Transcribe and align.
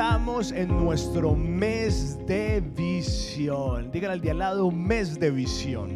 estamos 0.00 0.50
en 0.52 0.68
nuestro 0.68 1.36
mes 1.36 2.16
de 2.26 2.62
visión. 2.62 3.92
Díganle 3.92 4.14
al 4.14 4.20
de 4.22 4.30
al 4.30 4.38
lado, 4.38 4.70
mes 4.70 5.20
de 5.20 5.30
visión. 5.30 5.90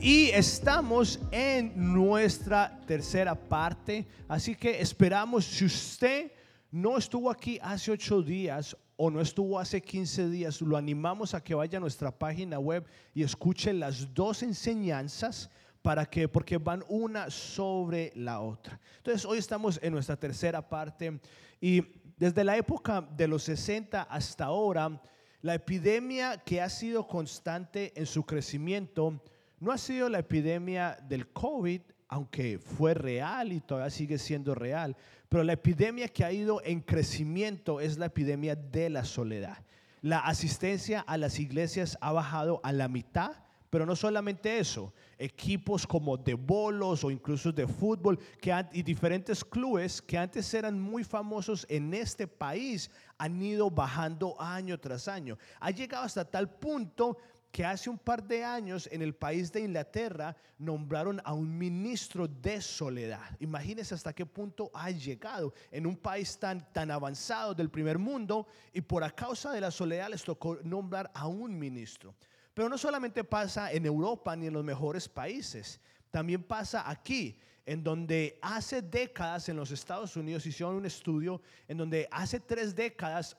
Y 0.00 0.30
estamos 0.30 1.20
en 1.30 1.74
nuestra 1.76 2.80
tercera 2.86 3.34
parte, 3.34 4.06
así 4.26 4.54
que 4.54 4.80
esperamos, 4.80 5.44
si 5.44 5.66
usted 5.66 6.32
no 6.70 6.96
estuvo 6.96 7.30
aquí 7.30 7.58
hace 7.60 7.90
ocho 7.90 8.22
días 8.22 8.74
o 8.96 9.10
no 9.10 9.20
estuvo 9.20 9.58
hace 9.58 9.82
15 9.82 10.30
días, 10.30 10.62
lo 10.62 10.74
animamos 10.78 11.34
a 11.34 11.44
que 11.44 11.54
vaya 11.54 11.76
a 11.76 11.82
nuestra 11.82 12.10
página 12.10 12.58
web 12.58 12.86
y 13.12 13.22
escuche 13.22 13.74
las 13.74 14.14
dos 14.14 14.42
enseñanzas 14.42 15.50
para 15.82 16.06
que, 16.06 16.28
porque 16.28 16.56
van 16.56 16.82
una 16.88 17.30
sobre 17.30 18.10
la 18.14 18.40
otra. 18.40 18.80
Entonces, 18.96 19.26
hoy 19.26 19.36
estamos 19.36 19.78
en 19.82 19.92
nuestra 19.92 20.16
tercera 20.16 20.66
parte 20.66 21.20
y 21.60 21.82
desde 22.20 22.44
la 22.44 22.58
época 22.58 23.00
de 23.16 23.26
los 23.26 23.44
60 23.44 24.02
hasta 24.02 24.44
ahora, 24.44 25.00
la 25.40 25.54
epidemia 25.54 26.36
que 26.36 26.60
ha 26.60 26.68
sido 26.68 27.08
constante 27.08 27.94
en 27.98 28.04
su 28.04 28.26
crecimiento 28.26 29.24
no 29.58 29.72
ha 29.72 29.78
sido 29.78 30.10
la 30.10 30.18
epidemia 30.18 30.98
del 31.08 31.32
COVID, 31.32 31.80
aunque 32.08 32.58
fue 32.58 32.92
real 32.92 33.54
y 33.54 33.60
todavía 33.60 33.88
sigue 33.88 34.18
siendo 34.18 34.54
real, 34.54 34.98
pero 35.30 35.44
la 35.44 35.54
epidemia 35.54 36.08
que 36.08 36.22
ha 36.22 36.30
ido 36.30 36.60
en 36.62 36.82
crecimiento 36.82 37.80
es 37.80 37.96
la 37.96 38.06
epidemia 38.06 38.54
de 38.54 38.90
la 38.90 39.06
soledad. 39.06 39.56
La 40.02 40.18
asistencia 40.18 41.00
a 41.00 41.16
las 41.16 41.38
iglesias 41.38 41.96
ha 42.02 42.12
bajado 42.12 42.60
a 42.62 42.72
la 42.72 42.88
mitad 42.88 43.32
pero 43.70 43.86
no 43.86 43.94
solamente 43.94 44.58
eso, 44.58 44.92
equipos 45.20 45.86
como 45.86 46.16
de 46.16 46.34
bolos 46.34 47.04
o 47.04 47.10
incluso 47.10 47.52
de 47.52 47.66
fútbol 47.66 48.18
que 48.40 48.50
y 48.72 48.82
diferentes 48.82 49.44
clubes 49.44 50.00
que 50.00 50.16
antes 50.16 50.52
eran 50.54 50.80
muy 50.80 51.04
famosos 51.04 51.66
en 51.68 51.92
este 51.92 52.26
país 52.26 52.90
han 53.18 53.40
ido 53.40 53.70
bajando 53.70 54.34
año 54.40 54.80
tras 54.80 55.06
año. 55.06 55.36
Ha 55.60 55.70
llegado 55.70 56.04
hasta 56.04 56.24
tal 56.24 56.48
punto 56.48 57.18
que 57.52 57.64
hace 57.64 57.90
un 57.90 57.98
par 57.98 58.22
de 58.22 58.44
años 58.44 58.88
en 58.92 59.02
el 59.02 59.14
país 59.14 59.52
de 59.52 59.60
Inglaterra 59.60 60.36
nombraron 60.58 61.20
a 61.24 61.34
un 61.34 61.58
ministro 61.58 62.28
de 62.28 62.60
soledad. 62.60 63.36
Imagínense 63.40 63.94
hasta 63.94 64.12
qué 64.12 64.24
punto 64.24 64.70
ha 64.72 64.90
llegado 64.90 65.52
en 65.70 65.86
un 65.86 65.96
país 65.96 66.38
tan, 66.38 66.72
tan 66.72 66.90
avanzado 66.90 67.54
del 67.54 67.70
primer 67.70 67.98
mundo 67.98 68.46
y 68.72 68.80
por 68.80 69.02
a 69.02 69.10
causa 69.10 69.52
de 69.52 69.60
la 69.60 69.70
soledad 69.70 70.10
les 70.10 70.22
tocó 70.22 70.58
nombrar 70.62 71.10
a 71.12 71.26
un 71.26 71.58
ministro. 71.58 72.14
Pero 72.54 72.68
no 72.68 72.76
solamente 72.76 73.24
pasa 73.24 73.72
en 73.72 73.86
Europa 73.86 74.34
ni 74.36 74.46
en 74.46 74.54
los 74.54 74.64
mejores 74.64 75.08
países, 75.08 75.80
también 76.10 76.42
pasa 76.42 76.88
aquí, 76.88 77.38
en 77.64 77.84
donde 77.84 78.38
hace 78.42 78.82
décadas 78.82 79.48
en 79.48 79.56
los 79.56 79.70
Estados 79.70 80.16
Unidos 80.16 80.46
hicieron 80.46 80.74
un 80.74 80.86
estudio 80.86 81.40
en 81.68 81.78
donde 81.78 82.08
hace 82.10 82.40
tres 82.40 82.74
décadas 82.74 83.36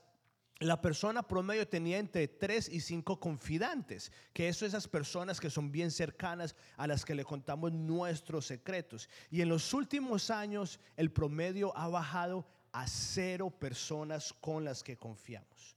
la 0.62 0.80
persona 0.80 1.24
promedio 1.24 1.68
tenía 1.68 1.98
entre 1.98 2.28
tres 2.28 2.70
y 2.70 2.82
cinco 2.82 3.20
confidantes, 3.20 4.12
que 4.32 4.48
eso 4.48 4.66
esas 4.66 4.88
personas 4.88 5.40
que 5.40 5.50
son 5.50 5.72
bien 5.72 5.90
cercanas 5.90 6.56
a 6.78 6.86
las 6.86 7.04
que 7.04 7.16
le 7.16 7.26
contamos 7.26 7.72
nuestros 7.72 8.46
secretos. 8.46 9.10
Y 9.32 9.42
en 9.42 9.50
los 9.50 9.74
últimos 9.74 10.30
años 10.30 10.80
el 10.96 11.12
promedio 11.12 11.76
ha 11.76 11.88
bajado 11.88 12.46
a 12.72 12.88
cero 12.88 13.50
personas 13.50 14.34
con 14.34 14.64
las 14.64 14.84
que 14.84 14.96
confiamos. 14.96 15.76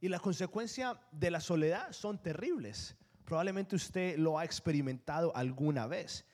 Y 0.00 0.08
la 0.08 0.20
consecuencia 0.20 1.00
de 1.10 1.30
la 1.30 1.40
soledad 1.40 1.92
son 1.92 2.22
terribles. 2.22 2.96
Probablemente 3.24 3.76
usted 3.76 4.16
lo 4.16 4.38
ha 4.38 4.44
experimentado 4.44 5.34
alguna 5.34 5.86
vez. 5.86 6.24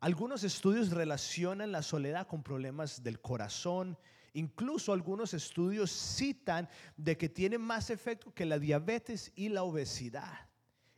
Algunos 0.00 0.44
estudios 0.44 0.90
relacionan 0.90 1.72
la 1.72 1.82
soledad 1.82 2.26
con 2.26 2.42
problemas 2.42 3.02
del 3.02 3.20
corazón. 3.20 3.98
Incluso 4.34 4.92
algunos 4.92 5.32
estudios 5.32 5.90
citan 5.90 6.68
de 6.96 7.16
que 7.16 7.28
tiene 7.30 7.56
más 7.56 7.88
efecto 7.88 8.34
que 8.34 8.44
la 8.44 8.58
diabetes 8.58 9.32
y 9.34 9.48
la 9.48 9.62
obesidad. 9.62 10.48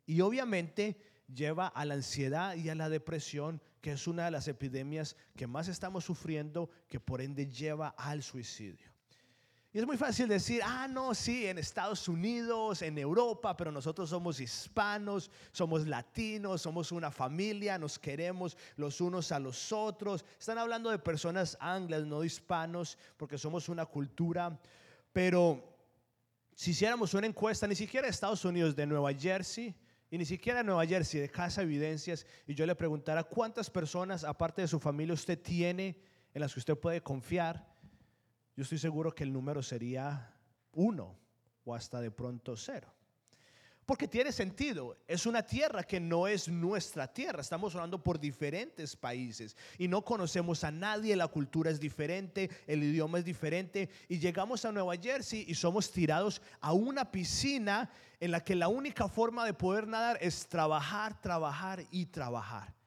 Y 0.05 0.21
obviamente 0.21 0.99
lleva 1.33 1.69
a 1.69 1.85
la 1.85 1.95
ansiedad 1.95 2.57
y 2.57 2.69
a 2.69 2.75
la 2.75 2.89
depresión, 2.89 3.63
que 3.81 3.93
es 3.93 4.09
una 4.09 4.25
de 4.25 4.33
las 4.33 4.49
epidemias 4.49 5.17
que 5.37 5.47
más 5.47 5.69
estamos 5.69 6.05
sufriendo, 6.05 6.69
que 6.89 6.99
por 6.99 7.21
ende 7.21 7.47
lleva 7.47 7.89
al 7.97 8.23
suicidio. 8.23 8.91
Es 9.79 9.87
muy 9.87 9.97
fácil 9.97 10.27
decir, 10.27 10.61
ah, 10.65 10.89
no, 10.89 11.15
sí, 11.15 11.47
en 11.47 11.57
Estados 11.57 12.09
Unidos, 12.09 12.83
en 12.83 12.99
Europa, 12.99 13.57
pero 13.57 13.71
nosotros 13.71 14.11
somos 14.11 14.41
hispanos, 14.41 15.31
somos 15.53 15.87
latinos, 15.87 16.63
somos 16.63 16.91
una 16.91 17.13
familia, 17.13 17.79
nos 17.79 17.97
queremos 17.97 18.57
los 18.75 19.01
unos 19.01 19.31
a 19.31 19.39
los 19.39 19.71
otros. 19.71 20.25
Están 20.37 20.59
hablando 20.59 20.91
de 20.91 20.99
personas 20.99 21.57
anglas, 21.61 22.05
no 22.07 22.25
hispanos, 22.25 22.99
porque 23.17 23.39
somos 23.39 23.69
una 23.69 23.87
cultura. 23.87 24.59
Pero 25.13 25.63
si 26.57 26.73
hiciéramos 26.73 27.15
una 27.15 27.29
encuesta, 27.29 27.69
ni 27.69 27.77
siquiera 27.77 28.09
de 28.09 28.11
Estados 28.11 28.45
Unidos, 28.45 28.75
de 28.75 28.85
Nueva 28.85 29.15
Jersey, 29.15 29.77
y 30.11 30.19
ni 30.19 30.27
siquiera 30.27 30.65
Nueva 30.65 30.85
Jersey, 30.87 31.21
de 31.21 31.29
Casa 31.29 31.63
Evidencias, 31.63 32.27
y 32.49 32.55
yo 32.57 32.67
le 32.67 32.75
preguntara 32.75 33.23
cuántas 33.23 33.71
personas, 33.71 34.25
aparte 34.25 34.61
de 34.61 34.67
su 34.67 34.81
familia, 34.81 35.15
usted 35.15 35.41
tiene 35.41 36.03
en 36.35 36.41
las 36.41 36.53
que 36.53 36.59
usted 36.59 36.77
puede 36.77 37.01
confiar 37.01 37.78
yo 38.59 38.65
estoy 38.65 38.79
seguro 38.79 39.15
que 39.15 39.23
el 39.23 39.33
número 39.33 39.63
sería 39.63 40.35
uno 40.73 41.17
o 41.63 41.77
hasta 41.77 42.01
de 42.01 42.11
pronto 42.11 42.57
cero. 42.57 42.93
Porque 43.87 44.09
tiene 44.09 44.33
sentido, 44.33 44.97
es 45.07 45.27
una 45.27 45.45
tierra 45.45 45.85
que 45.85 46.01
no 46.01 46.27
es 46.27 46.49
nuestra 46.49 47.07
tierra, 47.07 47.41
estamos 47.41 47.77
hablando 47.77 48.03
por 48.03 48.19
diferentes 48.19 48.97
países 48.97 49.57
y 49.79 49.87
no 49.87 50.05
conocemos 50.05 50.65
a 50.65 50.73
nadie, 50.73 51.15
la 51.15 51.29
cultura 51.29 51.71
es 51.71 51.79
diferente, 51.79 52.51
el 52.67 52.83
idioma 52.83 53.21
es 53.21 53.25
diferente 53.25 53.91
y 54.09 54.19
llegamos 54.19 54.65
a 54.65 54.73
Nueva 54.73 54.97
Jersey 54.97 55.45
y 55.47 55.55
somos 55.55 55.93
tirados 55.93 56.43
a 56.61 56.73
una 56.73 57.13
piscina 57.13 57.89
en 58.19 58.33
la 58.33 58.43
que 58.43 58.57
la 58.57 58.67
única 58.67 59.07
forma 59.07 59.47
de 59.47 59.55
poder 59.55 59.87
nadar 59.87 60.19
es 60.21 60.49
trabajar, 60.49 61.21
trabajar 61.21 61.85
y 61.93 62.07
trabajar. 62.07 62.78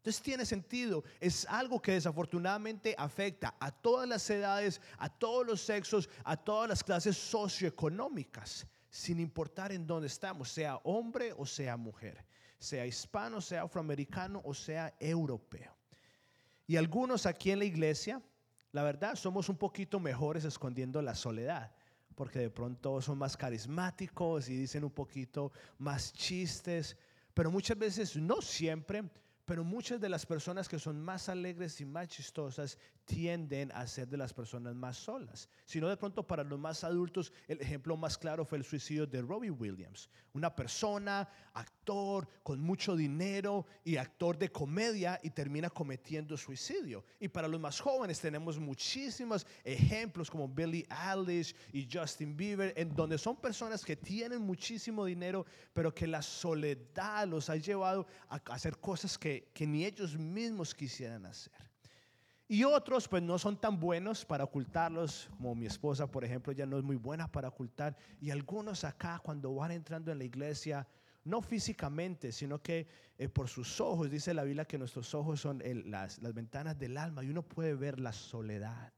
Entonces 0.00 0.22
tiene 0.22 0.46
sentido, 0.46 1.04
es 1.20 1.44
algo 1.46 1.80
que 1.82 1.92
desafortunadamente 1.92 2.94
afecta 2.96 3.54
a 3.60 3.70
todas 3.70 4.08
las 4.08 4.30
edades, 4.30 4.80
a 4.96 5.10
todos 5.10 5.46
los 5.46 5.60
sexos, 5.60 6.08
a 6.24 6.38
todas 6.38 6.70
las 6.70 6.82
clases 6.82 7.18
socioeconómicas, 7.18 8.66
sin 8.88 9.20
importar 9.20 9.72
en 9.72 9.86
dónde 9.86 10.06
estamos, 10.06 10.48
sea 10.48 10.76
hombre 10.84 11.34
o 11.36 11.44
sea 11.44 11.76
mujer, 11.76 12.24
sea 12.58 12.86
hispano, 12.86 13.42
sea 13.42 13.64
afroamericano 13.64 14.40
o 14.42 14.54
sea 14.54 14.94
europeo. 14.98 15.76
Y 16.66 16.78
algunos 16.78 17.26
aquí 17.26 17.50
en 17.50 17.58
la 17.58 17.66
iglesia, 17.66 18.22
la 18.72 18.82
verdad, 18.82 19.16
somos 19.16 19.50
un 19.50 19.58
poquito 19.58 20.00
mejores 20.00 20.46
escondiendo 20.46 21.02
la 21.02 21.14
soledad, 21.14 21.74
porque 22.14 22.38
de 22.38 22.48
pronto 22.48 23.02
son 23.02 23.18
más 23.18 23.36
carismáticos 23.36 24.48
y 24.48 24.56
dicen 24.56 24.82
un 24.82 24.92
poquito 24.92 25.52
más 25.76 26.10
chistes, 26.14 26.96
pero 27.34 27.50
muchas 27.50 27.76
veces, 27.76 28.16
no 28.16 28.40
siempre, 28.40 29.04
pero 29.50 29.64
muchas 29.64 30.00
de 30.00 30.08
las 30.08 30.26
personas 30.26 30.68
que 30.68 30.78
son 30.78 31.00
más 31.00 31.28
alegres 31.28 31.80
y 31.80 31.84
más 31.84 32.06
chistosas 32.06 32.78
tienden 33.04 33.72
a 33.72 33.84
ser 33.88 34.06
de 34.06 34.16
las 34.16 34.32
personas 34.32 34.76
más 34.76 34.96
solas. 34.96 35.48
Si 35.64 35.80
no, 35.80 35.88
de 35.88 35.96
pronto 35.96 36.24
para 36.24 36.44
los 36.44 36.56
más 36.56 36.84
adultos, 36.84 37.32
el 37.48 37.60
ejemplo 37.60 37.96
más 37.96 38.16
claro 38.16 38.44
fue 38.44 38.58
el 38.58 38.64
suicidio 38.64 39.08
de 39.08 39.20
Robbie 39.20 39.50
Williams. 39.50 40.08
Una 40.34 40.54
persona, 40.54 41.28
actor, 41.52 42.28
con 42.44 42.60
mucho 42.60 42.94
dinero 42.94 43.66
y 43.82 43.96
actor 43.96 44.38
de 44.38 44.52
comedia 44.52 45.18
y 45.24 45.30
termina 45.30 45.68
cometiendo 45.68 46.36
suicidio. 46.36 47.04
Y 47.18 47.26
para 47.26 47.48
los 47.48 47.60
más 47.60 47.80
jóvenes 47.80 48.20
tenemos 48.20 48.60
muchísimos 48.60 49.44
ejemplos 49.64 50.30
como 50.30 50.46
Billie 50.46 50.86
Eilish 50.88 51.56
y 51.72 51.88
Justin 51.92 52.36
Bieber, 52.36 52.72
en 52.76 52.94
donde 52.94 53.18
son 53.18 53.34
personas 53.34 53.84
que 53.84 53.96
tienen 53.96 54.42
muchísimo 54.42 55.04
dinero, 55.04 55.44
pero 55.72 55.92
que 55.92 56.06
la 56.06 56.22
soledad 56.22 57.26
los 57.26 57.50
ha 57.50 57.56
llevado 57.56 58.06
a 58.28 58.36
hacer 58.36 58.78
cosas 58.78 59.18
que, 59.18 59.39
que 59.52 59.66
ni 59.66 59.84
ellos 59.84 60.16
mismos 60.16 60.74
quisieran 60.74 61.26
hacer. 61.26 61.70
Y 62.48 62.64
otros 62.64 63.06
pues 63.06 63.22
no 63.22 63.38
son 63.38 63.56
tan 63.60 63.78
buenos 63.78 64.24
para 64.24 64.42
ocultarlos, 64.42 65.30
como 65.36 65.54
mi 65.54 65.66
esposa, 65.66 66.10
por 66.10 66.24
ejemplo, 66.24 66.52
ya 66.52 66.66
no 66.66 66.78
es 66.78 66.82
muy 66.82 66.96
buena 66.96 67.30
para 67.30 67.46
ocultar. 67.46 67.96
Y 68.20 68.30
algunos 68.30 68.82
acá 68.82 69.20
cuando 69.22 69.54
van 69.54 69.70
entrando 69.70 70.10
en 70.10 70.18
la 70.18 70.24
iglesia, 70.24 70.84
no 71.22 71.42
físicamente, 71.42 72.32
sino 72.32 72.60
que 72.60 72.88
eh, 73.18 73.28
por 73.28 73.48
sus 73.48 73.80
ojos, 73.80 74.10
dice 74.10 74.34
la 74.34 74.42
Biblia 74.42 74.64
que 74.64 74.78
nuestros 74.78 75.14
ojos 75.14 75.40
son 75.40 75.62
las, 75.84 76.18
las 76.18 76.34
ventanas 76.34 76.76
del 76.76 76.96
alma 76.96 77.22
y 77.22 77.30
uno 77.30 77.42
puede 77.42 77.74
ver 77.74 78.00
la 78.00 78.12
soledad, 78.12 78.92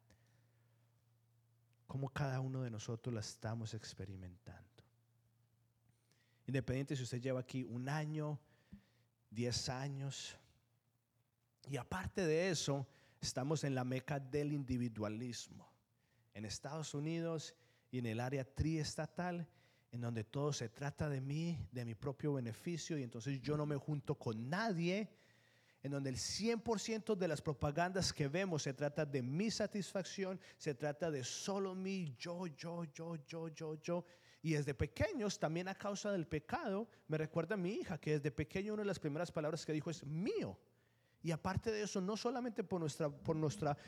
como 1.87 2.08
cada 2.08 2.40
uno 2.40 2.62
de 2.62 2.70
nosotros 2.70 3.12
la 3.12 3.20
estamos 3.20 3.75
experimentando. 3.75 4.62
Independiente 6.46 6.96
si 6.96 7.02
usted 7.02 7.20
lleva 7.20 7.40
aquí 7.40 7.64
un 7.64 7.88
año, 7.88 8.40
diez 9.32 9.69
años, 9.69 10.37
y 11.70 11.76
aparte 11.76 12.26
de 12.26 12.50
eso, 12.50 12.87
estamos 13.20 13.64
en 13.64 13.75
la 13.75 13.84
meca 13.84 14.20
del 14.20 14.52
individualismo. 14.52 15.70
En 16.34 16.44
Estados 16.44 16.94
Unidos 16.94 17.55
y 17.90 17.99
en 17.99 18.06
el 18.06 18.20
área 18.20 18.44
triestatal, 18.44 19.46
en 19.90 20.00
donde 20.00 20.25
todo 20.25 20.52
se 20.52 20.69
trata 20.69 21.08
de 21.08 21.20
mí, 21.20 21.58
de 21.70 21.84
mi 21.84 21.94
propio 21.94 22.34
beneficio, 22.34 22.99
y 22.99 23.02
entonces 23.02 23.40
yo 23.40 23.56
no 23.56 23.67
me 23.67 23.76
junto 23.76 24.14
con 24.14 24.49
nadie, 24.49 25.08
en 25.82 25.93
donde 25.93 26.11
el 26.11 26.17
100% 26.17 27.17
de 27.17 27.29
las 27.29 27.43
propagandas 27.43 28.12
que 28.12 28.29
vemos 28.29 28.62
se 28.62 28.73
trata 28.73 29.05
de 29.05 29.23
mi 29.23 29.50
satisfacción, 29.50 30.40
se 30.56 30.75
trata 30.75 31.11
de 31.11 31.25
solo 31.25 31.75
mí, 31.75 32.14
yo, 32.19 32.46
yo, 32.46 32.84
yo, 32.84 33.17
yo, 33.26 33.49
yo, 33.49 33.75
yo. 33.82 34.05
Y 34.43 34.55
desde 34.55 34.75
pequeños, 34.75 35.39
también 35.39 35.69
a 35.69 35.75
causa 35.75 36.11
del 36.11 36.27
pecado, 36.27 36.89
me 37.06 37.17
recuerda 37.17 37.55
a 37.55 37.59
mi 37.59 37.71
hija 37.75 37.99
que 37.99 38.19
desde 38.19 38.33
pequeño 38.33 38.75
una 38.75 38.83
de 38.83 38.89
las 38.89 38.99
primeras 38.99 39.31
palabras 39.31 39.65
que 39.65 39.73
dijo 39.73 39.89
es 39.89 40.05
mío. 40.05 40.59
Y 41.23 41.31
aparte 41.31 41.71
de 41.71 41.83
eso, 41.83 42.00
no 42.00 42.17
solamente 42.17 42.65
por 42.65 42.81
nuestra, 42.81 43.09
por 43.09 43.37
nuestra 43.37 43.79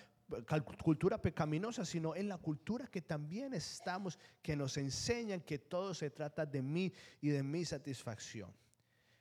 cultura 0.83 1.21
pecaminosa, 1.21 1.85
sino 1.85 2.15
en 2.15 2.29
la 2.29 2.39
cultura 2.39 2.87
que 2.87 3.03
también 3.03 3.53
estamos, 3.53 4.19
que 4.41 4.55
nos 4.55 4.77
enseñan 4.77 5.41
que 5.41 5.59
todo 5.59 5.93
se 5.93 6.11
trata 6.11 6.47
de 6.47 6.63
mí 6.63 6.93
y 7.21 7.31
de 7.31 7.43
mi 7.43 7.65
satisfacción. 7.65 8.53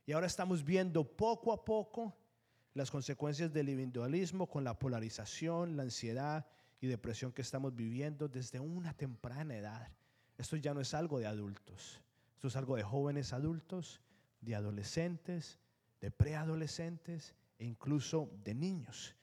Y 0.06 0.12
ahora 0.12 0.28
estamos 0.28 0.64
viendo 0.64 1.04
poco 1.04 1.52
a 1.52 1.66
poco 1.66 2.16
las 2.74 2.92
consecuencias 2.92 3.52
del 3.52 3.70
individualismo 3.70 4.48
con 4.48 4.64
la 4.64 4.78
polarización, 4.78 5.78
la 5.78 5.84
ansiedad 5.84 6.46
y 6.80 6.88
depresión 6.88 7.32
que 7.32 7.42
estamos 7.42 7.76
viviendo 7.76 8.28
desde 8.28 8.60
una 8.60 8.94
temprana 8.94 9.56
edad. 9.56 9.92
Esto 10.44 10.57
ya 10.57 10.74
no 10.74 10.81
es 10.81 10.94
algo 10.94 11.19
de 11.19 11.25
adultos, 11.25 12.01
esto 12.36 12.50
es 12.50 12.56
algo 12.57 12.75
de 12.75 12.84
jóvenes 12.84 13.31
adultos, 13.31 14.01
de 14.42 14.56
adolescentes, 14.56 15.57
de 16.01 16.12
preadolescentes 16.12 17.34
e 17.57 17.63
incluso 17.63 18.30
de 18.44 18.54
niños. 18.54 19.16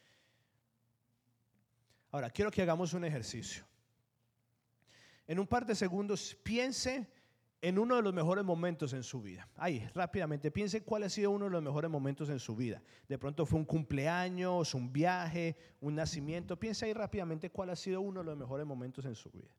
Ahora, 2.10 2.30
quiero 2.30 2.50
que 2.50 2.62
hagamos 2.62 2.94
un 2.94 3.04
ejercicio. 3.04 3.66
En 5.26 5.38
un 5.38 5.46
par 5.46 5.66
de 5.66 5.74
segundos, 5.74 6.34
piense 6.42 7.06
en 7.60 7.78
uno 7.78 7.96
de 7.96 8.02
los 8.02 8.14
mejores 8.14 8.42
momentos 8.42 8.94
en 8.94 9.02
su 9.02 9.20
vida. 9.20 9.46
Ahí, 9.56 9.86
rápidamente, 9.94 10.50
piense 10.50 10.82
cuál 10.84 11.02
ha 11.02 11.10
sido 11.10 11.32
uno 11.32 11.44
de 11.44 11.50
los 11.50 11.62
mejores 11.62 11.90
momentos 11.90 12.30
en 12.30 12.38
su 12.38 12.56
vida. 12.56 12.82
De 13.06 13.18
pronto 13.18 13.44
fue 13.44 13.58
un 13.58 13.66
cumpleaños, 13.66 14.72
un 14.72 14.90
viaje, 14.90 15.54
un 15.82 15.96
nacimiento. 15.96 16.58
Piense 16.58 16.86
ahí 16.86 16.94
rápidamente 16.94 17.50
cuál 17.50 17.68
ha 17.68 17.76
sido 17.76 18.00
uno 18.00 18.20
de 18.20 18.24
los 18.24 18.38
mejores 18.38 18.64
momentos 18.64 19.04
en 19.04 19.14
su 19.14 19.30
vida. 19.30 19.50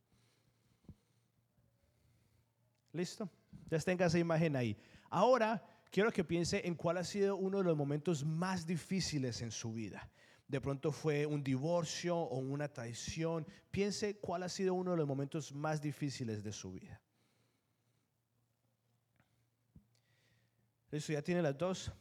¿Listo? 2.94 3.30
Ya 3.70 3.80
tenga 3.80 4.06
esa 4.06 4.20
imagen 4.20 4.56
ahí. 4.56 4.78
Ahora 5.10 5.64
quiero 5.92 6.12
que 6.12 6.24
piense 6.24 6.66
en 6.66 6.76
cuál 6.76 6.98
ha 6.98 7.04
sido 7.04 7.36
uno 7.36 7.60
de 7.60 7.64
los 7.64 7.78
momentos 7.78 8.26
más 8.26 8.66
difíciles 8.66 9.42
en 9.42 9.52
su 9.52 9.74
vida. 9.74 10.10
De 10.48 10.60
pronto 10.60 10.92
fue 10.92 11.26
un 11.26 11.44
divorcio 11.44 12.18
o 12.18 12.38
una 12.38 12.68
traición. 12.68 13.48
Piense 13.72 14.18
cuál 14.18 14.44
ha 14.44 14.50
sido 14.50 14.74
uno 14.74 14.92
de 14.92 14.98
los 14.98 15.08
momentos 15.08 15.54
más 15.54 15.82
difíciles 15.82 16.44
de 16.44 16.52
su 16.52 16.74
vida. 16.74 17.02
Eso 20.92 21.14
ya 21.14 21.22
tiene 21.22 21.42
las 21.42 21.58
dos. 21.58 21.92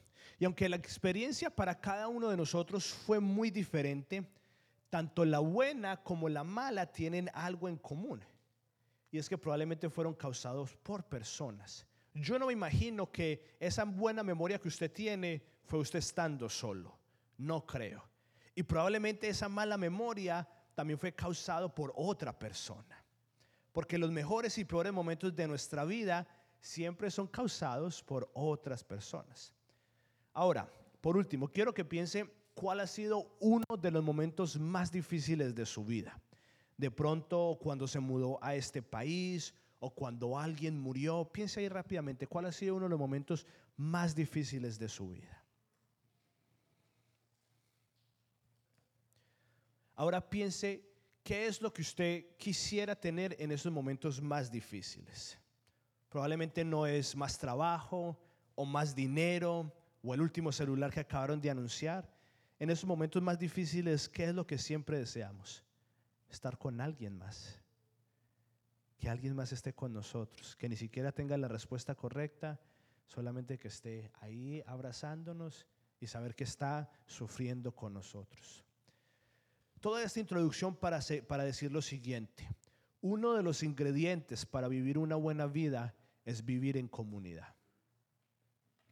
Y 0.41 0.45
aunque 0.45 0.69
la 0.69 0.77
experiencia 0.77 1.51
para 1.51 1.81
cada 1.81 2.09
uno 2.09 2.29
de 2.29 2.37
nosotros 2.37 2.87
fue 2.87 3.21
muy 3.21 3.51
diferente, 3.51 4.27
tanto 4.89 5.25
la 5.25 5.39
buena 5.39 6.03
como 6.03 6.29
la 6.29 6.43
mala 6.43 6.87
tienen 6.87 7.31
algo 7.33 7.69
en 7.69 7.77
común 7.77 8.21
y 9.11 9.19
es 9.19 9.29
que 9.29 9.39
probablemente 9.39 9.91
fueron 9.91 10.15
causados 10.15 10.77
por 10.77 11.05
personas. 11.05 11.87
Yo 12.15 12.39
no 12.39 12.47
me 12.47 12.53
imagino 12.53 13.11
que 13.11 13.57
esa 13.59 13.85
buena 13.85 14.23
memoria 14.23 14.59
que 14.59 14.69
usted 14.69 14.91
tiene 14.93 15.43
fue 15.65 15.81
usted 15.81 15.99
estando 15.99 16.49
solo. 16.49 16.99
No 17.39 17.65
creo. 17.67 18.05
Y 18.55 18.63
probablemente 18.63 19.29
esa 19.29 19.49
mala 19.49 19.77
memoria 19.77 20.49
también 20.75 20.99
fue 20.99 21.13
causado 21.13 21.75
por 21.75 21.93
otra 21.97 22.37
persona. 22.37 23.05
Porque 23.73 23.99
los 23.99 24.11
mejores 24.11 24.59
y 24.59 24.65
peores 24.65 24.93
momentos 24.93 25.35
de 25.35 25.47
nuestra 25.47 25.85
vida 25.85 26.27
siempre 26.61 27.11
son 27.11 27.29
causados 27.29 28.03
por 28.03 28.31
otras 28.35 28.85
personas. 28.85 29.53
Ahora, 30.33 30.71
por 31.01 31.17
último, 31.17 31.49
quiero 31.49 31.73
que 31.73 31.85
piense 31.85 32.29
cuál 32.55 32.81
ha 32.81 32.87
sido 32.87 33.37
uno 33.41 33.65
de 33.81 33.91
los 33.91 34.05
momentos 34.05 34.59
más 34.59 34.91
difíciles 34.91 35.55
de 35.55 35.65
su 35.65 35.85
vida 35.85 36.21
de 36.81 36.91
pronto 36.91 37.59
cuando 37.61 37.87
se 37.87 38.01
mudó 38.01 38.43
a 38.43 38.55
este 38.55 38.81
país 38.81 39.55
o 39.79 39.91
cuando 39.91 40.39
alguien 40.39 40.81
murió. 40.81 41.31
Piensa 41.31 41.61
ahí 41.61 41.69
rápidamente 41.69 42.27
cuál 42.27 42.47
ha 42.47 42.53
sido 42.53 42.77
uno 42.77 42.87
de 42.87 42.91
los 42.91 42.99
momentos 42.99 43.47
más 43.77 44.15
difíciles 44.15 44.79
de 44.79 44.89
su 44.89 45.11
vida. 45.11 45.45
Ahora 49.95 50.31
piense 50.31 50.83
qué 51.23 51.47
es 51.47 51.61
lo 51.61 51.71
que 51.71 51.83
usted 51.83 52.37
quisiera 52.39 52.97
tener 52.97 53.37
en 53.39 53.53
esos 53.53 53.71
momentos 53.71 54.23
más 54.23 54.51
difíciles. 54.51 55.39
Probablemente 56.09 56.65
no 56.65 56.87
es 56.87 57.15
más 57.15 57.39
trabajo 57.39 58.19
o 58.55 58.65
más 58.65 58.95
dinero 58.95 59.71
o 60.03 60.15
el 60.15 60.23
último 60.23 60.51
celular 60.51 60.91
que 60.91 61.01
acabaron 61.01 61.43
de 61.43 61.51
anunciar. 61.51 62.11
En 62.59 62.71
esos 62.71 62.87
momentos 62.87 63.23
más 63.23 63.39
difíciles, 63.39 64.09
¿qué 64.09 64.25
es 64.25 64.35
lo 64.35 64.47
que 64.47 64.57
siempre 64.57 64.99
deseamos? 64.99 65.63
Estar 66.31 66.59
con 66.59 66.81
alguien 66.81 67.17
más. 67.17 67.61
Que 68.99 69.09
alguien 69.09 69.35
más 69.35 69.53
esté 69.53 69.73
con 69.73 69.93
nosotros, 69.93 70.57
que 70.57 70.69
ni 70.69 70.77
siquiera 70.77 71.13
tenga 71.13 71.37
la 71.39 71.49
respuesta 71.49 71.95
correcta, 71.95 72.61
solamente 73.07 73.59
que 73.59 73.69
esté 73.69 74.11
ahí 74.21 74.63
abrazándonos 74.67 75.67
y 76.01 76.07
saber 76.07 76.35
que 76.35 76.45
está 76.45 76.91
sufriendo 77.07 77.75
con 77.75 77.95
nosotros. 77.95 78.65
Toda 79.81 80.03
esta 80.03 80.21
introducción 80.21 80.77
para, 80.77 81.01
para 81.27 81.45
decir 81.45 81.73
lo 81.73 81.81
siguiente. 81.81 82.49
Uno 83.01 83.33
de 83.33 83.43
los 83.43 83.63
ingredientes 83.63 84.45
para 84.45 84.69
vivir 84.69 84.99
una 84.99 85.17
buena 85.17 85.47
vida 85.47 85.95
es 86.27 86.45
vivir 86.45 86.77
en 86.77 86.89
comunidad 86.89 87.55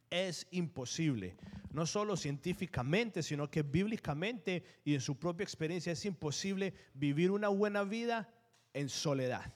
es 0.09 0.47
imposible. 0.51 1.35
No 1.71 1.85
solo 1.85 2.17
científicamente, 2.17 3.21
sino 3.21 3.49
que 3.49 3.61
bíblicamente 3.61 4.63
y 4.83 4.95
en 4.95 5.01
su 5.01 5.17
propia 5.17 5.43
experiencia 5.43 5.93
es 5.93 6.05
imposible 6.05 6.73
vivir 6.93 7.31
una 7.31 7.49
buena 7.49 7.83
vida 7.83 8.33
en 8.73 8.89
soledad. 8.89 9.53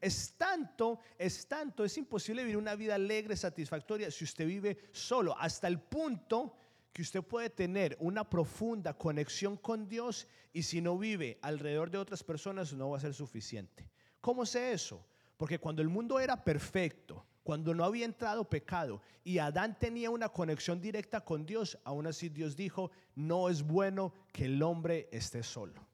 Es 0.00 0.34
tanto, 0.36 1.00
es 1.16 1.46
tanto, 1.46 1.84
es 1.84 1.96
imposible 1.96 2.42
vivir 2.42 2.58
una 2.58 2.74
vida 2.74 2.94
alegre, 2.96 3.36
satisfactoria 3.36 4.10
si 4.10 4.24
usted 4.24 4.46
vive 4.46 4.76
solo, 4.92 5.34
hasta 5.38 5.66
el 5.66 5.80
punto 5.80 6.54
que 6.92 7.02
usted 7.02 7.22
puede 7.22 7.48
tener 7.48 7.96
una 8.00 8.28
profunda 8.28 8.96
conexión 8.96 9.56
con 9.56 9.88
Dios 9.88 10.28
y 10.52 10.62
si 10.62 10.80
no 10.80 10.98
vive 10.98 11.38
alrededor 11.42 11.90
de 11.90 11.98
otras 11.98 12.22
personas 12.22 12.72
no 12.74 12.90
va 12.90 12.98
a 12.98 13.00
ser 13.00 13.14
suficiente. 13.14 13.90
¿Cómo 14.20 14.46
sé 14.46 14.72
eso? 14.72 15.04
Porque 15.36 15.58
cuando 15.58 15.82
el 15.82 15.88
mundo 15.88 16.20
era 16.20 16.44
perfecto, 16.44 17.26
cuando 17.44 17.74
no 17.74 17.84
había 17.84 18.06
entrado 18.06 18.48
pecado 18.48 19.02
y 19.22 19.38
Adán 19.38 19.78
tenía 19.78 20.08
una 20.10 20.30
conexión 20.30 20.80
directa 20.80 21.20
con 21.20 21.44
Dios, 21.44 21.78
aún 21.84 22.06
así 22.06 22.30
Dios 22.30 22.56
dijo, 22.56 22.90
no 23.14 23.50
es 23.50 23.62
bueno 23.62 24.14
que 24.32 24.46
el 24.46 24.62
hombre 24.62 25.08
esté 25.12 25.42
solo. 25.42 25.86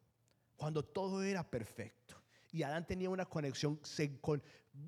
Cuando 0.57 0.85
todo 0.85 1.23
era 1.23 1.43
perfecto 1.43 2.15
y 2.53 2.63
Adán 2.63 2.87
tenía 2.87 3.11
una 3.11 3.27
conexión 3.27 3.81
con 4.21 4.41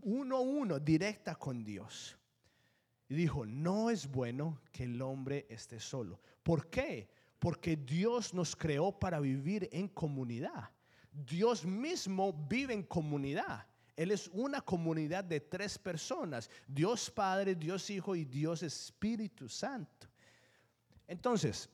uno 0.03 0.37
a 0.37 0.41
uno 0.41 0.79
directa 0.79 1.35
con 1.35 1.65
Dios. 1.65 2.17
Y 3.09 3.15
dijo, 3.17 3.45
no 3.45 3.91
es 3.91 4.09
bueno 4.09 4.61
que 4.71 4.85
el 4.85 5.03
hombre 5.03 5.47
esté 5.51 5.81
solo. 5.81 6.21
¿Por 6.45 6.71
qué? 6.71 7.11
Porque 7.41 7.77
Dios 7.77 8.33
nos 8.33 8.55
creó 8.55 8.97
para 8.97 9.19
vivir 9.19 9.69
en 9.73 9.89
comunidad. 9.89 10.71
Dios 11.11 11.67
mismo 11.67 12.33
vive 12.49 12.73
en 12.73 12.85
comunidad. 12.85 13.67
Él 13.97 14.11
es 14.11 14.29
una 14.33 14.61
comunidad 14.61 15.25
de 15.25 15.41
tres 15.41 15.79
personas, 15.79 16.51
Dios 16.67 17.11
Padre, 17.11 17.55
Dios 17.55 17.91
Hijo 17.91 18.17
y 18.17 18.25
Dios 18.25 18.63
Espíritu 18.63 19.49
Santo. 19.49 20.09
Entonces, 21.07 21.69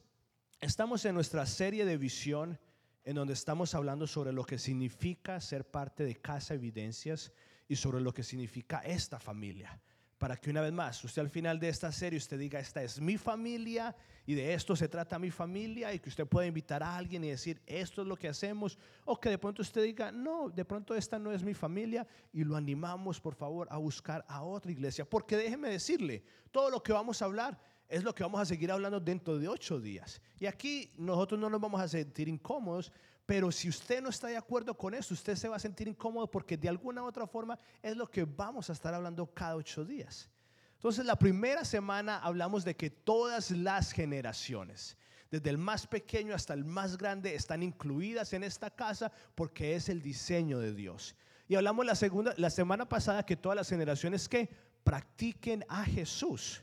estamos 0.61 1.05
en 1.05 1.15
nuestra 1.15 1.47
serie 1.47 1.85
de 1.85 1.97
visión 1.97 2.59
en 3.05 3.15
donde 3.15 3.35
estamos 3.35 3.75
hablando 3.75 4.07
sobre 4.07 4.33
lo 4.33 4.45
que 4.45 4.59
significa 4.59 5.41
ser 5.41 5.65
parte 5.65 6.05
de 6.05 6.17
Casa 6.17 6.55
Evidencias 6.55 7.33
y 7.69 7.77
sobre 7.77 8.01
lo 8.01 8.13
que 8.13 8.23
significa 8.23 8.81
esta 8.81 9.21
familia 9.21 9.81
para 10.19 10.37
que 10.37 10.51
una 10.51 10.61
vez 10.61 10.73
más 10.73 11.03
usted 11.05 11.23
al 11.23 11.31
final 11.31 11.59
de 11.61 11.69
esta 11.69 11.93
serie 11.93 12.19
usted 12.19 12.39
diga, 12.39 12.59
esta 12.59 12.83
es 12.83 13.01
mi 13.01 13.17
familia 13.17 13.95
y 14.27 14.35
de 14.35 14.53
esto 14.53 14.77
se 14.77 14.89
trata 14.89 15.19
mi 15.19 15.31
familia 15.31 15.95
y 15.95 16.01
que 16.01 16.09
usted 16.09 16.27
pueda 16.27 16.47
invitar 16.47 16.83
a 16.83 16.97
alguien 16.97 17.25
y 17.25 17.31
decir, 17.31 17.63
esto 17.67 18.03
es 18.03 18.09
lo 18.09 18.17
que 18.17 18.29
hacemos, 18.29 18.77
o 19.05 19.19
que 19.19 19.31
de 19.31 19.39
pronto 19.39 19.63
usted 19.63 19.83
diga, 19.83 20.13
no, 20.13 20.51
de 20.51 20.65
pronto 20.65 20.95
esta 20.95 21.19
no 21.19 21.33
es 21.33 21.43
mi 21.43 21.55
familia 21.55 22.07
y 22.33 22.45
lo 22.45 22.57
animamos 22.57 23.21
por 23.21 23.35
favor 23.35 23.69
a 23.71 23.79
buscar 23.79 24.25
a 24.29 24.43
otra 24.43 24.71
iglesia, 24.71 25.09
porque 25.09 25.37
déjeme 25.37 25.71
decirle, 25.71 26.23
todo 26.51 26.69
lo 26.69 26.83
que 26.83 26.93
vamos 26.93 27.23
a 27.23 27.25
hablar 27.25 27.59
es 27.89 28.05
lo 28.05 28.15
que 28.15 28.23
vamos 28.23 28.41
a 28.41 28.45
seguir 28.45 28.71
hablando 28.71 29.01
dentro 29.01 29.39
de 29.39 29.49
ocho 29.49 29.81
días. 29.81 30.21
Y 30.39 30.47
aquí 30.47 30.93
nosotros 30.99 31.41
no 31.41 31.49
nos 31.49 31.61
vamos 31.61 31.81
a 31.81 31.89
sentir 31.89 32.29
incómodos 32.29 32.93
pero 33.29 33.53
si 33.53 33.69
usted 33.69 34.01
no 34.01 34.09
está 34.09 34.29
de 34.29 34.39
acuerdo 34.39 34.73
con 34.73 34.95
eso, 34.95 35.13
usted 35.13 35.37
se 35.37 35.51
va 35.51 35.57
a 35.57 35.59
sentir 35.59 35.87
incómodo 35.87 36.31
porque 36.31 36.57
de 36.57 36.67
alguna 36.67 37.03
u 37.03 37.07
otra 37.07 37.27
forma 37.27 37.59
es 37.83 37.95
lo 37.95 38.11
que 38.11 38.25
vamos 38.25 38.71
a 38.71 38.73
estar 38.73 38.95
hablando 38.95 39.27
cada 39.27 39.55
ocho 39.55 39.85
días. 39.85 40.31
Entonces, 40.77 41.05
la 41.05 41.15
primera 41.15 41.63
semana 41.67 42.21
hablamos 42.21 42.65
de 42.65 42.75
que 42.75 42.89
todas 42.89 43.51
las 43.51 43.93
generaciones, 43.93 44.97
desde 45.31 45.51
el 45.51 45.59
más 45.59 45.87
pequeño 45.87 46.35
hasta 46.35 46.55
el 46.55 46.65
más 46.65 46.97
grande, 46.97 47.35
están 47.35 47.63
incluidas 47.63 48.33
en 48.33 48.45
esta 48.45 48.71
casa 48.71 49.13
porque 49.35 49.75
es 49.75 49.91
el 49.91 50.01
diseño 50.01 50.59
de 50.59 50.73
Dios. 50.73 51.15
Y 51.49 51.57
hablamos 51.57 51.85
la 51.85 51.97
segunda, 51.97 52.33
la 52.39 52.49
semana 52.49 52.89
pasada 52.89 53.27
que 53.27 53.37
todas 53.37 53.57
las 53.57 53.69
generaciones 53.69 54.27
que 54.27 54.49
practiquen 54.85 55.67
a 55.69 55.85
Jesús. 55.85 56.63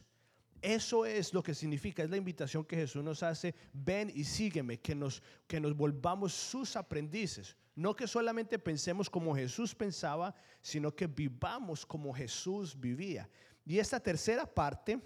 Eso 0.65 1.05
es 1.05 1.31
lo 1.31 1.43
que 1.43 1.53
significa, 1.53 2.01
es 2.01 2.09
la 2.09 2.17
invitación 2.17 2.65
que 2.65 2.75
Jesús 2.75 3.03
nos 3.03 3.21
hace, 3.21 3.53
ven 3.71 4.11
y 4.15 4.23
sígueme, 4.23 4.79
que 4.79 4.95
nos, 4.95 5.21
que 5.45 5.59
nos 5.59 5.77
volvamos 5.77 6.33
sus 6.33 6.75
aprendices. 6.75 7.55
No 7.75 7.95
que 7.95 8.07
solamente 8.07 8.57
pensemos 8.57 9.07
como 9.07 9.35
Jesús 9.35 9.75
pensaba, 9.75 10.33
sino 10.63 10.95
que 10.95 11.05
vivamos 11.05 11.85
como 11.85 12.11
Jesús 12.11 12.79
vivía. 12.79 13.29
Y 13.63 13.77
esta 13.77 13.99
tercera 13.99 14.51
parte 14.51 14.99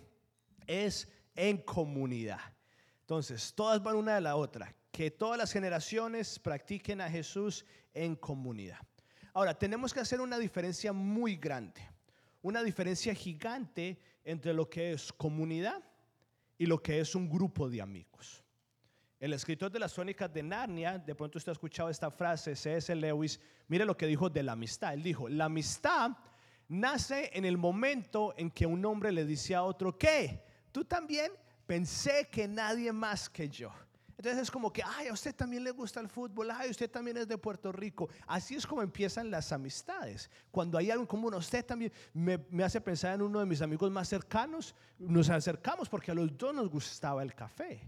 es 0.65 1.09
en 1.35 1.57
comunidad. 1.57 2.39
Entonces, 3.01 3.53
todas 3.53 3.83
van 3.83 3.97
una 3.97 4.15
de 4.15 4.21
la 4.21 4.37
otra. 4.37 4.73
Que 4.93 5.11
todas 5.11 5.37
las 5.37 5.51
generaciones 5.51 6.39
practiquen 6.39 7.01
a 7.01 7.09
Jesús 7.09 7.65
en 7.93 8.15
comunidad. 8.15 8.79
Ahora, 9.33 9.59
tenemos 9.59 9.93
que 9.93 9.99
hacer 9.99 10.21
una 10.21 10.39
diferencia 10.39 10.93
muy 10.93 11.35
grande, 11.35 11.81
una 12.41 12.63
diferencia 12.63 13.13
gigante 13.13 13.99
entre 14.23 14.53
lo 14.53 14.69
que 14.69 14.93
es 14.93 15.11
comunidad 15.13 15.83
y 16.57 16.65
lo 16.65 16.81
que 16.81 16.99
es 16.99 17.15
un 17.15 17.29
grupo 17.29 17.69
de 17.69 17.81
amigos. 17.81 18.43
El 19.19 19.33
escritor 19.33 19.69
de 19.71 19.79
las 19.79 19.93
crónicas 19.93 20.31
de 20.33 20.43
Narnia, 20.43 20.97
de 20.97 21.13
pronto 21.13 21.37
usted 21.37 21.49
ha 21.49 21.53
escuchado 21.53 21.89
esta 21.89 22.09
frase, 22.09 22.55
C.S. 22.55 22.93
Lewis, 22.95 23.39
mire 23.67 23.83
lo 23.83 23.97
que 23.97 24.07
dijo 24.07 24.29
de 24.29 24.43
la 24.43 24.53
amistad. 24.53 24.93
Él 24.93 25.03
dijo, 25.03 25.27
la 25.27 25.45
amistad 25.45 26.11
nace 26.69 27.29
en 27.33 27.43
el 27.43 27.57
momento 27.57 28.33
en 28.37 28.49
que 28.49 28.65
un 28.65 28.85
hombre 28.85 29.11
le 29.11 29.25
dice 29.25 29.55
a 29.55 29.63
otro, 29.63 29.97
¿qué? 29.97 30.41
Tú 30.71 30.85
también 30.85 31.31
pensé 31.65 32.29
que 32.31 32.47
nadie 32.47 32.93
más 32.93 33.29
que 33.29 33.49
yo. 33.49 33.71
Entonces 34.19 34.43
es 34.43 34.51
como 34.51 34.73
que, 34.73 34.83
ay, 34.83 35.07
a 35.07 35.13
usted 35.13 35.33
también 35.33 35.63
le 35.63 35.71
gusta 35.71 36.01
el 36.01 36.09
fútbol, 36.09 36.51
ay, 36.51 36.69
usted 36.69 36.91
también 36.91 37.15
es 37.15 37.25
de 37.25 37.37
Puerto 37.37 37.71
Rico. 37.71 38.09
Así 38.27 38.53
es 38.53 38.67
como 38.67 38.81
empiezan 38.81 39.31
las 39.31 39.53
amistades. 39.53 40.29
Cuando 40.51 40.77
hay 40.77 40.91
algo 40.91 41.03
en 41.03 41.07
común, 41.07 41.33
usted 41.35 41.65
también 41.65 41.93
me, 42.13 42.37
me, 42.49 42.65
hace 42.65 42.81
pensar 42.81 43.15
en 43.15 43.21
uno 43.21 43.39
de 43.39 43.45
mis 43.45 43.61
amigos 43.61 43.89
más 43.89 44.09
cercanos, 44.09 44.75
nos 44.97 45.29
acercamos 45.29 45.87
porque 45.87 46.11
a 46.11 46.13
los 46.13 46.37
dos 46.37 46.53
nos 46.53 46.67
gustaba 46.67 47.23
el 47.23 47.33
café. 47.33 47.79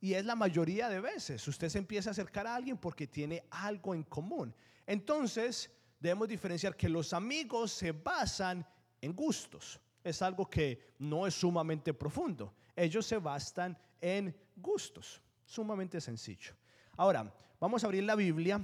Y 0.00 0.14
es 0.14 0.24
la 0.24 0.36
mayoría 0.36 0.88
de 0.88 1.00
veces, 1.00 1.48
usted 1.48 1.68
se 1.68 1.78
empieza 1.78 2.10
a 2.10 2.12
acercar 2.12 2.46
a 2.46 2.54
alguien 2.54 2.78
porque 2.78 3.08
tiene 3.08 3.42
algo 3.50 3.92
en 3.92 4.04
común. 4.04 4.54
Entonces, 4.86 5.68
debemos 5.98 6.28
diferenciar 6.28 6.76
que 6.76 6.88
los 6.88 7.12
amigos 7.12 7.72
se 7.72 7.90
basan 7.90 8.64
en 9.00 9.16
gustos. 9.16 9.80
Es 10.04 10.22
algo 10.22 10.48
que 10.48 10.94
no 11.00 11.26
es 11.26 11.34
sumamente 11.34 11.92
profundo. 11.92 12.54
Ellos 12.76 13.04
se 13.04 13.18
basan 13.18 13.76
en 14.00 14.32
gustos. 14.54 15.20
Sumamente 15.50 16.00
sencillo. 16.00 16.52
Ahora, 16.96 17.34
vamos 17.58 17.82
a 17.82 17.88
abrir 17.88 18.04
la 18.04 18.14
Biblia 18.14 18.60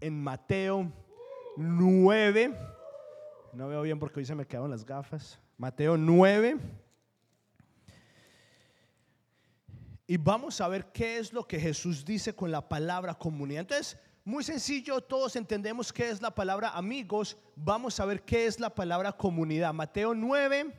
en 0.00 0.22
Mateo 0.22 0.90
9. 1.58 2.56
No 3.52 3.68
veo 3.68 3.82
bien 3.82 3.98
porque 3.98 4.20
hoy 4.20 4.24
se 4.24 4.34
me 4.34 4.46
quedaron 4.46 4.70
las 4.70 4.86
gafas. 4.86 5.38
Mateo 5.58 5.98
9. 5.98 6.56
Y 10.06 10.16
vamos 10.16 10.62
a 10.62 10.68
ver 10.68 10.86
qué 10.92 11.18
es 11.18 11.30
lo 11.34 11.46
que 11.46 11.60
Jesús 11.60 12.06
dice 12.06 12.34
con 12.34 12.50
la 12.50 12.66
palabra 12.66 13.12
comunidad. 13.12 13.60
Entonces, 13.60 13.98
muy 14.24 14.42
sencillo, 14.42 15.02
todos 15.02 15.36
entendemos 15.36 15.92
qué 15.92 16.08
es 16.08 16.22
la 16.22 16.34
palabra 16.34 16.70
amigos. 16.70 17.36
Vamos 17.54 18.00
a 18.00 18.06
ver 18.06 18.22
qué 18.22 18.46
es 18.46 18.58
la 18.58 18.74
palabra 18.74 19.12
comunidad. 19.12 19.74
Mateo 19.74 20.14
9, 20.14 20.72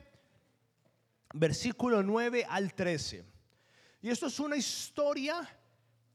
versículo 1.34 2.02
9 2.02 2.46
al 2.48 2.74
13. 2.74 3.31
Y 4.02 4.10
esto 4.10 4.26
es 4.26 4.40
una 4.40 4.56
historia 4.56 5.48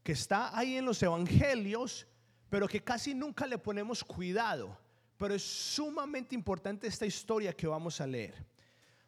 que 0.03 0.11
está 0.11 0.55
ahí 0.55 0.75
en 0.75 0.85
los 0.85 1.01
evangelios, 1.01 2.05
pero 2.49 2.67
que 2.67 2.83
casi 2.83 3.15
nunca 3.15 3.47
le 3.47 3.57
ponemos 3.57 4.03
cuidado. 4.03 4.77
Pero 5.17 5.33
es 5.33 5.43
sumamente 5.43 6.35
importante 6.35 6.85
esta 6.85 7.05
historia 7.05 7.53
que 7.53 7.65
vamos 7.65 7.99
a 8.01 8.05
leer. 8.05 8.45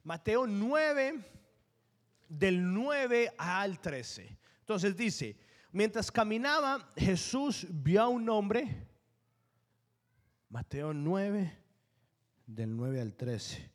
Mateo 0.01 0.47
9, 0.47 1.19
del 2.29 2.73
9 2.73 3.33
al 3.37 3.79
13. 3.79 4.37
Entonces 4.61 4.95
dice, 4.95 5.37
mientras 5.73 6.09
caminaba, 6.09 6.91
Jesús 6.95 7.67
vio 7.69 8.01
a 8.01 8.07
un 8.07 8.29
hombre, 8.29 8.87
Mateo 10.49 10.93
9, 10.93 11.57
del 12.45 12.75
9 12.75 13.01
al 13.01 13.13
13. 13.13 13.71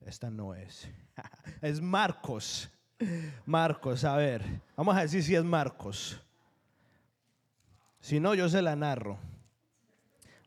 Esta 0.00 0.30
no 0.30 0.52
es, 0.52 0.88
es 1.62 1.80
Marcos. 1.80 2.68
Marcos, 3.46 4.04
a 4.04 4.16
ver, 4.16 4.44
vamos 4.76 4.96
a 4.96 5.02
decir 5.02 5.22
si 5.22 5.34
es 5.34 5.44
Marcos. 5.44 6.20
Si 8.00 8.18
no, 8.18 8.34
yo 8.34 8.48
se 8.48 8.60
la 8.62 8.74
narro. 8.74 9.18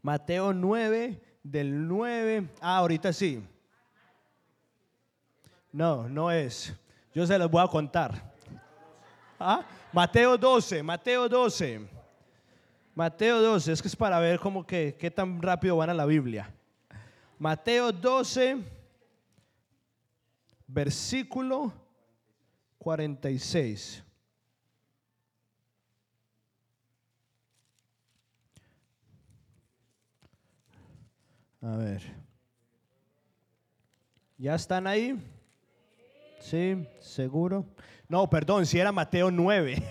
Mateo 0.01 0.53
9, 0.53 1.21
del 1.41 1.87
9. 1.87 2.49
Ah, 2.59 2.77
ahorita 2.77 3.13
sí. 3.13 3.41
No, 5.71 6.09
no 6.09 6.31
es. 6.31 6.73
Yo 7.13 7.25
se 7.25 7.37
los 7.37 7.49
voy 7.49 7.63
a 7.63 7.67
contar. 7.67 8.33
¿Ah? 9.39 9.65
Mateo 9.93 10.37
12, 10.37 10.83
Mateo 10.83 11.29
12. 11.29 11.87
Mateo 12.93 13.41
12, 13.41 13.71
es 13.71 13.81
que 13.81 13.87
es 13.87 13.95
para 13.95 14.19
ver 14.19 14.39
cómo 14.39 14.65
que 14.65 14.95
qué 14.99 15.11
tan 15.11 15.41
rápido 15.41 15.77
van 15.77 15.89
a 15.89 15.93
la 15.93 16.05
Biblia. 16.05 16.53
Mateo 17.37 17.91
12, 17.91 18.57
versículo 20.67 21.73
46. 22.85 24.03
A 31.63 31.77
ver. 31.77 32.03
¿Ya 34.37 34.53
están 34.53 34.85
ahí? 34.85 35.17
Sí, 36.39 36.87
seguro. 36.99 37.65
No, 38.07 38.29
perdón, 38.29 38.67
si 38.67 38.79
era 38.79 38.91
Mateo 38.91 39.31
9. 39.31 39.81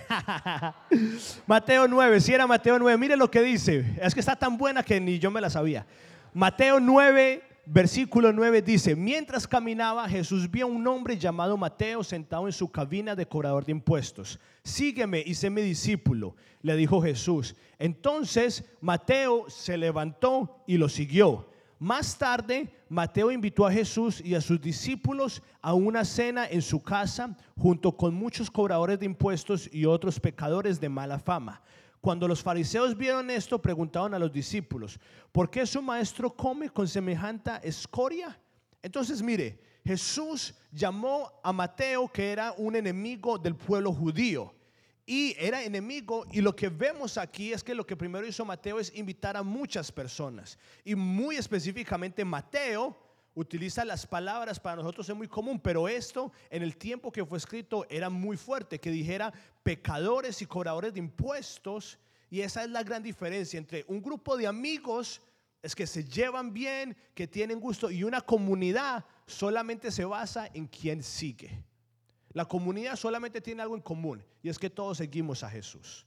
Mateo 1.48 1.88
9, 1.88 2.20
si 2.20 2.32
era 2.32 2.46
Mateo 2.46 2.78
9. 2.78 2.96
Mire 2.96 3.16
lo 3.16 3.28
que 3.28 3.42
dice. 3.42 3.98
Es 4.00 4.14
que 4.14 4.20
está 4.20 4.36
tan 4.36 4.56
buena 4.56 4.84
que 4.84 5.00
ni 5.00 5.18
yo 5.18 5.32
me 5.32 5.40
la 5.40 5.50
sabía. 5.50 5.84
Mateo 6.32 6.78
9, 6.78 7.42
versículo 7.66 8.32
9 8.32 8.62
dice, 8.62 8.96
mientras 8.96 9.46
caminaba 9.46 10.08
Jesús 10.08 10.50
vio 10.50 10.66
a 10.66 10.68
un 10.68 10.86
hombre 10.86 11.16
llamado 11.18 11.56
Mateo 11.56 12.04
sentado 12.04 12.46
en 12.46 12.52
su 12.52 12.70
cabina 12.70 13.14
de 13.14 13.26
cobrador 13.26 13.64
de 13.64 13.72
impuestos. 13.72 14.38
Sígueme 14.62 15.22
y 15.24 15.34
sé 15.34 15.50
mi 15.50 15.62
discípulo, 15.62 16.36
le 16.62 16.76
dijo 16.76 17.02
Jesús. 17.02 17.54
Entonces 17.78 18.64
Mateo 18.80 19.48
se 19.48 19.76
levantó 19.76 20.62
y 20.66 20.76
lo 20.76 20.88
siguió. 20.88 21.48
Más 21.78 22.16
tarde, 22.16 22.68
Mateo 22.88 23.30
invitó 23.30 23.66
a 23.66 23.72
Jesús 23.72 24.20
y 24.24 24.34
a 24.34 24.40
sus 24.40 24.60
discípulos 24.60 25.42
a 25.60 25.74
una 25.74 26.04
cena 26.04 26.46
en 26.48 26.62
su 26.62 26.82
casa 26.82 27.36
junto 27.58 27.96
con 27.96 28.14
muchos 28.14 28.50
cobradores 28.50 28.98
de 28.98 29.06
impuestos 29.06 29.68
y 29.72 29.84
otros 29.84 30.20
pecadores 30.20 30.80
de 30.80 30.88
mala 30.88 31.18
fama. 31.18 31.60
Cuando 32.04 32.28
los 32.28 32.42
fariseos 32.42 32.94
vieron 32.94 33.30
esto, 33.30 33.62
preguntaron 33.62 34.12
a 34.12 34.18
los 34.18 34.30
discípulos, 34.30 35.00
¿por 35.32 35.48
qué 35.48 35.64
su 35.64 35.80
maestro 35.80 36.36
come 36.36 36.68
con 36.68 36.86
semejante 36.86 37.50
escoria? 37.62 38.38
Entonces, 38.82 39.22
mire, 39.22 39.58
Jesús 39.82 40.52
llamó 40.70 41.32
a 41.42 41.50
Mateo, 41.50 42.06
que 42.08 42.30
era 42.30 42.52
un 42.58 42.76
enemigo 42.76 43.38
del 43.38 43.56
pueblo 43.56 43.90
judío, 43.90 44.54
y 45.06 45.34
era 45.38 45.64
enemigo, 45.64 46.26
y 46.30 46.42
lo 46.42 46.54
que 46.54 46.68
vemos 46.68 47.16
aquí 47.16 47.54
es 47.54 47.64
que 47.64 47.74
lo 47.74 47.86
que 47.86 47.96
primero 47.96 48.26
hizo 48.26 48.44
Mateo 48.44 48.78
es 48.78 48.94
invitar 48.94 49.38
a 49.38 49.42
muchas 49.42 49.90
personas, 49.90 50.58
y 50.84 50.94
muy 50.94 51.36
específicamente 51.36 52.22
Mateo 52.22 52.94
utiliza 53.34 53.84
las 53.84 54.06
palabras 54.06 54.60
para 54.60 54.76
nosotros 54.76 55.08
es 55.08 55.16
muy 55.16 55.28
común, 55.28 55.60
pero 55.60 55.88
esto 55.88 56.32
en 56.50 56.62
el 56.62 56.76
tiempo 56.76 57.10
que 57.12 57.24
fue 57.24 57.38
escrito 57.38 57.86
era 57.88 58.10
muy 58.10 58.36
fuerte, 58.36 58.78
que 58.78 58.90
dijera 58.90 59.32
pecadores 59.62 60.40
y 60.42 60.46
cobradores 60.46 60.94
de 60.94 61.00
impuestos, 61.00 61.98
y 62.30 62.40
esa 62.40 62.64
es 62.64 62.70
la 62.70 62.82
gran 62.82 63.02
diferencia 63.02 63.58
entre 63.58 63.84
un 63.88 64.02
grupo 64.02 64.36
de 64.36 64.46
amigos 64.46 65.20
es 65.62 65.74
que 65.74 65.86
se 65.86 66.04
llevan 66.04 66.52
bien, 66.52 66.94
que 67.14 67.26
tienen 67.26 67.58
gusto, 67.58 67.90
y 67.90 68.04
una 68.04 68.20
comunidad 68.20 69.04
solamente 69.26 69.90
se 69.90 70.04
basa 70.04 70.50
en 70.52 70.66
quien 70.66 71.02
sigue. 71.02 71.64
La 72.32 72.44
comunidad 72.44 72.96
solamente 72.96 73.40
tiene 73.40 73.62
algo 73.62 73.74
en 73.74 73.80
común, 73.80 74.22
y 74.42 74.50
es 74.50 74.58
que 74.58 74.68
todos 74.68 74.98
seguimos 74.98 75.42
a 75.42 75.48
Jesús. 75.48 76.06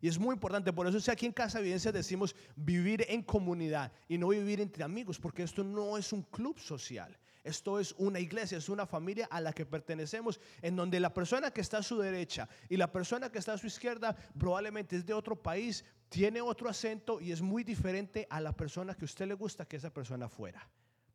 Y 0.00 0.08
es 0.08 0.18
muy 0.18 0.32
importante, 0.32 0.72
por 0.72 0.86
eso 0.86 0.98
es 0.98 1.08
aquí 1.08 1.26
en 1.26 1.32
Casa 1.32 1.60
Evidencia 1.60 1.92
decimos 1.92 2.34
vivir 2.56 3.04
en 3.08 3.22
comunidad 3.22 3.92
y 4.08 4.16
no 4.16 4.28
vivir 4.28 4.60
entre 4.60 4.82
amigos, 4.82 5.18
porque 5.18 5.42
esto 5.42 5.62
no 5.62 5.98
es 5.98 6.12
un 6.12 6.22
club 6.22 6.58
social. 6.58 7.18
Esto 7.42 7.80
es 7.80 7.94
una 7.96 8.20
iglesia, 8.20 8.58
es 8.58 8.68
una 8.68 8.86
familia 8.86 9.26
a 9.30 9.40
la 9.40 9.52
que 9.52 9.64
pertenecemos, 9.64 10.40
en 10.60 10.76
donde 10.76 11.00
la 11.00 11.12
persona 11.12 11.50
que 11.50 11.62
está 11.62 11.78
a 11.78 11.82
su 11.82 11.98
derecha 11.98 12.48
y 12.68 12.76
la 12.76 12.92
persona 12.92 13.30
que 13.30 13.38
está 13.38 13.54
a 13.54 13.58
su 13.58 13.66
izquierda 13.66 14.14
probablemente 14.38 14.96
es 14.96 15.06
de 15.06 15.14
otro 15.14 15.40
país, 15.42 15.84
tiene 16.08 16.40
otro 16.40 16.68
acento 16.68 17.20
y 17.20 17.32
es 17.32 17.40
muy 17.40 17.64
diferente 17.64 18.26
a 18.28 18.40
la 18.40 18.52
persona 18.52 18.94
que 18.94 19.04
a 19.04 19.06
usted 19.06 19.26
le 19.26 19.34
gusta 19.34 19.64
que 19.64 19.76
esa 19.76 19.90
persona 19.90 20.28
fuera. 20.28 20.68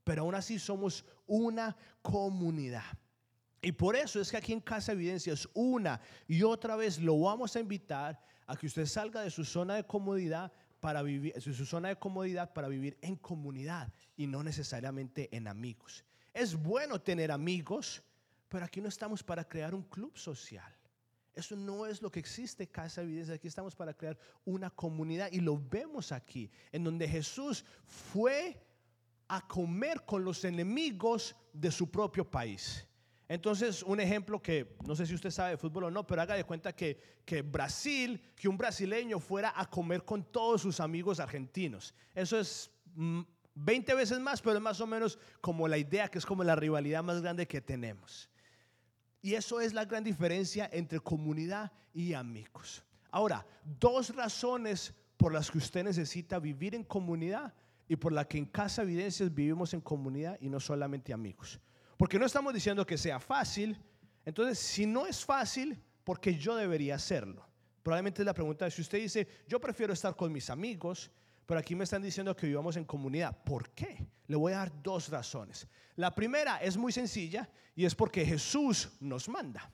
Pero 0.04 0.24
aún 0.24 0.36
así 0.36 0.58
somos 0.58 1.06
una 1.28 1.76
comunidad. 2.02 2.86
Y 3.62 3.72
por 3.72 3.96
eso 3.96 4.22
es 4.22 4.30
que 4.30 4.38
aquí 4.38 4.54
en 4.54 4.62
Casa 4.62 4.92
Evidencia 4.92 5.34
es 5.34 5.48
una 5.54 6.00
y 6.28 6.44
otra 6.44 6.76
vez 6.76 7.00
lo 7.00 7.20
vamos 7.20 7.56
a 7.56 7.60
invitar 7.60 8.22
a 8.48 8.56
que 8.56 8.68
usted 8.68 8.86
salga 8.86 9.22
de 9.22 9.32
su 9.32 9.44
zona 9.44 9.76
de 9.76 9.86
comodidad 9.86 10.52
para 10.80 11.02
vivir, 11.02 11.34
de 11.34 11.42
su 11.42 11.66
zona 11.66 11.90
de 11.90 11.96
comodidad 11.98 12.54
para 12.54 12.68
vivir 12.68 12.98
en 13.02 13.16
comunidad 13.16 13.92
y 14.16 14.28
no 14.28 14.44
necesariamente 14.44 15.36
en 15.36 15.48
amigos. 15.48 16.06
Es 16.34 16.56
bueno 16.56 17.02
tener 17.02 17.32
amigos, 17.32 18.04
Pero 18.48 18.64
aquí 18.64 18.80
no 18.80 18.88
estamos 18.88 19.24
para 19.24 19.44
crear 19.44 19.74
un 19.74 19.84
club 19.84 20.16
social. 20.18 20.72
Eso 21.34 21.56
no 21.56 21.86
es 21.86 22.02
lo 22.02 22.10
que 22.10 22.20
existe 22.20 22.68
Casa 22.68 23.02
Evidencia. 23.02 23.36
Aquí 23.36 23.48
estamos 23.48 23.76
para 23.76 23.94
crear 23.94 24.18
una 24.46 24.70
comunidad 24.70 25.30
y 25.32 25.42
lo 25.42 25.58
vemos 25.58 26.12
aquí, 26.12 26.50
en 26.72 26.84
donde 26.84 27.08
Jesús 27.08 27.66
fue 27.86 28.62
a 29.28 29.46
comer 29.46 30.06
con 30.06 30.24
los 30.24 30.46
enemigos 30.46 31.36
de 31.52 31.72
su 31.72 31.90
propio 31.90 32.30
país. 32.30 32.88
Entonces, 33.28 33.82
un 33.82 34.00
ejemplo 34.00 34.42
que 34.42 34.76
no 34.86 34.96
sé 34.96 35.06
si 35.06 35.16
usted 35.16 35.32
sabe 35.32 35.52
de 35.52 35.58
fútbol 35.58 35.86
o 35.86 35.92
no, 35.92 36.06
pero 36.06 36.22
haga 36.22 36.36
de 36.36 36.44
cuenta 36.44 36.76
que, 36.76 37.22
que 37.26 37.42
Brasil, 37.42 38.22
que 38.36 38.48
un 38.48 38.58
brasileño 38.58 39.20
fuera 39.20 39.54
a 39.56 39.70
comer 39.70 40.04
con 40.04 40.24
todos 40.24 40.62
sus 40.62 40.80
amigos 40.80 41.20
argentinos. 41.20 41.96
Eso 42.14 42.40
es 42.40 42.70
20 43.56 43.94
mm, 43.94 43.98
veces 43.98 44.20
más, 44.20 44.42
pero 44.42 44.58
es 44.58 44.62
más 44.62 44.80
o 44.80 44.86
menos 44.86 45.18
como 45.42 45.68
la 45.68 45.78
idea 45.78 46.08
que 46.08 46.20
es 46.20 46.26
como 46.26 46.44
la 46.44 46.56
rivalidad 46.56 47.04
más 47.04 47.22
grande 47.22 47.48
que 47.48 47.62
tenemos. 47.62 48.30
Y 49.24 49.34
eso 49.34 49.60
es 49.60 49.74
la 49.74 49.86
gran 49.86 50.04
diferencia 50.04 50.70
entre 50.72 51.00
comunidad 51.00 51.72
y 51.94 52.14
amigos. 52.14 52.84
Ahora, 53.10 53.44
dos 53.64 54.14
razones 54.16 54.94
por 55.18 55.34
las 55.34 55.50
que 55.50 55.58
usted 55.58 55.84
necesita 55.84 56.38
vivir 56.38 56.76
en 56.76 56.84
comunidad 56.84 57.56
y 57.88 57.96
por 57.96 58.14
la 58.14 58.28
que 58.28 58.38
en 58.38 58.46
Casa 58.46 58.84
Evidencias 58.84 59.34
vivimos 59.34 59.74
en 59.74 59.82
comunidad 59.82 60.38
y 60.42 60.50
no 60.50 60.60
solamente 60.60 61.12
amigos. 61.12 61.60
Porque 61.98 62.20
no 62.20 62.26
estamos 62.26 62.54
diciendo 62.54 62.86
que 62.86 62.98
sea 62.98 63.20
fácil. 63.20 63.78
Entonces, 64.26 64.60
si 64.60 64.86
no 64.86 65.06
es 65.06 65.24
fácil, 65.24 65.82
¿por 66.04 66.20
qué 66.20 66.36
yo 66.38 66.56
debería 66.56 66.96
hacerlo? 66.96 67.48
Probablemente 67.84 68.24
la 68.24 68.34
pregunta. 68.34 68.70
Si 68.70 68.82
usted 68.82 69.00
dice, 69.00 69.28
yo 69.48 69.60
prefiero 69.60 69.94
estar 69.94 70.16
con 70.16 70.32
mis 70.32 70.50
amigos, 70.50 71.12
pero 71.46 71.60
aquí 71.60 71.76
me 71.76 71.84
están 71.84 72.02
diciendo 72.02 72.36
que 72.36 72.48
vivamos 72.48 72.76
en 72.76 72.86
comunidad. 72.86 73.38
¿Por 73.44 73.70
qué? 73.72 74.06
Le 74.28 74.36
voy 74.36 74.54
a 74.54 74.58
dar 74.58 74.82
dos 74.82 75.10
razones. 75.10 75.68
La 75.96 76.14
primera 76.14 76.58
es 76.58 76.76
muy 76.76 76.92
sencilla 76.92 77.48
y 77.76 77.86
es 77.86 77.94
porque 77.94 78.26
Jesús 78.26 78.90
nos 79.00 79.30
manda. 79.30 79.72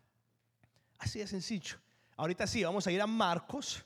Así 0.98 1.20
de 1.20 1.28
sencillo. 1.28 1.78
Ahorita 2.18 2.46
sí, 2.46 2.64
vamos 2.64 2.86
a 2.86 2.92
ir 2.92 3.02
a 3.02 3.08
Marcos. 3.08 3.84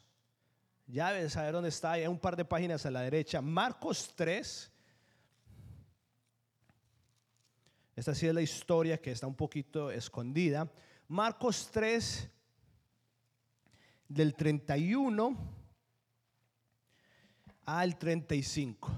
Ya 0.88 1.14
debes 1.14 1.34
saber 1.34 1.54
dónde 1.54 1.70
está, 1.70 1.94
hay 1.94 2.08
un 2.08 2.20
par 2.20 2.36
de 2.36 2.46
páginas 2.46 2.86
a 2.86 2.92
la 2.92 3.02
derecha. 3.02 3.42
Marcos 3.42 4.14
3. 4.16 4.72
Esta 7.96 8.14
sí 8.14 8.28
es 8.28 8.34
la 8.34 8.42
historia 8.42 9.02
que 9.02 9.12
está 9.12 9.26
un 9.26 9.36
poquito 9.36 9.90
escondida. 9.90 10.70
Marcos 11.08 11.70
3, 11.72 12.30
del 14.10 14.36
31 14.36 15.38
al 17.66 17.98
35. 17.98 18.92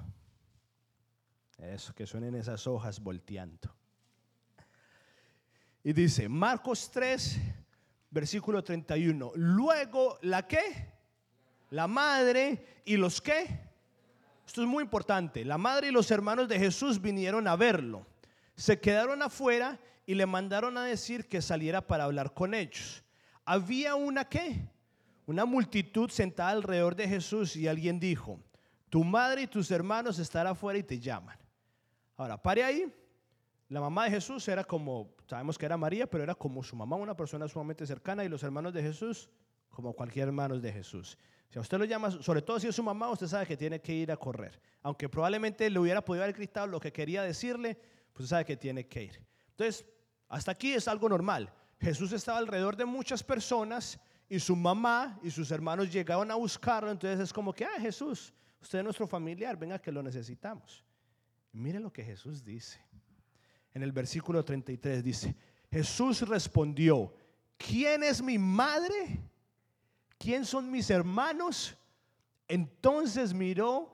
Eso, 1.60 1.94
que 1.94 2.08
suenen 2.08 2.36
esas 2.36 2.66
hojas 2.68 3.00
volteando. 3.00 3.74
Y 5.84 5.94
dice, 5.94 6.28
Marcos 6.28 6.90
3, 6.92 7.38
versículo 8.10 8.64
31. 8.64 9.32
Luego, 9.36 10.18
¿la 10.22 10.48
qué? 10.48 10.94
La 11.70 11.88
madre 11.88 12.82
y 12.86 12.98
los 12.98 13.22
qué. 13.22 13.68
Esto 14.46 14.62
es 14.62 14.68
muy 14.68 14.84
importante. 14.84 15.46
La 15.46 15.58
madre 15.58 15.90
y 15.90 15.92
los 15.92 16.10
hermanos 16.10 16.48
de 16.48 16.58
Jesús 16.60 17.02
vinieron 17.02 17.48
a 17.48 17.56
verlo. 17.56 18.06
Se 18.58 18.80
quedaron 18.80 19.22
afuera 19.22 19.80
y 20.06 20.16
le 20.16 20.26
mandaron 20.26 20.78
a 20.78 20.84
decir 20.84 21.28
que 21.28 21.42
saliera 21.42 21.86
para 21.86 22.04
hablar 22.04 22.34
con 22.34 22.54
ellos. 22.54 23.04
Había 23.46 23.96
una 23.96 24.26
qué? 24.26 24.68
Una 25.26 25.46
multitud 25.46 26.10
sentada 26.10 26.50
alrededor 26.50 26.96
de 26.96 27.08
Jesús 27.08 27.56
y 27.56 27.68
alguien 27.68 28.00
dijo, 28.00 28.40
tu 28.90 29.04
madre 29.04 29.44
y 29.44 29.48
tus 29.48 29.70
hermanos 29.72 30.18
estarán 30.20 30.54
afuera 30.54 30.80
y 30.80 30.84
te 30.84 31.00
llaman. 31.00 31.38
Ahora, 32.16 32.42
pare 32.42 32.64
ahí. 32.64 32.92
La 33.70 33.82
mamá 33.82 34.06
de 34.06 34.12
Jesús 34.12 34.48
era 34.48 34.64
como, 34.64 35.14
sabemos 35.28 35.58
que 35.58 35.66
era 35.66 35.76
María, 35.76 36.10
pero 36.10 36.24
era 36.24 36.34
como 36.34 36.64
su 36.64 36.76
mamá, 36.76 36.96
una 36.96 37.16
persona 37.16 37.48
sumamente 37.48 37.86
cercana, 37.86 38.24
y 38.24 38.30
los 38.30 38.42
hermanos 38.44 38.74
de 38.74 38.82
Jesús, 38.82 39.30
como 39.70 39.94
cualquier 39.94 40.28
hermano 40.28 40.58
de 40.58 40.72
Jesús. 40.72 41.18
Si 41.50 41.60
a 41.60 41.62
usted 41.62 41.78
lo 41.78 41.86
llama, 41.86 42.10
sobre 42.10 42.42
todo 42.42 42.60
si 42.60 42.68
es 42.68 42.76
su 42.76 42.84
mamá, 42.84 43.10
usted 43.10 43.28
sabe 43.28 43.46
que 43.46 43.58
tiene 43.58 43.82
que 43.82 43.94
ir 43.94 44.12
a 44.12 44.18
correr. 44.18 44.60
Aunque 44.82 45.10
probablemente 45.10 45.70
le 45.70 45.80
hubiera 45.80 46.04
podido 46.04 46.24
haber 46.24 46.36
gritado 46.36 46.68
lo 46.68 46.80
que 46.80 46.94
quería 46.94 47.24
decirle, 47.24 47.78
pues 48.18 48.30
sabe 48.30 48.44
que 48.44 48.58
tiene 48.58 48.88
que 48.88 49.04
ir. 49.04 49.22
Entonces, 49.52 49.86
hasta 50.28 50.52
aquí 50.52 50.74
es 50.74 50.88
algo 50.88 51.08
normal. 51.08 51.54
Jesús 51.80 52.12
estaba 52.12 52.40
alrededor 52.40 52.76
de 52.76 52.86
muchas 52.86 53.24
personas 53.24 53.98
y 54.28 54.40
su 54.40 54.56
mamá 54.56 55.18
y 55.24 55.32
sus 55.32 55.52
hermanos 55.52 55.94
llegaban 55.94 56.32
a 56.32 56.36
buscarlo, 56.36 56.92
entonces 56.92 57.20
es 57.20 57.32
como 57.32 57.54
que, 57.54 57.64
ah, 57.64 57.80
Jesús, 57.80 58.34
Usted 58.62 58.80
es 58.80 58.84
nuestro 58.84 59.08
familiar, 59.08 59.58
venga 59.58 59.80
que 59.80 59.92
lo 59.92 60.02
necesitamos. 60.04 60.84
mire 61.54 61.80
lo 61.80 61.92
que 61.92 62.04
Jesús 62.04 62.44
dice. 62.44 62.80
En 63.74 63.84
el 63.84 63.92
versículo 63.92 64.44
33 64.44 65.04
dice, 65.04 65.36
Jesús 65.72 66.28
respondió, 66.28 67.14
¿quién 67.58 68.04
es 68.04 68.22
mi 68.22 68.38
madre? 68.38 69.22
¿Quién 70.18 70.46
son 70.46 70.70
mis 70.70 70.90
hermanos? 70.90 71.78
Entonces 72.48 73.34
miró 73.34 73.92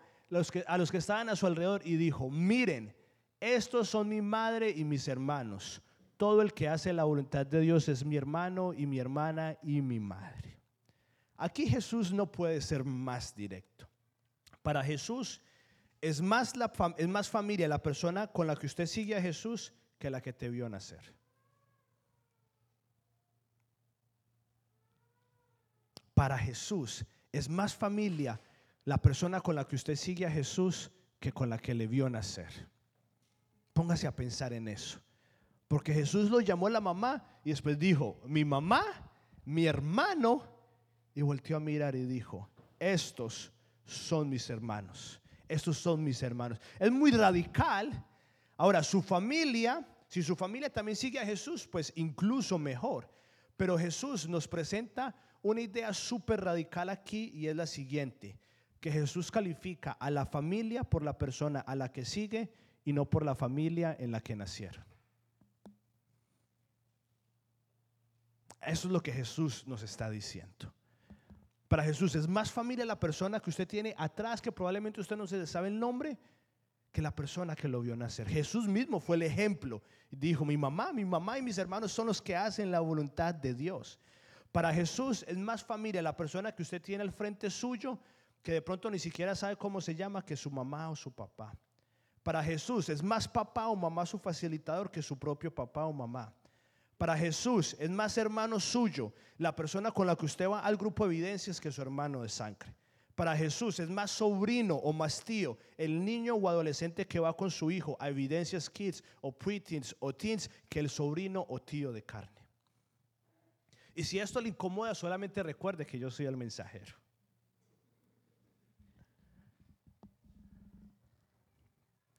a 0.67 0.77
los 0.77 0.91
que 0.91 0.97
estaban 0.97 1.29
a 1.29 1.36
su 1.36 1.45
alrededor 1.45 1.81
y 1.86 1.95
dijo, 1.95 2.29
miren, 2.29 2.95
estos 3.43 3.89
son 3.89 4.08
mi 4.08 4.21
madre 4.21 4.69
y 4.69 4.86
mis 4.86 5.10
hermanos. 5.10 5.82
Todo 6.15 6.41
el 6.41 6.53
que 6.53 6.69
hace 6.69 6.93
la 6.93 7.03
voluntad 7.03 7.45
de 7.45 7.60
Dios 7.60 7.89
es 7.89 8.06
mi 8.06 8.15
hermano 8.15 8.73
y 8.73 8.86
mi 8.86 8.99
hermana 8.99 9.58
y 9.62 9.82
mi 9.82 9.99
madre. 9.99 10.58
Aquí 11.36 11.67
Jesús 11.67 12.13
no 12.13 12.32
puede 12.32 12.62
ser 12.62 12.86
más 12.86 13.36
directo. 13.36 13.89
Para 14.62 14.82
Jesús 14.82 15.41
es 15.99 16.21
más, 16.21 16.53
es 16.97 17.08
más 17.10 17.29
familia 17.29 17.67
la 17.67 17.84
persona 17.84 18.27
con 18.27 18.47
la 18.47 18.56
que 18.56 18.67
usted 18.67 18.86
sigue 18.86 19.17
a 19.17 19.21
Jesús 19.21 19.73
que 19.99 20.10
la 20.10 20.21
que 20.21 20.32
te 20.32 20.49
vio 20.49 20.69
nacer. 20.69 21.13
Para 26.13 26.38
Jesús 26.38 27.03
es 27.34 27.49
más 27.49 27.75
familia 27.75 28.39
la 28.86 28.99
persona 28.99 29.41
con 29.41 29.56
la 29.56 29.67
que 29.67 29.75
usted 29.75 29.97
sigue 29.97 30.25
a 30.25 30.32
Jesús 30.32 30.91
que 31.19 31.34
con 31.34 31.49
la 31.49 31.58
que 31.58 31.73
le 31.73 31.88
vio 31.88 32.10
nacer. 32.10 32.72
Póngase 33.73 34.07
a 34.07 34.15
pensar 34.15 34.53
en 34.53 34.67
eso. 34.67 34.99
Porque 35.67 35.93
Jesús 35.93 36.29
lo 36.29 36.39
llamó 36.39 36.69
la 36.69 36.79
mamá 36.79 37.23
y 37.43 37.49
después 37.49 37.79
dijo, 37.79 38.21
mi 38.25 38.45
mamá, 38.45 38.83
mi 39.45 39.65
hermano, 39.65 40.43
y 41.15 41.21
volteó 41.21 41.57
a 41.57 41.59
mirar 41.59 41.95
y 41.95 42.05
dijo, 42.05 42.49
estos 42.79 43.51
son 43.86 44.29
mis 44.29 44.49
hermanos. 44.49 45.19
Estos 45.47 45.77
son 45.77 46.03
mis 46.03 46.21
hermanos. 46.23 46.59
Es 46.79 46.91
muy 46.91 47.12
radical. 47.12 48.05
Ahora, 48.57 48.83
su 48.83 49.01
familia, 49.01 49.88
si 50.07 50.23
su 50.23 50.36
familia 50.36 50.71
también 50.71 50.95
sigue 50.95 51.19
a 51.19 51.25
Jesús, 51.25 51.67
pues 51.67 51.91
incluso 51.95 52.57
mejor. 52.57 53.09
Pero 53.57 53.77
Jesús 53.77 54.27
nos 54.27 54.47
presenta 54.47 55.15
una 55.41 55.62
idea 55.62 55.93
súper 55.93 56.41
radical 56.41 56.89
aquí 56.89 57.31
y 57.33 57.47
es 57.47 57.55
la 57.55 57.67
siguiente, 57.67 58.39
que 58.79 58.91
Jesús 58.91 59.29
califica 59.29 59.91
a 59.91 60.09
la 60.09 60.25
familia 60.25 60.83
por 60.83 61.03
la 61.03 61.17
persona 61.17 61.59
a 61.59 61.75
la 61.75 61.91
que 61.91 62.05
sigue 62.05 62.53
y 62.86 62.93
no 62.93 63.06
por 63.06 63.24
la 63.26 63.36
familia 63.36 63.96
en 64.00 64.12
la 64.12 64.22
que 64.22 64.36
nacieron. 64.36 64.84
Eso 68.62 68.88
es 68.88 68.93
lo 68.93 69.02
que 69.02 69.12
Jesús 69.12 69.67
nos 69.67 69.84
está 69.84 70.10
diciendo 70.10 70.74
para 71.74 71.86
Jesús. 71.86 72.13
Es 72.13 72.28
más 72.28 72.52
familia 72.52 72.86
la 72.86 73.00
persona 73.00 73.39
que 73.39 73.50
usted 73.50 73.67
tiene 73.67 73.96
atrás, 73.98 74.39
que 74.39 74.52
probablemente 74.52 75.02
usted 75.02 75.17
no 75.17 75.26
se 75.26 75.48
sabe 75.48 75.69
el 75.69 75.80
nombre, 75.80 76.19
que 76.91 77.02
la 77.02 77.15
persona 77.15 77.56
que 77.56 77.67
lo 77.67 77.82
vio 77.82 77.96
nacer. 77.96 78.30
Jesús 78.30 78.67
mismo 78.67 79.00
fue 79.00 79.15
el 79.15 79.24
ejemplo. 79.24 79.82
Dijo, 80.12 80.46
mi 80.46 80.56
mamá, 80.56 80.93
mi 80.93 81.04
mamá 81.04 81.39
y 81.39 81.41
mis 81.41 81.58
hermanos 81.58 81.91
son 81.91 82.06
los 82.06 82.22
que 82.22 82.36
hacen 82.36 82.69
la 82.69 82.80
voluntad 82.80 83.34
de 83.34 83.56
Dios. 83.56 84.00
Para 84.52 84.72
Jesús 84.72 85.26
es 85.28 85.36
más 85.36 85.63
familia 85.63 86.04
la 86.04 86.15
persona 86.15 86.52
que 86.52 86.62
usted 86.62 86.80
tiene 86.80 87.02
al 87.02 87.12
frente 87.12 87.50
suyo, 87.50 87.98
que 88.43 88.52
de 88.52 88.62
pronto 88.62 88.91
ni 88.91 89.00
siquiera 89.00 89.34
sabe 89.34 89.56
cómo 89.56 89.82
se 89.82 89.96
llama, 89.96 90.24
que 90.24 90.38
su 90.38 90.52
mamá 90.52 90.91
o 90.91 90.96
su 90.96 91.12
papá. 91.12 91.58
Para 92.23 92.41
Jesús 92.41 92.88
es 92.88 93.03
más 93.03 93.27
papá 93.27 93.67
o 93.67 93.75
mamá 93.75 94.05
su 94.05 94.17
facilitador 94.17 94.89
que 94.89 95.01
su 95.01 95.19
propio 95.19 95.53
papá 95.53 95.86
o 95.86 95.93
mamá. 95.93 96.33
Para 96.97 97.17
Jesús 97.17 97.75
es 97.79 97.89
más 97.89 98.17
hermano 98.17 98.62
suyo 98.62 99.12
la 99.38 99.53
persona 99.53 99.91
con 99.91 100.07
la 100.07 100.15
que 100.15 100.25
usted 100.25 100.49
va 100.49 100.62
al 100.62 100.77
grupo 100.77 101.05
de 101.05 101.13
evidencias 101.13 101.59
que 101.59 101.71
su 101.71 101.81
hermano 101.81 102.21
de 102.21 102.29
sangre. 102.29 102.73
Para 103.13 103.36
Jesús 103.36 103.79
es 103.79 103.89
más 103.89 104.09
sobrino 104.09 104.75
o 104.75 104.93
más 104.93 105.23
tío 105.23 105.57
el 105.77 106.03
niño 106.03 106.36
o 106.36 106.47
adolescente 106.47 107.05
que 107.05 107.19
va 107.19 107.36
con 107.36 107.51
su 107.51 107.69
hijo 107.69 107.97
a 107.99 108.07
evidencias 108.07 108.69
kids 108.69 109.03
o 109.21 109.31
preteens 109.31 109.95
o 109.99 110.13
teens 110.13 110.49
que 110.69 110.79
el 110.79 110.89
sobrino 110.89 111.45
o 111.49 111.59
tío 111.59 111.91
de 111.91 112.03
carne. 112.03 112.41
Y 113.93 114.03
si 114.05 114.17
esto 114.17 114.41
le 114.41 114.49
incomoda, 114.49 114.95
solamente 114.95 115.43
recuerde 115.43 115.86
que 115.86 115.99
yo 115.99 116.09
soy 116.09 116.25
el 116.25 116.38
mensajero. 116.38 117.03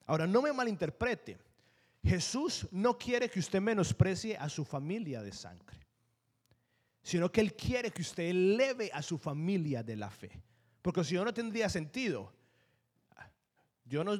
Ahora, 0.06 0.26
no 0.26 0.42
me 0.42 0.52
malinterprete. 0.52 1.38
Jesús 2.02 2.68
no 2.70 2.98
quiere 2.98 3.30
que 3.30 3.38
usted 3.38 3.60
menosprecie 3.60 4.36
a 4.36 4.48
su 4.48 4.64
familia 4.64 5.22
de 5.22 5.32
sangre, 5.32 5.78
sino 7.02 7.32
que 7.32 7.40
Él 7.40 7.54
quiere 7.54 7.90
que 7.90 8.02
usted 8.02 8.24
eleve 8.24 8.90
a 8.92 9.00
su 9.00 9.16
familia 9.16 9.82
de 9.82 9.96
la 9.96 10.10
fe. 10.10 10.42
Porque 10.82 11.02
si 11.02 11.14
no, 11.14 11.24
no 11.24 11.32
tendría 11.32 11.68
sentido. 11.70 12.32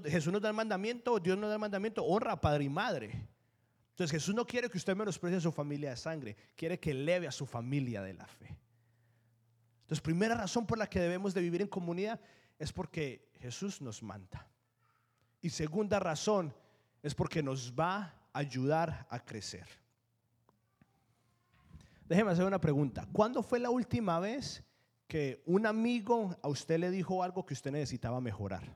Jesús 0.04 0.32
nos 0.32 0.40
da 0.40 0.48
el 0.48 0.54
mandamiento, 0.54 1.18
Dios 1.18 1.36
nos 1.36 1.48
da 1.48 1.54
el 1.54 1.60
mandamiento, 1.60 2.04
honra 2.04 2.32
a 2.32 2.40
padre 2.40 2.64
y 2.64 2.68
madre. 2.68 3.28
Entonces 3.90 4.10
Jesús 4.10 4.34
no 4.34 4.46
quiere 4.46 4.70
que 4.70 4.78
usted 4.78 4.96
menosprecie 4.96 5.38
a 5.38 5.40
su 5.40 5.52
familia 5.52 5.90
de 5.90 5.96
sangre, 5.96 6.36
quiere 6.56 6.80
que 6.80 6.90
eleve 6.90 7.28
a 7.28 7.32
su 7.32 7.46
familia 7.46 8.02
de 8.02 8.14
la 8.14 8.26
fe. 8.26 8.56
Entonces, 9.82 10.00
primera 10.00 10.34
razón 10.34 10.66
por 10.66 10.78
la 10.78 10.88
que 10.88 10.98
debemos 10.98 11.34
de 11.34 11.42
vivir 11.42 11.60
en 11.60 11.68
comunidad 11.68 12.18
es 12.58 12.72
porque 12.72 13.30
Jesús 13.40 13.82
nos 13.82 14.02
manda. 14.02 14.48
Y 15.44 15.50
segunda 15.50 16.00
razón 16.00 16.54
es 17.02 17.14
porque 17.14 17.42
nos 17.42 17.70
va 17.78 18.14
a 18.33 18.38
ayudar 18.38 19.07
a 19.11 19.22
crecer. 19.22 19.68
Déjeme 22.09 22.30
hacer 22.30 22.46
una 22.46 22.59
pregunta. 22.59 23.07
¿Cuándo 23.12 23.42
fue 23.42 23.61
la 23.61 23.68
última 23.68 24.18
vez 24.20 24.64
que 25.07 25.42
un 25.44 25.66
amigo 25.66 26.35
a 26.42 26.48
usted 26.48 26.78
le 26.78 26.90
dijo 26.90 27.22
algo 27.22 27.44
que 27.44 27.52
usted 27.52 27.72
necesitaba 27.72 28.22
mejorar? 28.22 28.74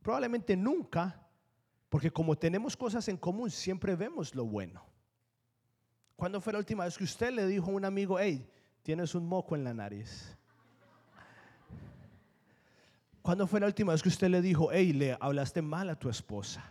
Probablemente 0.00 0.56
nunca, 0.56 1.28
porque 1.90 2.10
como 2.10 2.34
tenemos 2.38 2.74
cosas 2.74 3.06
en 3.08 3.18
común, 3.18 3.50
siempre 3.50 3.96
vemos 3.96 4.34
lo 4.34 4.46
bueno. 4.46 4.86
¿Cuándo 6.16 6.40
fue 6.40 6.54
la 6.54 6.60
última 6.60 6.86
vez 6.86 6.96
que 6.96 7.04
usted 7.04 7.30
le 7.30 7.46
dijo 7.46 7.70
a 7.70 7.74
un 7.74 7.84
amigo, 7.84 8.18
hey, 8.18 8.48
tienes 8.82 9.14
un 9.14 9.26
moco 9.26 9.54
en 9.54 9.64
la 9.64 9.74
nariz? 9.74 10.34
¿Cuándo 13.24 13.46
fue 13.46 13.58
la 13.58 13.64
última 13.64 13.92
vez 13.92 14.02
que 14.02 14.10
usted 14.10 14.28
le 14.28 14.42
dijo, 14.42 14.68
hey, 14.70 14.92
le 14.92 15.16
hablaste 15.18 15.62
mal 15.62 15.88
a 15.88 15.98
tu 15.98 16.10
esposa? 16.10 16.62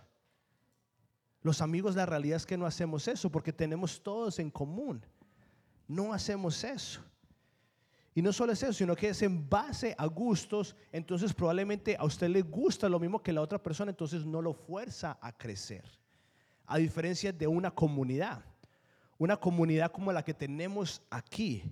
Los 1.42 1.62
amigos, 1.62 1.96
la 1.96 2.06
realidad 2.06 2.38
es 2.38 2.46
que 2.46 2.58
no 2.58 2.68
hacemos 2.68 3.08
eso 3.08 3.32
porque 3.32 3.52
tenemos 3.52 4.04
todos 4.04 4.38
en 4.38 4.52
común. 4.52 5.04
No 5.88 6.14
hacemos 6.14 6.64
eso. 6.64 7.02
Y 8.14 8.22
no 8.22 8.32
solo 8.32 8.52
es 8.52 8.62
eso, 8.62 8.74
sino 8.74 8.96
que 8.96 9.10
es 9.10 9.24
en 9.24 9.50
base 9.50 9.96
a 9.98 10.06
gustos, 10.06 10.76
entonces 10.92 11.34
probablemente 11.34 11.98
a 11.98 12.06
usted 12.06 12.30
le 12.30 12.44
gusta 12.44 12.88
lo 12.88 13.00
mismo 13.00 13.24
que 13.24 13.34
la 13.34 13.42
otra 13.42 13.58
persona, 13.58 13.90
entonces 13.90 14.24
no 14.24 14.40
lo 14.40 14.54
fuerza 14.54 15.18
a 15.22 15.36
crecer. 15.36 15.84
A 16.68 16.78
diferencia 16.78 17.34
de 17.34 17.48
una 17.48 17.72
comunidad, 17.72 18.46
una 19.18 19.38
comunidad 19.38 19.92
como 19.92 20.12
la 20.12 20.24
que 20.24 20.36
tenemos 20.36 21.02
aquí, 21.10 21.64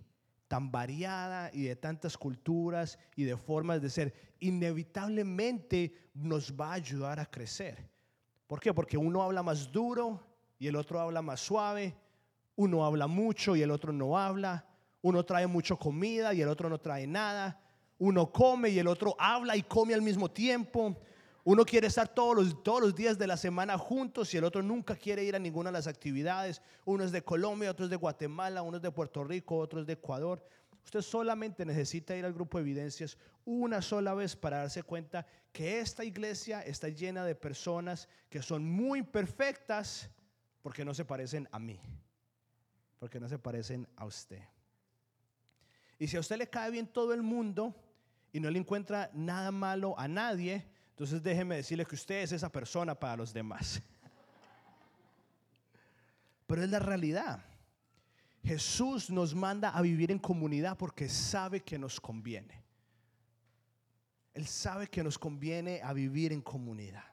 tan 0.52 0.70
variada 0.70 1.50
y 1.54 1.62
de 1.62 1.78
tantas 1.78 2.18
culturas 2.18 3.00
y 3.16 3.24
de 3.24 3.38
formas 3.38 3.82
de 3.82 3.90
ser, 3.90 4.14
inevitablemente 4.42 5.94
nos 6.14 6.52
va 6.52 6.72
a 6.72 6.74
ayudar 6.74 7.22
a 7.22 7.26
crecer. 7.26 7.90
¿Por 8.48 8.60
qué? 8.60 8.74
Porque 8.74 8.98
uno 8.98 9.24
habla 9.24 9.44
más 9.44 9.72
duro 9.72 10.22
y 10.60 10.68
el 10.68 10.76
otro 10.76 11.00
habla 11.00 11.22
más 11.22 11.40
suave. 11.40 11.96
Uno 12.58 12.84
habla 12.84 13.08
mucho 13.08 13.56
y 13.56 13.62
el 13.62 13.72
otro 13.72 13.94
no 13.94 14.18
habla. 14.18 14.66
Uno 15.02 15.24
trae 15.24 15.48
mucho 15.48 15.80
comida 15.80 16.34
y 16.34 16.42
el 16.42 16.50
otro 16.50 16.68
no 16.68 16.80
trae 16.80 17.08
nada. 17.08 17.58
Uno 17.98 18.30
come 18.30 18.72
y 18.72 18.80
el 18.80 18.88
otro 18.88 19.16
habla 19.18 19.56
y 19.56 19.64
come 19.64 19.94
al 19.94 20.02
mismo 20.02 20.30
tiempo. 20.30 20.98
Uno 21.44 21.66
quiere 21.66 21.88
estar 21.88 22.08
todos 22.08 22.36
los, 22.36 22.64
todos 22.64 22.82
los 22.82 22.96
días 22.96 23.18
de 23.18 23.26
la 23.26 23.36
semana 23.36 23.78
juntos 23.78 24.34
y 24.34 24.38
el 24.38 24.44
otro 24.44 24.62
nunca 24.62 24.96
quiere 24.96 25.24
ir 25.24 25.36
a 25.36 25.40
ninguna 25.40 25.72
de 25.72 25.78
las 25.78 25.88
actividades. 25.88 26.62
Uno 26.86 27.04
es 27.04 27.12
de 27.12 27.24
Colombia, 27.24 27.72
otro 27.72 27.86
es 27.86 27.90
de 27.90 27.96
Guatemala, 27.96 28.62
uno 28.62 28.78
es 28.78 28.84
de 28.84 28.92
Puerto 28.92 29.24
Rico, 29.24 29.58
otro 29.58 29.80
es 29.80 29.88
de 29.88 29.94
Ecuador. 29.94 30.46
Usted 30.84 31.02
solamente 31.02 31.66
necesita 31.66 32.16
ir 32.16 32.26
al 32.26 32.34
grupo 32.34 32.58
de 32.58 32.64
evidencias 32.64 33.18
una 33.46 33.82
sola 33.82 34.14
vez 34.14 34.36
para 34.36 34.58
darse 34.58 34.84
cuenta 34.84 35.26
que 35.52 35.80
esta 35.80 36.04
iglesia 36.04 36.62
está 36.62 36.90
llena 36.90 37.26
de 37.26 37.36
personas 37.36 38.08
que 38.30 38.42
son 38.42 38.64
muy 38.64 39.02
perfectas 39.02 40.10
porque 40.62 40.86
no 40.86 40.94
se 40.94 41.06
parecen 41.06 41.48
a 41.52 41.60
mí, 41.60 41.80
porque 43.00 43.20
no 43.20 43.28
se 43.28 43.40
parecen 43.40 43.88
a 43.96 44.06
usted. 44.06 44.42
Y 45.98 46.08
si 46.08 46.18
a 46.18 46.20
usted 46.20 46.38
le 46.38 46.50
cae 46.50 46.72
bien 46.72 46.88
todo 46.88 47.14
el 47.14 47.22
mundo 47.22 47.76
y 48.32 48.40
no 48.40 48.50
le 48.50 48.60
encuentra 48.60 49.10
nada 49.14 49.52
malo 49.52 49.98
a 50.00 50.08
nadie, 50.08 50.66
entonces 50.92 51.24
déjeme 51.24 51.56
decirle 51.56 51.86
que 51.86 51.96
usted 51.96 52.22
es 52.22 52.32
esa 52.32 52.52
persona 52.52 52.94
para 52.96 53.18
los 53.18 53.34
demás. 53.34 53.82
Pero 56.48 56.64
es 56.64 56.70
la 56.70 56.80
realidad. 56.80 57.44
Jesús 58.44 59.10
nos 59.10 59.34
manda 59.36 59.70
a 59.70 59.82
vivir 59.82 60.12
en 60.12 60.20
comunidad 60.20 60.78
porque 60.78 61.08
sabe 61.08 61.62
que 61.62 61.78
nos 61.78 62.00
conviene. 62.00 62.64
Él 64.34 64.48
sabe 64.48 64.88
que 64.88 65.04
nos 65.04 65.18
conviene 65.18 65.82
a 65.84 65.94
vivir 65.94 66.34
en 66.34 66.42
comunidad. 66.42 67.04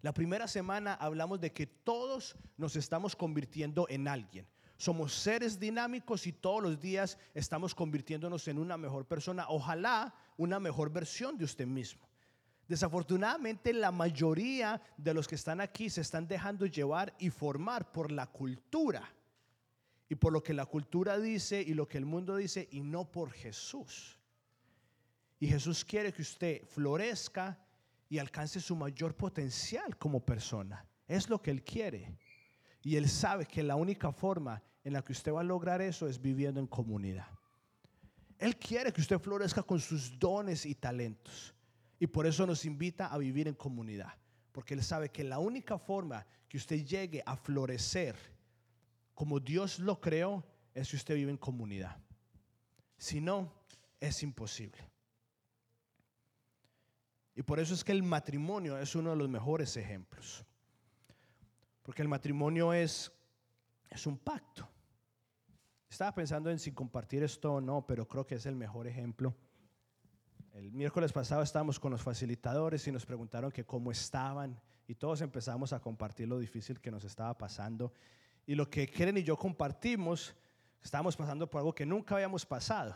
La 0.00 0.12
primera 0.12 0.48
semana 0.48 0.94
hablamos 0.94 1.40
de 1.40 1.52
que 1.52 1.66
todos 1.66 2.36
nos 2.56 2.74
estamos 2.76 3.14
convirtiendo 3.14 3.86
en 3.88 4.08
alguien. 4.08 4.46
Somos 4.76 5.14
seres 5.14 5.60
dinámicos 5.60 6.26
y 6.26 6.32
todos 6.32 6.60
los 6.60 6.80
días 6.80 7.18
estamos 7.34 7.72
convirtiéndonos 7.72 8.48
en 8.48 8.58
una 8.58 8.76
mejor 8.76 9.06
persona, 9.06 9.46
ojalá 9.48 10.12
una 10.36 10.58
mejor 10.58 10.90
versión 10.90 11.38
de 11.38 11.44
usted 11.44 11.66
mismo. 11.68 12.11
Desafortunadamente 12.72 13.74
la 13.74 13.92
mayoría 13.92 14.80
de 14.96 15.12
los 15.12 15.28
que 15.28 15.34
están 15.34 15.60
aquí 15.60 15.90
se 15.90 16.00
están 16.00 16.26
dejando 16.26 16.64
llevar 16.64 17.14
y 17.18 17.28
formar 17.28 17.92
por 17.92 18.10
la 18.10 18.26
cultura 18.26 19.12
y 20.08 20.14
por 20.14 20.32
lo 20.32 20.42
que 20.42 20.54
la 20.54 20.64
cultura 20.64 21.18
dice 21.18 21.60
y 21.60 21.74
lo 21.74 21.86
que 21.86 21.98
el 21.98 22.06
mundo 22.06 22.34
dice 22.34 22.70
y 22.72 22.80
no 22.80 23.04
por 23.04 23.30
Jesús. 23.30 24.18
Y 25.38 25.48
Jesús 25.48 25.84
quiere 25.84 26.14
que 26.14 26.22
usted 26.22 26.64
florezca 26.64 27.62
y 28.08 28.16
alcance 28.16 28.58
su 28.58 28.74
mayor 28.74 29.14
potencial 29.18 29.98
como 29.98 30.24
persona. 30.24 30.82
Es 31.06 31.28
lo 31.28 31.42
que 31.42 31.50
Él 31.50 31.62
quiere. 31.62 32.16
Y 32.82 32.96
Él 32.96 33.06
sabe 33.06 33.44
que 33.44 33.62
la 33.62 33.76
única 33.76 34.12
forma 34.12 34.62
en 34.82 34.94
la 34.94 35.02
que 35.04 35.12
usted 35.12 35.30
va 35.30 35.42
a 35.42 35.44
lograr 35.44 35.82
eso 35.82 36.08
es 36.08 36.18
viviendo 36.18 36.58
en 36.58 36.66
comunidad. 36.66 37.28
Él 38.38 38.56
quiere 38.56 38.94
que 38.94 39.02
usted 39.02 39.18
florezca 39.18 39.62
con 39.62 39.78
sus 39.78 40.18
dones 40.18 40.64
y 40.64 40.74
talentos. 40.74 41.54
Y 42.02 42.08
por 42.08 42.26
eso 42.26 42.44
nos 42.48 42.64
invita 42.64 43.06
a 43.06 43.16
vivir 43.16 43.46
en 43.46 43.54
comunidad. 43.54 44.12
Porque 44.50 44.74
Él 44.74 44.82
sabe 44.82 45.10
que 45.10 45.22
la 45.22 45.38
única 45.38 45.78
forma 45.78 46.26
que 46.48 46.56
usted 46.56 46.84
llegue 46.84 47.22
a 47.24 47.36
florecer 47.36 48.16
como 49.14 49.38
Dios 49.38 49.78
lo 49.78 50.00
creó, 50.00 50.44
es 50.74 50.88
si 50.88 50.96
usted 50.96 51.14
vive 51.14 51.30
en 51.30 51.36
comunidad. 51.36 51.96
Si 52.98 53.20
no, 53.20 53.54
es 54.00 54.20
imposible. 54.24 54.82
Y 57.36 57.44
por 57.44 57.60
eso 57.60 57.72
es 57.72 57.84
que 57.84 57.92
el 57.92 58.02
matrimonio 58.02 58.78
es 58.78 58.96
uno 58.96 59.10
de 59.10 59.16
los 59.16 59.28
mejores 59.28 59.76
ejemplos. 59.76 60.44
Porque 61.84 62.02
el 62.02 62.08
matrimonio 62.08 62.72
es, 62.72 63.12
es 63.88 64.08
un 64.08 64.18
pacto. 64.18 64.68
Estaba 65.88 66.12
pensando 66.12 66.50
en 66.50 66.58
si 66.58 66.72
compartir 66.72 67.22
esto 67.22 67.52
o 67.52 67.60
no, 67.60 67.86
pero 67.86 68.08
creo 68.08 68.26
que 68.26 68.34
es 68.34 68.46
el 68.46 68.56
mejor 68.56 68.88
ejemplo. 68.88 69.36
El 70.52 70.70
miércoles 70.70 71.14
pasado 71.14 71.42
estábamos 71.42 71.80
con 71.80 71.92
los 71.92 72.02
facilitadores 72.02 72.86
y 72.86 72.92
nos 72.92 73.06
preguntaron 73.06 73.50
que 73.50 73.64
cómo 73.64 73.90
estaban 73.90 74.60
y 74.86 74.94
todos 74.94 75.22
empezamos 75.22 75.72
a 75.72 75.80
compartir 75.80 76.28
lo 76.28 76.38
difícil 76.38 76.78
que 76.78 76.90
nos 76.90 77.04
estaba 77.04 77.36
pasando 77.38 77.90
y 78.46 78.54
lo 78.54 78.68
que 78.68 78.86
Keren 78.86 79.16
y 79.16 79.22
yo 79.22 79.34
compartimos, 79.34 80.34
estábamos 80.82 81.16
pasando 81.16 81.48
por 81.48 81.60
algo 81.60 81.74
que 81.74 81.86
nunca 81.86 82.16
habíamos 82.16 82.44
pasado. 82.44 82.94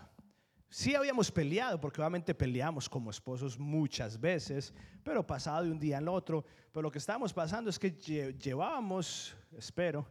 Sí 0.68 0.94
habíamos 0.94 1.32
peleado, 1.32 1.80
porque 1.80 2.02
obviamente 2.02 2.34
peleamos 2.34 2.90
como 2.90 3.10
esposos 3.10 3.58
muchas 3.58 4.20
veces, 4.20 4.74
pero 5.02 5.26
pasado 5.26 5.64
de 5.64 5.70
un 5.70 5.78
día 5.78 5.96
al 5.96 6.08
otro. 6.08 6.44
Pero 6.72 6.82
lo 6.82 6.90
que 6.90 6.98
estábamos 6.98 7.32
pasando 7.32 7.70
es 7.70 7.78
que 7.78 7.92
llevábamos, 7.92 9.34
espero, 9.56 10.06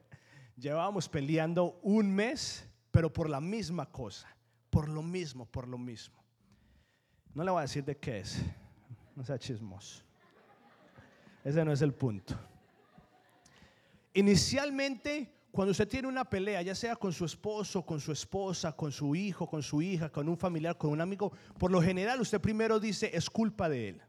llevábamos 0.58 1.08
peleando 1.08 1.78
un 1.84 2.12
mes, 2.12 2.68
pero 2.90 3.14
por 3.14 3.30
la 3.30 3.40
misma 3.40 3.92
cosa, 3.92 4.36
por 4.72 4.90
lo 4.90 5.04
mismo, 5.04 5.46
por 5.46 5.68
lo 5.68 5.78
mismo. 5.78 6.25
No 7.36 7.44
le 7.44 7.52
voy 7.52 7.60
a 7.60 7.64
decir 7.64 7.84
de 7.84 7.98
qué 7.98 8.20
es, 8.20 8.42
no 9.14 9.24
sea 9.24 9.38
chismoso. 9.38 10.02
Ese 11.44 11.64
no 11.66 11.74
es 11.74 11.82
el 11.82 11.94
punto. 11.94 12.34
Inicialmente, 14.14 15.30
cuando 15.52 15.72
usted 15.72 15.88
tiene 15.88 16.08
una 16.08 16.24
pelea, 16.24 16.62
ya 16.62 16.74
sea 16.74 16.96
con 16.96 17.12
su 17.12 17.26
esposo, 17.26 17.86
con 17.86 18.00
su 18.00 18.14
esposa, 18.14 18.72
con 18.72 18.90
su 18.90 19.14
hijo, 19.14 19.48
con 19.48 19.62
su 19.62 19.82
hija, 19.82 20.10
con 20.10 20.30
un 20.30 20.38
familiar, 20.38 20.78
con 20.78 20.92
un 20.92 21.02
amigo, 21.02 21.34
por 21.60 21.72
lo 21.72 21.82
general 21.82 22.22
usted 22.22 22.40
primero 22.40 22.80
dice, 22.80 23.12
es 23.14 23.30
culpa 23.30 23.68
de 23.68 23.90
él. 23.90 24.02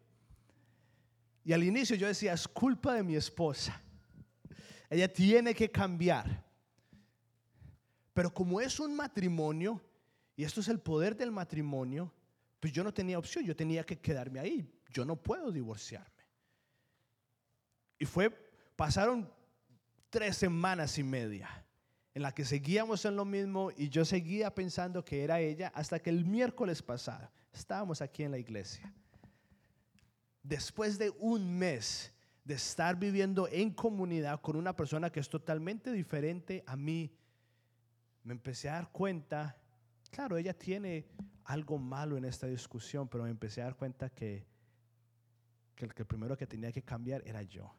Y 1.44 1.52
al 1.52 1.64
inicio 1.64 1.96
yo 1.96 2.06
decía, 2.06 2.32
es 2.32 2.46
culpa 2.46 2.94
de 2.94 3.02
mi 3.02 3.16
esposa. 3.16 3.82
Ella 4.88 5.12
tiene 5.12 5.52
que 5.52 5.68
cambiar. 5.68 6.44
Pero 8.14 8.32
como 8.32 8.60
es 8.60 8.78
un 8.78 8.94
matrimonio, 8.94 9.80
y 10.36 10.44
esto 10.44 10.60
es 10.60 10.68
el 10.68 10.78
poder 10.78 11.16
del 11.16 11.32
matrimonio, 11.32 12.12
pues 12.60 12.72
yo 12.72 12.82
no 12.82 12.92
tenía 12.92 13.18
opción, 13.18 13.44
yo 13.44 13.54
tenía 13.54 13.84
que 13.84 13.98
quedarme 13.98 14.40
ahí. 14.40 14.72
Yo 14.90 15.04
no 15.04 15.16
puedo 15.16 15.52
divorciarme. 15.52 16.24
Y 17.98 18.04
fue, 18.04 18.30
pasaron 18.76 19.30
tres 20.10 20.36
semanas 20.36 20.98
y 20.98 21.02
media 21.02 21.66
en 22.14 22.22
la 22.22 22.32
que 22.32 22.44
seguíamos 22.44 23.04
en 23.04 23.16
lo 23.16 23.24
mismo 23.24 23.70
y 23.76 23.90
yo 23.90 24.04
seguía 24.04 24.54
pensando 24.54 25.04
que 25.04 25.22
era 25.22 25.40
ella 25.40 25.70
hasta 25.74 25.98
que 25.98 26.10
el 26.10 26.24
miércoles 26.24 26.82
pasado 26.82 27.30
estábamos 27.52 28.00
aquí 28.00 28.22
en 28.22 28.30
la 28.30 28.38
iglesia. 28.38 28.92
Después 30.42 30.98
de 30.98 31.10
un 31.18 31.58
mes 31.58 32.12
de 32.44 32.54
estar 32.54 32.96
viviendo 32.96 33.48
en 33.48 33.70
comunidad 33.70 34.40
con 34.40 34.56
una 34.56 34.74
persona 34.74 35.10
que 35.10 35.20
es 35.20 35.28
totalmente 35.28 35.92
diferente 35.92 36.62
a 36.66 36.76
mí, 36.76 37.12
me 38.22 38.32
empecé 38.32 38.68
a 38.70 38.74
dar 38.74 38.90
cuenta, 38.92 39.58
claro, 40.16 40.38
ella 40.38 40.54
tiene 40.54 41.04
algo 41.44 41.76
malo 41.76 42.16
en 42.16 42.24
esta 42.24 42.46
discusión, 42.46 43.06
pero 43.06 43.24
me 43.24 43.30
empecé 43.30 43.60
a 43.60 43.64
dar 43.64 43.76
cuenta 43.76 44.08
que, 44.08 44.46
que 45.74 45.84
el 45.84 46.06
primero 46.06 46.38
que 46.38 46.46
tenía 46.46 46.72
que 46.72 46.82
cambiar 46.82 47.22
era 47.26 47.42
yo 47.42 47.70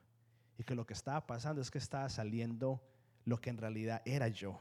y 0.55 0.63
que 0.63 0.75
lo 0.75 0.85
que 0.85 0.93
estaba 0.93 1.25
pasando 1.25 1.63
es 1.63 1.71
que 1.71 1.79
estaba 1.79 2.07
saliendo 2.09 2.79
lo 3.25 3.41
que 3.41 3.49
en 3.49 3.57
realidad 3.57 4.03
era 4.05 4.27
yo. 4.27 4.59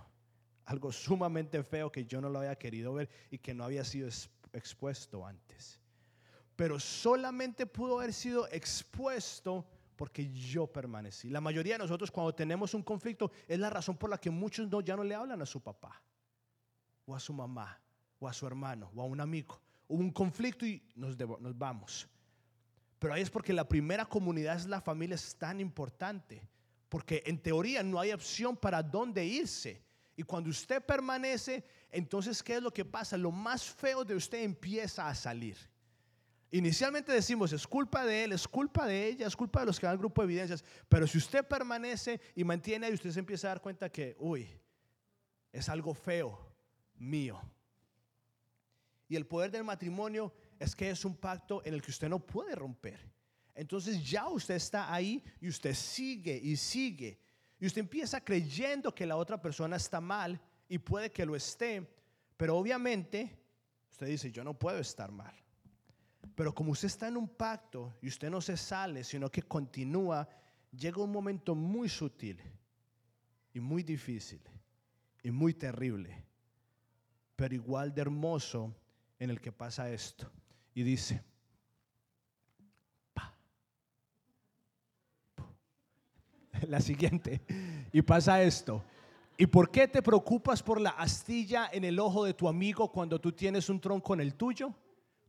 Algo 0.65 0.91
sumamente 0.91 1.62
feo 1.62 1.93
que 1.93 2.07
yo 2.07 2.23
no 2.23 2.31
lo 2.31 2.39
había 2.39 2.57
querido 2.57 2.95
ver 2.95 3.11
y 3.31 3.37
que 3.37 3.53
no 3.53 3.65
había 3.65 3.85
sido 3.85 4.09
expuesto 4.55 5.27
antes. 5.27 5.79
Pero 6.57 6.81
solamente 6.81 7.67
pudo 7.67 7.99
haber 7.99 8.15
sido 8.15 8.49
expuesto 8.49 9.67
porque 9.97 10.33
yo 10.33 10.67
permanecí. 10.67 11.29
La 11.29 11.43
mayoría 11.43 11.75
de 11.75 11.81
nosotros 11.81 12.11
cuando 12.11 12.35
tenemos 12.35 12.73
un 12.73 12.83
conflicto 12.83 13.31
es 13.47 13.59
la 13.59 13.69
razón 13.69 13.99
por 13.99 14.09
la 14.09 14.17
que 14.17 14.31
muchos 14.31 14.67
no, 14.67 14.81
ya 14.81 14.97
no 14.97 15.05
le 15.05 15.15
hablan 15.15 15.43
a 15.43 15.47
su 15.47 15.61
papá 15.61 16.03
o 17.07 17.14
a 17.14 17.21
su 17.21 17.33
mamá 17.33 17.81
o 18.19 18.29
a 18.29 18.33
su 18.33 18.47
hermano 18.47 18.90
o 18.95 19.01
a 19.01 19.05
un 19.05 19.21
amigo. 19.21 19.61
Hubo 19.88 20.01
un 20.01 20.11
conflicto 20.11 20.66
y 20.66 20.83
nos, 20.95 21.16
vamos. 21.57 22.09
Pero 22.99 23.14
ahí 23.14 23.23
es 23.23 23.31
porque 23.31 23.53
la 23.53 23.69
primera 23.69 24.05
comunidad 24.05 24.57
es 24.57 24.66
la 24.66 24.81
familia, 24.81 25.14
es 25.14 25.37
tan 25.37 25.61
importante. 25.61 26.42
Porque 26.88 27.23
en 27.27 27.38
teoría 27.38 27.83
no 27.83 28.01
hay 28.01 28.12
opción 28.12 28.57
para 28.57 28.83
dónde 28.83 29.25
irse. 29.25 29.83
Y 30.16 30.23
cuando 30.23 30.51
usted 30.51 30.85
permanece, 30.85 31.64
entonces, 31.90 32.42
¿qué 32.42 32.57
es 32.57 32.62
lo 32.62 32.73
que 32.73 32.85
pasa? 32.85 33.16
Lo 33.16 33.31
más 33.31 33.64
feo 33.64 34.05
de 34.05 34.14
usted 34.14 34.42
empieza 34.42 35.09
a 35.09 35.14
salir. 35.14 35.57
Inicialmente 36.51 37.12
decimos, 37.12 37.53
es 37.53 37.66
culpa 37.66 38.05
de 38.05 38.25
él, 38.25 38.33
es 38.33 38.49
culpa 38.49 38.87
de 38.87 39.09
ella, 39.09 39.27
es 39.27 39.37
culpa 39.37 39.61
de 39.61 39.66
los 39.66 39.79
que 39.79 39.87
van 39.87 39.92
al 39.92 39.99
grupo 39.99 40.23
de 40.23 40.27
evidencias. 40.27 40.64
Pero 40.88 41.07
si 41.07 41.19
usted 41.19 41.47
permanece 41.47 42.21
y 42.35 42.45
mantiene 42.45 42.87
ahí, 42.87 42.95
usted 42.95 43.11
se 43.11 43.21
empieza 43.21 43.49
a 43.49 43.51
dar 43.51 43.61
cuenta 43.61 43.90
que, 43.90 44.16
uy, 44.19 44.49
es 45.53 45.69
algo 45.69 45.92
feo 45.92 46.45
mío. 46.98 47.40
Y 49.09 49.16
el 49.16 49.26
poder 49.26 49.50
del 49.50 49.64
matrimonio 49.64 50.32
es 50.59 50.74
que 50.74 50.90
es 50.90 51.04
un 51.04 51.16
pacto 51.16 51.62
en 51.64 51.74
el 51.74 51.82
que 51.82 51.90
usted 51.90 52.09
no 52.09 52.18
puede 52.18 52.54
romper. 52.54 52.98
Entonces 53.54 54.09
ya 54.09 54.28
usted 54.28 54.56
está 54.56 54.92
ahí 54.92 55.22
y 55.40 55.48
usted 55.48 55.74
sigue 55.74 56.37
y 56.37 56.56
sigue. 56.56 57.18
Y 57.59 57.66
usted 57.66 57.80
empieza 57.80 58.22
creyendo 58.22 58.94
que 58.94 59.06
la 59.06 59.16
otra 59.16 59.40
persona 59.40 59.76
está 59.76 60.00
mal 60.00 60.40
y 60.68 60.78
puede 60.78 61.11
que 61.11 61.24
lo 61.24 61.37
esté, 61.37 61.88
pero 62.37 62.56
obviamente 62.56 63.38
usted 63.90 64.09
dice, 64.09 64.30
yo 64.30 64.44
no 64.44 64.59
puedo 64.59 64.78
estar 64.78 65.11
mal. 65.11 65.35
Pero 66.35 66.54
como 66.54 66.72
usted 66.72 66.88
está 66.88 67.09
en 67.09 67.16
un 67.16 67.28
pacto 67.28 67.96
y 68.02 68.09
usted 68.09 68.28
no 68.28 68.42
se 68.42 68.59
sale, 68.59 69.04
sino 69.04 69.30
que 69.30 69.42
continúa, 69.42 70.28
llega 70.70 71.02
un 71.02 71.11
momento 71.11 71.54
muy 71.54 71.88
sutil 71.88 72.38
y 73.54 73.61
muy 73.61 73.82
difícil 73.82 74.42
y 75.22 75.30
muy 75.30 75.54
terrible, 75.54 76.26
pero 77.37 77.55
igual 77.55 77.94
de 77.94 78.01
hermoso 78.01 78.75
en 79.18 79.31
el 79.31 79.40
que 79.40 79.53
pasa 79.53 79.90
esto. 79.90 80.29
Y 80.75 80.83
dice, 80.83 81.22
la 86.68 86.81
siguiente. 86.81 87.40
Y 87.92 88.03
pasa 88.03 88.42
esto. 88.42 88.83
¿Y 89.38 89.46
por 89.46 89.70
qué 89.70 89.87
te 89.87 90.03
preocupas 90.03 90.62
por 90.62 90.81
la 90.81 90.90
astilla 90.90 91.68
en 91.70 91.85
el 91.85 91.99
ojo 91.99 92.25
de 92.25 92.35
tu 92.35 92.49
amigo 92.49 92.90
cuando 92.90 93.20
tú 93.20 93.33
tienes 93.33 93.68
un 93.68 93.81
tronco 93.81 94.14
en 94.14 94.20
el 94.20 94.35
tuyo? 94.35 94.72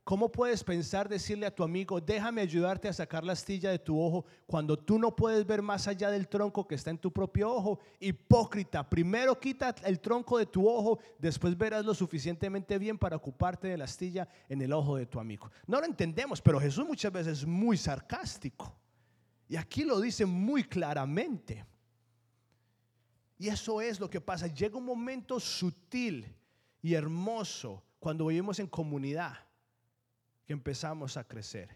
¿Cómo 0.07 0.31
puedes 0.31 0.63
pensar 0.63 1.09
decirle 1.09 1.45
a 1.45 1.53
tu 1.53 1.65
amigo, 1.65 1.99
déjame 1.99 2.39
ayudarte 2.39 2.87
a 2.87 2.93
sacar 2.93 3.25
la 3.25 3.33
astilla 3.33 3.71
de 3.71 3.79
tu 3.79 4.01
ojo 4.01 4.23
cuando 4.45 4.79
tú 4.79 4.97
no 4.97 5.13
puedes 5.13 5.45
ver 5.45 5.61
más 5.61 5.85
allá 5.85 6.09
del 6.09 6.29
tronco 6.29 6.65
que 6.65 6.75
está 6.75 6.91
en 6.91 6.97
tu 6.97 7.11
propio 7.11 7.51
ojo? 7.51 7.79
Hipócrita, 7.99 8.89
primero 8.89 9.37
quita 9.37 9.75
el 9.83 9.99
tronco 9.99 10.37
de 10.37 10.45
tu 10.45 10.65
ojo, 10.65 10.97
después 11.19 11.57
verás 11.57 11.83
lo 11.83 11.93
suficientemente 11.93 12.77
bien 12.77 12.97
para 12.97 13.17
ocuparte 13.17 13.67
de 13.67 13.75
la 13.75 13.83
astilla 13.83 14.29
en 14.47 14.61
el 14.61 14.71
ojo 14.71 14.95
de 14.95 15.07
tu 15.07 15.19
amigo. 15.19 15.51
No 15.65 15.81
lo 15.81 15.85
entendemos, 15.85 16.41
pero 16.41 16.57
Jesús 16.57 16.87
muchas 16.87 17.11
veces 17.11 17.39
es 17.39 17.45
muy 17.45 17.75
sarcástico. 17.75 18.73
Y 19.49 19.57
aquí 19.57 19.83
lo 19.83 19.99
dice 19.99 20.25
muy 20.25 20.63
claramente. 20.63 21.65
Y 23.37 23.49
eso 23.49 23.81
es 23.81 23.99
lo 23.99 24.09
que 24.09 24.21
pasa. 24.21 24.47
Llega 24.47 24.77
un 24.77 24.85
momento 24.85 25.37
sutil 25.37 26.33
y 26.81 26.93
hermoso 26.93 27.83
cuando 27.99 28.27
vivimos 28.27 28.57
en 28.59 28.67
comunidad 28.67 29.46
que 30.47 30.53
empezamos 30.53 31.17
a 31.17 31.23
crecer. 31.23 31.69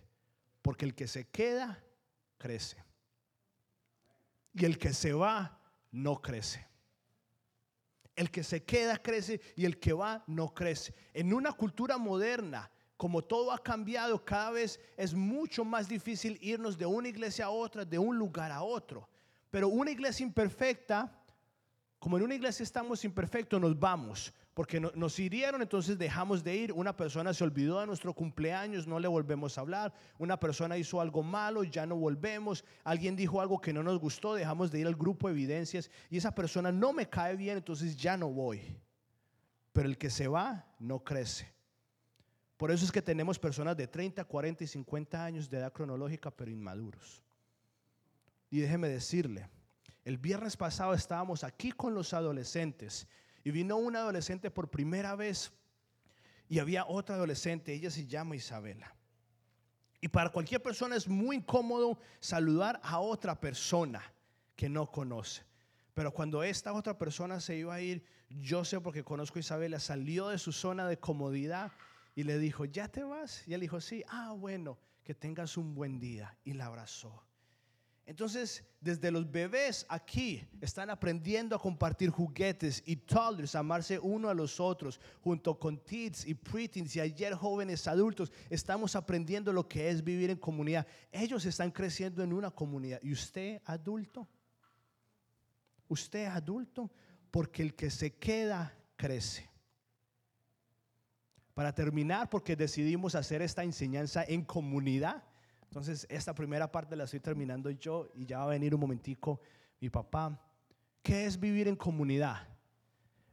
Porque 0.63 0.85
el 0.85 0.95
que 0.95 1.07
se 1.07 1.27
queda, 1.27 1.83
crece. 2.37 2.77
Y 4.53 4.65
el 4.65 4.79
que 4.79 4.93
se 4.93 5.13
va, 5.13 5.59
no 5.91 6.21
crece. 6.21 6.65
El 8.15 8.31
que 8.31 8.43
se 8.43 8.63
queda 8.63 8.97
crece 8.97 9.41
y 9.55 9.65
el 9.65 9.79
que 9.79 9.93
va 9.93 10.23
no 10.25 10.53
crece. 10.53 10.95
En 11.13 11.33
una 11.33 11.51
cultura 11.51 11.97
moderna 11.97 12.71
como 13.01 13.23
todo 13.23 13.51
ha 13.51 13.57
cambiado, 13.57 14.23
cada 14.23 14.51
vez 14.51 14.79
es 14.95 15.15
mucho 15.15 15.65
más 15.65 15.89
difícil 15.89 16.37
irnos 16.39 16.77
de 16.77 16.85
una 16.85 17.07
iglesia 17.07 17.45
a 17.45 17.49
otra, 17.49 17.83
de 17.83 17.97
un 17.97 18.15
lugar 18.15 18.51
a 18.51 18.61
otro. 18.61 19.09
Pero 19.49 19.69
una 19.69 19.89
iglesia 19.89 20.23
imperfecta, 20.23 21.11
como 21.97 22.17
en 22.17 22.23
una 22.25 22.35
iglesia 22.35 22.61
estamos 22.61 23.03
imperfectos, 23.03 23.59
nos 23.59 23.79
vamos. 23.79 24.31
Porque 24.53 24.81
nos 24.81 25.17
hirieron, 25.17 25.61
entonces 25.61 25.97
dejamos 25.97 26.43
de 26.43 26.55
ir. 26.55 26.73
Una 26.73 26.95
persona 26.95 27.33
se 27.33 27.43
olvidó 27.43 27.79
de 27.79 27.87
nuestro 27.87 28.13
cumpleaños, 28.13 28.85
no 28.85 28.99
le 28.99 29.07
volvemos 29.07 29.57
a 29.57 29.61
hablar. 29.61 29.93
Una 30.19 30.37
persona 30.37 30.77
hizo 30.77 30.99
algo 30.99 31.23
malo, 31.23 31.63
ya 31.63 31.85
no 31.85 31.95
volvemos. 31.95 32.65
Alguien 32.83 33.15
dijo 33.15 33.39
algo 33.39 33.61
que 33.61 33.71
no 33.71 33.81
nos 33.81 33.97
gustó, 33.97 34.35
dejamos 34.35 34.69
de 34.69 34.79
ir 34.79 34.87
al 34.87 34.95
grupo 34.95 35.27
de 35.27 35.33
evidencias. 35.33 35.89
Y 36.09 36.17
esa 36.17 36.35
persona 36.35 36.69
no 36.69 36.91
me 36.91 37.07
cae 37.07 37.37
bien, 37.37 37.57
entonces 37.57 37.95
ya 37.95 38.17
no 38.17 38.29
voy. 38.29 38.61
Pero 39.71 39.87
el 39.87 39.97
que 39.97 40.09
se 40.09 40.27
va, 40.27 40.65
no 40.79 40.99
crece. 40.99 41.53
Por 42.57 42.71
eso 42.71 42.83
es 42.83 42.91
que 42.91 43.01
tenemos 43.01 43.39
personas 43.39 43.77
de 43.77 43.87
30, 43.87 44.25
40 44.25 44.65
y 44.65 44.67
50 44.67 45.23
años 45.23 45.49
de 45.49 45.59
edad 45.59 45.71
cronológica, 45.71 46.29
pero 46.29 46.51
inmaduros. 46.51 47.23
Y 48.49 48.59
déjeme 48.59 48.89
decirle, 48.89 49.49
el 50.03 50.17
viernes 50.17 50.57
pasado 50.57 50.93
estábamos 50.93 51.45
aquí 51.45 51.71
con 51.71 51.95
los 51.95 52.13
adolescentes 52.13 53.07
y 53.43 53.51
vino 53.51 53.77
una 53.77 53.99
adolescente 53.99 54.51
por 54.51 54.69
primera 54.69 55.15
vez 55.15 55.51
y 56.49 56.59
había 56.59 56.85
otra 56.85 57.15
adolescente, 57.15 57.73
ella 57.73 57.89
se 57.89 58.05
llama 58.05 58.35
Isabela. 58.35 58.93
Y 60.01 60.07
para 60.07 60.31
cualquier 60.31 60.61
persona 60.61 60.95
es 60.95 61.07
muy 61.07 61.37
incómodo 61.37 61.99
saludar 62.19 62.79
a 62.83 62.99
otra 62.99 63.39
persona 63.39 64.01
que 64.55 64.67
no 64.67 64.91
conoce. 64.91 65.43
Pero 65.93 66.11
cuando 66.11 66.43
esta 66.43 66.73
otra 66.73 66.97
persona 66.97 67.39
se 67.39 67.55
iba 67.55 67.73
a 67.73 67.81
ir, 67.81 68.03
yo 68.29 68.65
sé 68.65 68.81
porque 68.81 69.03
conozco 69.03 69.37
a 69.37 69.41
Isabela, 69.41 69.79
salió 69.79 70.29
de 70.29 70.37
su 70.37 70.51
zona 70.51 70.87
de 70.87 70.99
comodidad 70.99 71.71
y 72.15 72.23
le 72.23 72.37
dijo, 72.37 72.65
¿ya 72.65 72.87
te 72.87 73.03
vas? 73.03 73.47
Y 73.47 73.53
él 73.53 73.61
dijo, 73.61 73.79
sí, 73.79 74.03
ah, 74.09 74.33
bueno, 74.37 74.77
que 75.03 75.13
tengas 75.13 75.57
un 75.57 75.73
buen 75.73 75.99
día. 75.99 76.37
Y 76.43 76.53
la 76.53 76.65
abrazó. 76.65 77.23
Entonces, 78.05 78.63
desde 78.81 79.11
los 79.11 79.31
bebés 79.31 79.85
aquí 79.87 80.43
están 80.59 80.89
aprendiendo 80.89 81.55
a 81.55 81.59
compartir 81.59 82.09
juguetes 82.09 82.81
y 82.85 82.95
toddlers, 82.95 83.55
amarse 83.55 83.99
uno 83.99 84.27
a 84.27 84.33
los 84.33 84.59
otros, 84.59 84.99
junto 85.21 85.57
con 85.57 85.77
teens 85.77 86.25
y 86.25 86.33
preteens 86.33 86.95
y 86.95 86.99
ayer 86.99 87.33
jóvenes 87.35 87.87
adultos, 87.87 88.31
estamos 88.49 88.95
aprendiendo 88.95 89.53
lo 89.53 89.67
que 89.67 89.89
es 89.89 90.03
vivir 90.03 90.31
en 90.31 90.37
comunidad. 90.37 90.87
Ellos 91.11 91.45
están 91.45 91.71
creciendo 91.71 92.23
en 92.23 92.33
una 92.33 92.49
comunidad. 92.49 92.99
¿Y 93.03 93.13
usted 93.13 93.61
adulto? 93.65 94.27
¿Usted 95.87 96.25
adulto? 96.25 96.89
Porque 97.29 97.61
el 97.61 97.75
que 97.75 97.91
se 97.91 98.15
queda 98.15 98.75
crece. 98.95 99.49
Para 101.53 101.75
terminar, 101.75 102.29
porque 102.29 102.55
decidimos 102.55 103.13
hacer 103.13 103.41
esta 103.41 103.63
enseñanza 103.63 104.23
en 104.27 104.43
comunidad. 104.43 105.23
Entonces, 105.71 106.05
esta 106.09 106.35
primera 106.35 106.69
parte 106.69 106.97
la 106.97 107.05
estoy 107.05 107.21
terminando 107.21 107.69
yo 107.71 108.09
y 108.13 108.25
ya 108.25 108.39
va 108.39 108.43
a 108.43 108.47
venir 108.47 108.75
un 108.75 108.81
momentico 108.81 109.39
mi 109.79 109.89
papá. 109.89 110.37
¿Qué 111.01 111.25
es 111.25 111.39
vivir 111.39 111.69
en 111.69 111.77
comunidad? 111.77 112.45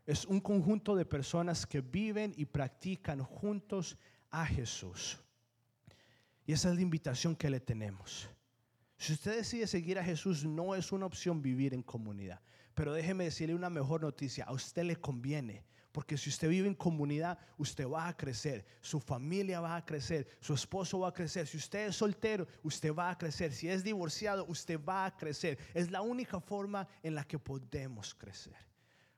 Es 0.07 0.25
un 0.25 0.41
conjunto 0.41 0.95
de 0.95 1.05
personas 1.05 1.67
que 1.67 1.81
viven 1.81 2.33
y 2.37 2.45
practican 2.45 3.25
juntos 3.25 3.99
a 4.31 4.47
Jesús. 4.47 5.19
Y 6.47 6.53
esa 6.53 6.71
es 6.71 6.77
la 6.77 6.83
invitación 6.83 7.35
que 7.35 7.51
le 7.51 7.59
tenemos. 7.59 8.31
Si 8.97 9.15
usted 9.15 9.35
decide 9.35 9.67
seguir 9.67 9.99
a 9.99 10.05
Jesús, 10.05 10.45
no 10.45 10.77
es 10.77 10.93
una 10.93 11.07
opción 11.07 11.43
vivir 11.43 11.75
en 11.75 11.83
comunidad. 11.83 12.41
Pero 12.73 12.93
déjeme 12.93 13.25
decirle 13.25 13.57
una 13.57 13.69
mejor 13.69 14.03
noticia. 14.03 14.45
A 14.45 14.53
usted 14.53 14.85
le 14.85 14.95
conviene 14.95 15.65
porque 15.93 16.17
si 16.17 16.29
usted 16.31 16.49
vive 16.49 16.69
en 16.69 16.75
comunidad, 16.75 17.39
usted 17.57 17.89
va 17.89 18.09
a 18.09 18.17
crecer, 18.17 18.65
su 18.81 19.01
familia 19.01 19.61
va 19.61 19.77
a 19.77 19.85
crecer, 19.85 20.29
su 20.41 20.55
esposo 20.55 21.01
va 21.01 21.09
a 21.09 21.15
crecer. 21.15 21.47
Si 21.47 21.57
usted 21.57 21.89
es 21.89 21.97
soltero, 21.97 22.47
usted 22.63 22.95
va 22.95 23.11
a 23.11 23.19
crecer. 23.19 23.53
Si 23.53 23.69
es 23.69 23.83
divorciado, 23.83 24.45
usted 24.47 24.79
va 24.83 25.07
a 25.07 25.17
crecer. 25.17 25.59
Es 25.75 25.91
la 25.91 26.03
única 26.03 26.41
forma 26.41 26.87
en 27.03 27.15
la 27.15 27.25
que 27.25 27.39
podemos 27.39 28.15
crecer. 28.15 28.57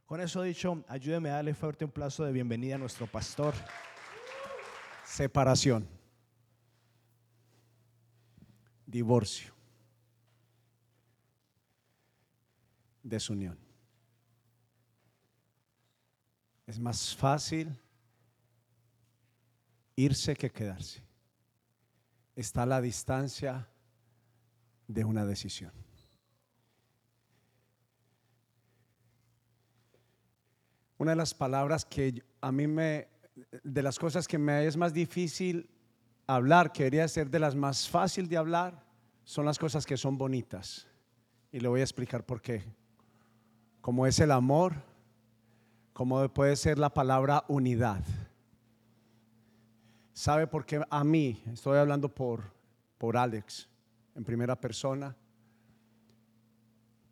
Con 0.06 0.20
eso 0.20 0.42
dicho, 0.42 0.84
ayúdeme 0.88 1.30
a 1.30 1.34
darle 1.34 1.54
fuerte 1.54 1.84
un 1.84 1.90
plazo 1.90 2.24
de 2.24 2.32
bienvenida 2.32 2.76
a 2.76 2.78
nuestro 2.78 3.06
pastor. 3.06 3.54
Separación. 5.04 5.88
Divorcio. 8.86 9.54
Desunión. 13.02 13.69
Es 16.70 16.78
más 16.78 17.16
fácil 17.16 17.76
irse 19.96 20.36
que 20.36 20.52
quedarse. 20.52 21.02
Está 22.36 22.62
a 22.62 22.66
la 22.66 22.80
distancia 22.80 23.68
de 24.86 25.04
una 25.04 25.26
decisión. 25.26 25.72
Una 30.96 31.10
de 31.10 31.16
las 31.16 31.34
palabras 31.34 31.84
que 31.84 32.22
a 32.40 32.52
mí 32.52 32.68
me, 32.68 33.08
de 33.64 33.82
las 33.82 33.98
cosas 33.98 34.28
que 34.28 34.38
me 34.38 34.64
es 34.64 34.76
más 34.76 34.92
difícil 34.92 35.68
hablar, 36.28 36.70
que 36.70 36.84
debería 36.84 37.08
ser 37.08 37.30
de 37.30 37.40
las 37.40 37.56
más 37.56 37.88
fácil 37.88 38.28
de 38.28 38.36
hablar, 38.36 38.86
son 39.24 39.44
las 39.44 39.58
cosas 39.58 39.84
que 39.84 39.96
son 39.96 40.16
bonitas. 40.16 40.86
Y 41.50 41.58
le 41.58 41.66
voy 41.66 41.80
a 41.80 41.82
explicar 41.82 42.24
por 42.24 42.40
qué. 42.40 42.62
Como 43.80 44.06
es 44.06 44.20
el 44.20 44.30
amor, 44.30 44.88
como 46.00 46.26
puede 46.30 46.56
ser 46.56 46.78
la 46.78 46.88
palabra 46.88 47.44
unidad. 47.46 48.02
¿Sabe 50.14 50.46
por 50.46 50.64
qué 50.64 50.82
a 50.88 51.04
mí, 51.04 51.42
estoy 51.52 51.76
hablando 51.76 52.08
por, 52.08 52.54
por 52.96 53.18
Alex, 53.18 53.68
en 54.14 54.24
primera 54.24 54.58
persona? 54.58 55.14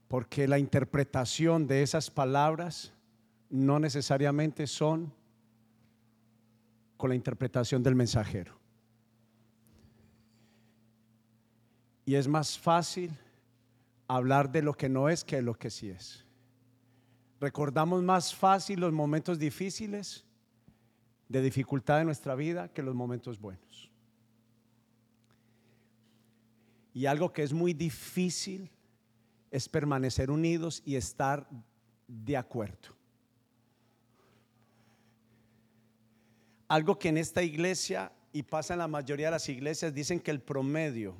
Porque 0.09 0.49
la 0.49 0.59
interpretación 0.59 1.67
de 1.67 1.83
esas 1.83 2.11
palabras 2.11 2.91
no 3.51 3.79
necesariamente 3.79 4.67
son 4.67 5.13
con 6.97 7.11
la 7.11 7.15
interpretación 7.15 7.83
del 7.83 7.95
mensajero. 7.95 8.59
Y 12.07 12.15
es 12.15 12.27
más 12.27 12.59
fácil 12.59 13.15
hablar 14.07 14.51
de 14.51 14.63
lo 14.63 14.73
que 14.73 14.89
no 14.89 15.11
es 15.11 15.25
que 15.25 15.37
de 15.37 15.43
lo 15.43 15.53
que 15.53 15.69
sí 15.69 15.91
es. 15.91 16.25
Recordamos 17.41 18.03
más 18.03 18.35
fácil 18.35 18.81
los 18.81 18.93
momentos 18.93 19.39
difíciles 19.39 20.25
de 21.29 21.43
dificultad 21.43 21.99
de 21.99 22.05
nuestra 22.05 22.35
vida 22.35 22.73
que 22.73 22.83
los 22.83 22.95
momentos 22.95 23.39
buenos. 23.39 23.91
Y 26.95 27.07
algo 27.07 27.33
que 27.33 27.43
es 27.43 27.53
muy 27.53 27.75
difícil 27.75 28.71
es 29.51 29.69
permanecer 29.69 30.31
unidos 30.31 30.83
y 30.85 30.97
estar 30.97 31.49
de 32.07 32.37
acuerdo. 32.37 32.97
Algo 36.67 36.99
que 36.99 37.09
en 37.09 37.19
esta 37.19 37.43
iglesia 37.43 38.13
y 38.33 38.43
pasa 38.43 38.75
en 38.75 38.81
la 38.81 38.89
mayoría 38.89 39.29
de 39.29 39.33
las 39.33 39.49
iglesias 39.49 39.95
dicen 39.95 40.21
que 40.21 40.31
el 40.31 40.41
promedio 40.41 41.15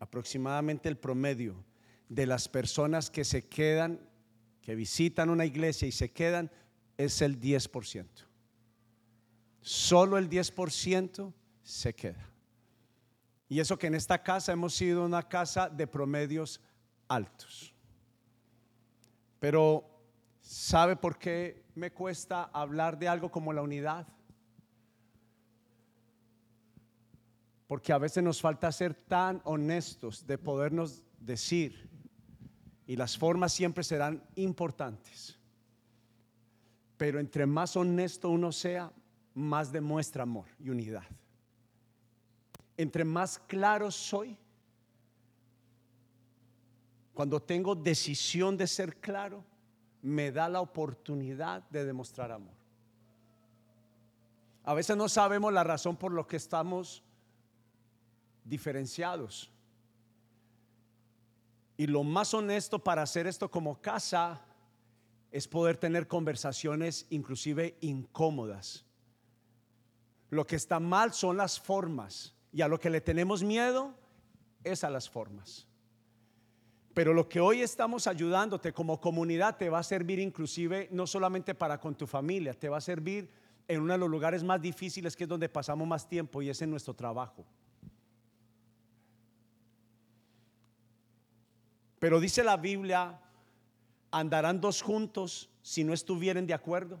aproximadamente 0.00 0.88
el 0.88 0.96
promedio 0.96 1.64
de 2.08 2.26
las 2.26 2.48
personas 2.48 3.10
que 3.10 3.24
se 3.24 3.46
quedan, 3.46 4.00
que 4.68 4.74
visitan 4.74 5.30
una 5.30 5.46
iglesia 5.46 5.88
y 5.88 5.92
se 5.92 6.10
quedan, 6.10 6.50
es 6.98 7.22
el 7.22 7.40
10%. 7.40 8.04
Solo 9.62 10.18
el 10.18 10.28
10% 10.28 11.32
se 11.62 11.94
queda. 11.94 12.30
Y 13.48 13.60
eso 13.60 13.78
que 13.78 13.86
en 13.86 13.94
esta 13.94 14.22
casa 14.22 14.52
hemos 14.52 14.74
sido 14.74 15.06
una 15.06 15.26
casa 15.26 15.70
de 15.70 15.86
promedios 15.86 16.60
altos. 17.08 17.74
Pero 19.38 19.88
¿sabe 20.42 20.96
por 20.96 21.18
qué 21.18 21.64
me 21.74 21.90
cuesta 21.90 22.42
hablar 22.52 22.98
de 22.98 23.08
algo 23.08 23.30
como 23.30 23.54
la 23.54 23.62
unidad? 23.62 24.06
Porque 27.66 27.94
a 27.94 27.96
veces 27.96 28.22
nos 28.22 28.42
falta 28.42 28.70
ser 28.70 28.92
tan 28.92 29.40
honestos 29.44 30.26
de 30.26 30.36
podernos 30.36 31.02
decir, 31.18 31.88
y 32.88 32.96
las 32.96 33.18
formas 33.18 33.52
siempre 33.52 33.84
serán 33.84 34.24
importantes. 34.34 35.38
Pero 36.96 37.20
entre 37.20 37.44
más 37.44 37.76
honesto 37.76 38.30
uno 38.30 38.50
sea, 38.50 38.90
más 39.34 39.70
demuestra 39.70 40.22
amor 40.22 40.46
y 40.58 40.70
unidad. 40.70 41.04
Entre 42.78 43.04
más 43.04 43.38
claro 43.40 43.90
soy, 43.90 44.38
cuando 47.12 47.42
tengo 47.42 47.74
decisión 47.74 48.56
de 48.56 48.66
ser 48.66 48.96
claro, 48.96 49.44
me 50.00 50.32
da 50.32 50.48
la 50.48 50.62
oportunidad 50.62 51.68
de 51.68 51.84
demostrar 51.84 52.32
amor. 52.32 52.54
A 54.64 54.72
veces 54.72 54.96
no 54.96 55.10
sabemos 55.10 55.52
la 55.52 55.62
razón 55.62 55.94
por 55.94 56.12
lo 56.12 56.26
que 56.26 56.36
estamos 56.36 57.02
diferenciados. 58.44 59.52
Y 61.78 61.86
lo 61.86 62.02
más 62.02 62.34
honesto 62.34 62.80
para 62.80 63.02
hacer 63.02 63.28
esto 63.28 63.50
como 63.50 63.80
casa 63.80 64.44
es 65.30 65.46
poder 65.46 65.76
tener 65.76 66.08
conversaciones 66.08 67.06
inclusive 67.08 67.78
incómodas. 67.80 68.84
Lo 70.28 70.44
que 70.44 70.56
está 70.56 70.80
mal 70.80 71.12
son 71.12 71.36
las 71.36 71.60
formas 71.60 72.34
y 72.52 72.62
a 72.62 72.68
lo 72.68 72.80
que 72.80 72.90
le 72.90 73.00
tenemos 73.00 73.44
miedo 73.44 73.94
es 74.64 74.82
a 74.82 74.90
las 74.90 75.08
formas. 75.08 75.68
Pero 76.94 77.14
lo 77.14 77.28
que 77.28 77.38
hoy 77.38 77.62
estamos 77.62 78.08
ayudándote 78.08 78.72
como 78.72 79.00
comunidad 79.00 79.56
te 79.56 79.70
va 79.70 79.78
a 79.78 79.84
servir 79.84 80.18
inclusive 80.18 80.88
no 80.90 81.06
solamente 81.06 81.54
para 81.54 81.78
con 81.78 81.94
tu 81.94 82.08
familia, 82.08 82.54
te 82.54 82.68
va 82.68 82.78
a 82.78 82.80
servir 82.80 83.30
en 83.68 83.82
uno 83.82 83.92
de 83.92 84.00
los 84.00 84.10
lugares 84.10 84.42
más 84.42 84.60
difíciles 84.60 85.14
que 85.14 85.24
es 85.24 85.28
donde 85.28 85.48
pasamos 85.48 85.86
más 85.86 86.08
tiempo 86.08 86.42
y 86.42 86.50
es 86.50 86.60
en 86.60 86.70
nuestro 86.70 86.94
trabajo. 86.94 87.46
Pero 91.98 92.20
dice 92.20 92.44
la 92.44 92.56
Biblia, 92.56 93.20
andarán 94.10 94.60
dos 94.60 94.82
juntos 94.82 95.50
si 95.62 95.84
no 95.84 95.92
estuvieren 95.92 96.46
de 96.46 96.54
acuerdo. 96.54 97.00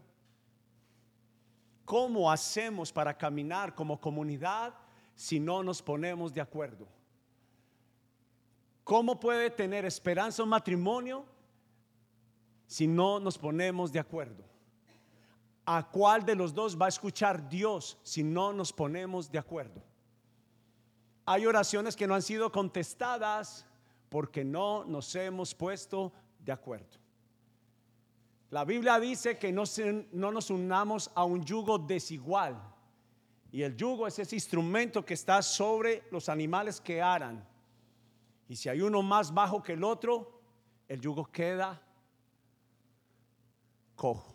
¿Cómo 1.84 2.30
hacemos 2.30 2.92
para 2.92 3.16
caminar 3.16 3.74
como 3.74 4.00
comunidad 4.00 4.74
si 5.14 5.40
no 5.40 5.62
nos 5.62 5.80
ponemos 5.80 6.34
de 6.34 6.40
acuerdo? 6.40 6.86
¿Cómo 8.84 9.18
puede 9.18 9.50
tener 9.50 9.84
esperanza 9.84 10.42
un 10.42 10.48
matrimonio 10.48 11.24
si 12.66 12.86
no 12.86 13.20
nos 13.20 13.38
ponemos 13.38 13.92
de 13.92 14.00
acuerdo? 14.00 14.44
¿A 15.64 15.88
cuál 15.88 16.24
de 16.24 16.34
los 16.34 16.54
dos 16.54 16.78
va 16.80 16.86
a 16.86 16.88
escuchar 16.88 17.48
Dios 17.48 17.98
si 18.02 18.22
no 18.22 18.52
nos 18.52 18.72
ponemos 18.72 19.30
de 19.30 19.38
acuerdo? 19.38 19.82
Hay 21.26 21.44
oraciones 21.44 21.94
que 21.94 22.06
no 22.06 22.14
han 22.14 22.22
sido 22.22 22.50
contestadas 22.50 23.66
porque 24.08 24.44
no 24.44 24.84
nos 24.84 25.14
hemos 25.14 25.54
puesto 25.54 26.12
de 26.38 26.52
acuerdo. 26.52 26.98
La 28.50 28.64
Biblia 28.64 28.98
dice 28.98 29.38
que 29.38 29.52
no, 29.52 29.64
no, 30.12 30.32
nos 30.32 30.50
unamos 30.50 31.10
a 31.14 31.24
un 31.24 31.44
yugo 31.44 31.78
desigual. 31.78 32.58
Y 33.50 33.62
el 33.62 33.76
yugo 33.76 34.06
es 34.06 34.18
ese 34.18 34.36
instrumento 34.36 35.04
que 35.04 35.14
está 35.14 35.42
sobre 35.42 36.04
los 36.10 36.28
animales 36.28 36.80
que 36.80 37.02
aran. 37.02 37.46
Y 38.48 38.56
si 38.56 38.68
hay 38.68 38.80
uno 38.80 39.02
más 39.02 39.32
bajo 39.32 39.62
que 39.62 39.74
el 39.74 39.84
otro, 39.84 40.40
el 40.86 41.00
yugo 41.00 41.26
queda 41.26 41.82
cojo. 43.94 44.34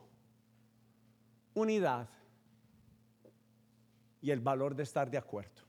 Unidad 1.55 2.07
y 4.21 4.29
el 4.29 4.39
valor 4.39 4.75
de 4.75 4.83
estar 4.83 5.09
de 5.09 5.17
acuerdo. 5.17 5.62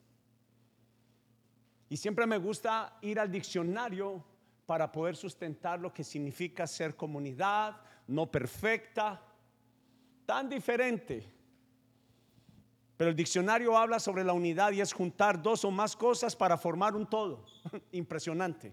Y 1.88 1.96
siempre 1.96 2.26
me 2.26 2.38
gusta 2.38 2.98
ir 3.02 3.18
al 3.20 3.30
diccionario 3.30 4.24
para 4.66 4.90
poder 4.90 5.16
sustentar 5.16 5.78
lo 5.78 5.92
que 5.92 6.02
significa 6.02 6.66
ser 6.66 6.96
comunidad, 6.96 7.76
no 8.06 8.30
perfecta, 8.30 9.22
tan 10.24 10.48
diferente. 10.48 11.30
Pero 12.96 13.10
el 13.10 13.16
diccionario 13.16 13.76
habla 13.76 13.98
sobre 13.98 14.24
la 14.24 14.32
unidad 14.32 14.72
y 14.72 14.80
es 14.80 14.92
juntar 14.92 15.42
dos 15.42 15.64
o 15.64 15.70
más 15.70 15.96
cosas 15.96 16.34
para 16.34 16.56
formar 16.56 16.94
un 16.94 17.06
todo. 17.06 17.44
Impresionante. 17.92 18.72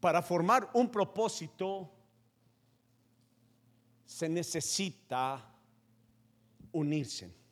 Para 0.00 0.22
formar 0.22 0.70
un 0.74 0.90
propósito 0.90 1.90
se 4.06 4.28
necesita 4.28 5.44
unirse. 6.72 7.43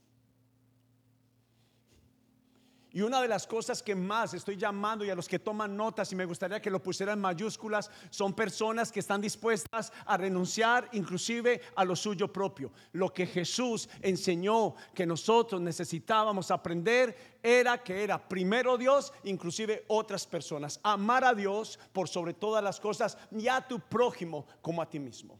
Y 2.93 3.01
una 3.01 3.23
de 3.23 3.29
las 3.29 3.47
cosas 3.47 3.83
que 3.83 3.95
más 3.95 4.35
estoy 4.35 4.57
llamando 4.57 5.05
y 5.05 5.11
a 5.11 5.15
los 5.15 5.29
que 5.29 5.39
toman 5.39 5.77
notas 5.77 6.13
y 6.13 6.17
me 6.17 6.27
gustaría 6.27 6.61
que 6.61 6.71
lo 6.71 6.83
pusieran 6.83 7.19
en 7.19 7.23
mayúsculas 7.23 7.91
son 8.11 8.35
personas 8.35 8.93
que 8.93 9.01
están 9.01 9.21
dispuestas 9.21 9.93
a 10.05 10.17
renunciar 10.17 10.89
inclusive 10.93 11.61
a 11.75 11.85
lo 11.85 11.97
suyo 11.97 12.33
propio. 12.33 12.71
Lo 12.93 13.13
que 13.13 13.27
Jesús 13.27 13.89
enseñó 14.03 14.75
que 14.95 15.07
nosotros 15.07 15.61
necesitábamos 15.61 16.51
aprender 16.51 17.39
era 17.43 17.83
que 17.83 18.05
era 18.05 18.19
primero 18.29 18.77
Dios, 18.77 19.13
inclusive 19.25 19.85
otras 19.89 20.27
personas. 20.27 20.79
Amar 20.83 21.25
a 21.25 21.35
Dios 21.35 21.79
por 21.93 22.09
sobre 22.09 22.35
todas 22.35 22.63
las 22.63 22.79
cosas 22.79 23.17
y 23.31 23.49
a 23.49 23.61
tu 23.61 23.81
prójimo 23.81 24.47
como 24.61 24.83
a 24.83 24.89
ti 24.89 24.99
mismo. 24.99 25.39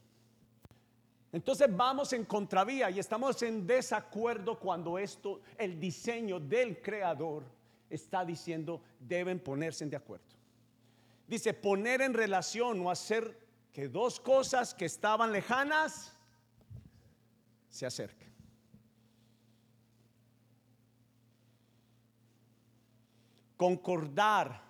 Entonces 1.33 1.75
vamos 1.75 2.13
en 2.13 2.27
contravía 2.27 2.91
y 2.91 2.99
estamos 2.99 3.43
en 3.43 3.67
desacuerdo 3.67 4.59
cuando 4.59 4.99
esto, 4.99 5.41
el 5.57 5.81
diseño 5.81 6.39
del 6.39 6.83
creador 6.83 7.45
está 7.89 8.23
diciendo 8.23 8.83
deben 9.01 9.41
ponerse 9.41 9.87
de 9.87 9.97
acuerdo. 9.97 10.27
Dice 11.27 11.55
poner 11.55 12.03
en 12.03 12.13
relación 12.13 12.85
o 12.85 12.91
hacer 12.91 13.39
que 13.73 13.89
dos 13.89 14.21
cosas 14.21 14.75
que 14.75 14.85
estaban 14.85 15.33
lejanas 15.33 16.13
se 17.71 17.87
acerquen. 17.87 18.31
Concordar, 23.57 24.61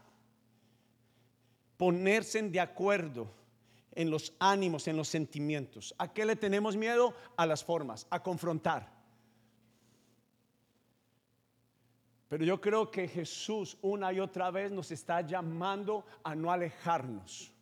ponerse 1.77 2.41
de 2.43 2.61
acuerdo 2.61 3.42
en 3.95 4.11
los 4.11 4.33
ánimos, 4.39 4.89
en 4.89 4.97
los 4.97 5.09
sentimientos. 5.09 5.95
¿A 5.99 6.13
qué 6.13 6.25
le 6.25 6.37
tenemos 6.37 6.77
miedo? 6.77 7.15
A 7.37 7.47
las 7.47 7.65
formas, 7.65 8.07
a 8.11 8.23
confrontar. 8.23 9.03
Pero 12.29 12.45
yo 12.45 12.61
creo 12.61 12.91
que 12.91 13.07
Jesús 13.07 13.77
una 13.83 14.13
y 14.13 14.19
otra 14.21 14.51
vez 14.51 14.73
nos 14.73 14.91
está 14.91 15.21
llamando 15.21 16.07
a 16.25 16.35
no 16.35 16.51
alejarnos. 16.51 17.53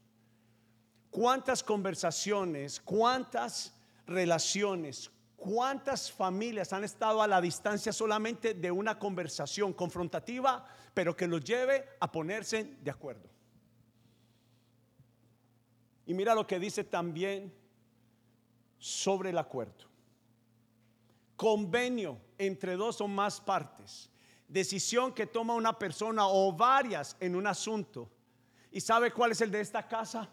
¿Cuántas 1.11 1.65
conversaciones, 1.65 2.81
cuántas 2.81 3.75
relaciones, 4.07 5.11
cuántas 5.35 6.13
familias 6.13 6.73
han 6.73 6.85
estado 6.85 7.21
a 7.21 7.27
la 7.27 7.41
distancia 7.41 7.93
solamente 7.93 8.55
de 8.55 8.71
una 8.71 8.99
conversación 8.99 9.73
confrontativa, 9.73 10.65
pero 10.95 11.17
que 11.17 11.27
los 11.27 11.43
lleve 11.43 11.85
a 11.99 12.13
ponerse 12.13 12.77
de 12.81 12.91
acuerdo? 12.91 13.30
Y 16.11 16.15
mira 16.15 16.35
lo 16.35 16.45
que 16.45 16.59
dice 16.59 16.83
también 16.83 17.55
sobre 18.81 19.31
el 19.31 19.39
acuerdo. 19.39 19.85
Convenio 21.37 22.19
entre 22.37 22.75
dos 22.75 23.01
o 23.01 23.07
más 23.07 23.41
partes 23.41 24.11
decisión 24.49 25.15
que 25.15 25.29
toma 25.29 25.55
una 25.55 25.79
persona 25.79 26.27
o 26.27 26.53
varias 26.53 27.17
en 27.21 27.37
un 27.37 27.47
asunto. 27.47 28.11
¿Y 28.73 28.81
sabe 28.81 29.13
cuál 29.13 29.31
es 29.31 29.41
el 29.41 29.53
de 29.53 29.61
esta 29.61 29.87
casa? 29.87 30.29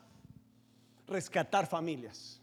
Rescatar 1.06 1.68
familias. 1.68 2.42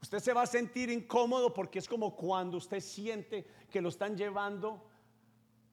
Usted 0.00 0.18
se 0.18 0.32
va 0.32 0.42
a 0.42 0.46
sentir 0.48 0.90
incómodo 0.90 1.54
porque 1.54 1.78
es 1.78 1.86
como 1.86 2.16
cuando 2.16 2.56
usted 2.56 2.80
siente 2.80 3.46
que 3.70 3.80
lo 3.80 3.90
están 3.90 4.16
llevando 4.16 4.84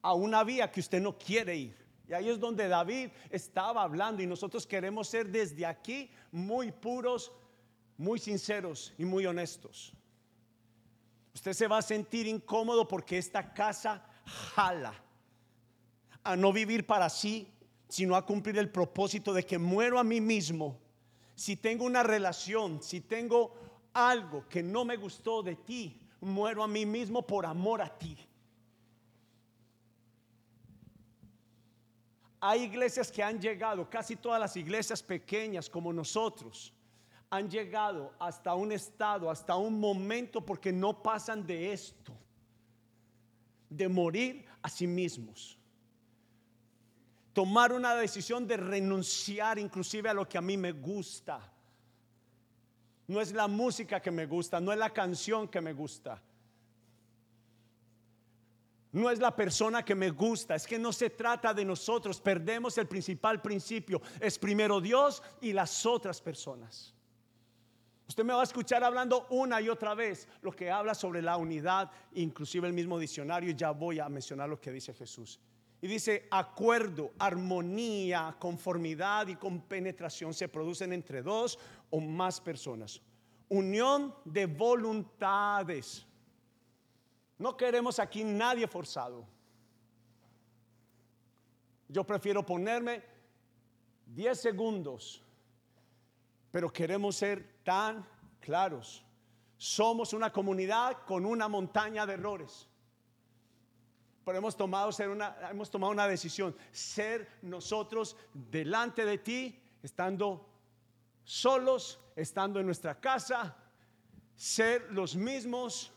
a 0.03 0.13
una 0.13 0.43
vía 0.43 0.71
que 0.71 0.79
usted 0.79 1.01
no 1.01 1.17
quiere 1.17 1.55
ir. 1.55 1.88
Y 2.09 2.13
ahí 2.13 2.27
es 2.27 2.39
donde 2.39 2.67
David 2.67 3.11
estaba 3.29 3.83
hablando 3.83 4.23
y 4.23 4.25
nosotros 4.25 4.65
queremos 4.65 5.07
ser 5.07 5.29
desde 5.29 5.63
aquí 5.63 6.09
muy 6.31 6.71
puros, 6.71 7.31
muy 7.97 8.17
sinceros 8.17 8.93
y 8.97 9.05
muy 9.05 9.27
honestos. 9.27 9.93
Usted 11.35 11.53
se 11.53 11.67
va 11.67 11.77
a 11.77 11.83
sentir 11.83 12.25
incómodo 12.25 12.87
porque 12.87 13.19
esta 13.19 13.53
casa 13.53 14.03
jala 14.25 14.93
a 16.23 16.35
no 16.35 16.51
vivir 16.51 16.87
para 16.87 17.09
sí, 17.09 17.47
sino 17.87 18.15
a 18.15 18.25
cumplir 18.25 18.57
el 18.57 18.71
propósito 18.71 19.31
de 19.31 19.45
que 19.45 19.59
muero 19.59 19.99
a 19.99 20.03
mí 20.03 20.19
mismo. 20.19 20.79
Si 21.35 21.57
tengo 21.57 21.85
una 21.85 22.01
relación, 22.01 22.81
si 22.81 23.01
tengo 23.01 23.53
algo 23.93 24.47
que 24.49 24.63
no 24.63 24.83
me 24.83 24.97
gustó 24.97 25.43
de 25.43 25.55
ti, 25.55 26.01
muero 26.21 26.63
a 26.63 26.67
mí 26.67 26.87
mismo 26.87 27.25
por 27.25 27.45
amor 27.45 27.83
a 27.83 27.97
ti. 27.97 28.17
Hay 32.41 32.63
iglesias 32.63 33.11
que 33.11 33.21
han 33.21 33.39
llegado, 33.39 33.89
casi 33.89 34.15
todas 34.15 34.39
las 34.39 34.55
iglesias 34.55 35.03
pequeñas 35.03 35.69
como 35.69 35.91
nosotros, 35.91 36.73
han 37.29 37.49
llegado 37.49 38.13
hasta 38.17 38.55
un 38.55 38.71
estado, 38.71 39.29
hasta 39.29 39.55
un 39.55 39.79
momento, 39.79 40.43
porque 40.45 40.71
no 40.71 41.03
pasan 41.03 41.45
de 41.45 41.73
esto, 41.73 42.13
de 43.69 43.87
morir 43.87 44.45
a 44.61 44.69
sí 44.69 44.87
mismos. 44.87 45.57
Tomar 47.33 47.71
una 47.71 47.93
decisión 47.95 48.47
de 48.47 48.57
renunciar 48.57 49.59
inclusive 49.59 50.09
a 50.09 50.13
lo 50.13 50.27
que 50.27 50.37
a 50.37 50.41
mí 50.41 50.57
me 50.57 50.71
gusta. 50.71 51.39
No 53.07 53.21
es 53.21 53.31
la 53.33 53.47
música 53.47 54.01
que 54.01 54.11
me 54.11 54.25
gusta, 54.25 54.59
no 54.59 54.71
es 54.71 54.79
la 54.79 54.89
canción 54.89 55.47
que 55.47 55.61
me 55.61 55.73
gusta. 55.73 56.21
No 58.91 59.09
es 59.09 59.19
la 59.19 59.35
persona 59.35 59.85
que 59.85 59.93
me 59.93 60.09
gusta, 60.09 60.55
es 60.55 60.65
que 60.65 60.79
no 60.79 60.91
se 60.91 61.11
trata 61.11 61.53
de 61.53 61.63
nosotros, 61.63 62.19
perdemos 62.19 62.77
el 62.77 62.87
principal 62.87 63.41
principio, 63.41 64.01
es 64.19 64.39
primero 64.39 64.81
Dios 64.81 65.21
y 65.41 65.53
las 65.53 65.85
otras 65.85 66.19
personas. 66.21 66.95
Usted 68.07 68.23
me 68.23 68.33
va 68.33 68.41
a 68.41 68.43
escuchar 68.43 68.83
hablando 68.83 69.27
una 69.29 69.61
y 69.61 69.69
otra 69.69 69.93
vez 69.93 70.27
lo 70.41 70.51
que 70.51 70.71
habla 70.71 70.95
sobre 70.95 71.21
la 71.21 71.37
unidad, 71.37 71.91
inclusive 72.13 72.67
el 72.67 72.73
mismo 72.73 72.97
diccionario, 72.97 73.51
ya 73.51 73.69
voy 73.69 73.99
a 73.99 74.09
mencionar 74.09 74.49
lo 74.49 74.59
que 74.59 74.71
dice 74.71 74.95
Jesús. 74.95 75.39
Y 75.79 75.87
dice, 75.87 76.27
acuerdo, 76.31 77.11
armonía, 77.19 78.35
conformidad 78.39 79.27
y 79.27 79.35
compenetración 79.35 80.33
se 80.33 80.49
producen 80.49 80.91
entre 80.91 81.21
dos 81.21 81.59
o 81.91 82.01
más 82.01 82.41
personas. 82.41 82.99
Unión 83.47 84.15
de 84.25 84.47
voluntades. 84.47 86.05
No 87.39 87.57
queremos 87.57 87.97
aquí 87.97 88.23
nadie 88.23 88.67
forzado. 88.67 89.25
Yo 91.87 92.03
prefiero 92.03 92.45
ponerme 92.45 93.01
10 94.05 94.39
segundos 94.39 95.23
pero 96.51 96.71
queremos 96.71 97.15
ser 97.15 97.61
tan 97.63 98.05
claros. 98.39 99.03
Somos 99.57 100.13
una 100.13 100.31
comunidad 100.31 101.03
con 101.05 101.25
una 101.25 101.47
montaña 101.47 102.05
de 102.05 102.13
errores. 102.13 102.67
Pero 104.25 104.37
hemos 104.37 104.55
tomado, 104.55 104.91
ser 104.91 105.09
una, 105.09 105.35
hemos 105.49 105.69
tomado 105.69 105.91
una 105.91 106.07
decisión, 106.07 106.55
ser 106.71 107.27
nosotros 107.41 108.15
delante 108.33 109.05
de 109.05 109.17
ti, 109.17 109.59
estando 109.81 110.47
solos, 111.23 111.99
estando 112.15 112.59
en 112.59 112.65
nuestra 112.65 112.99
casa, 112.99 113.55
ser 114.35 114.91
los 114.91 115.15
mismos 115.15 115.91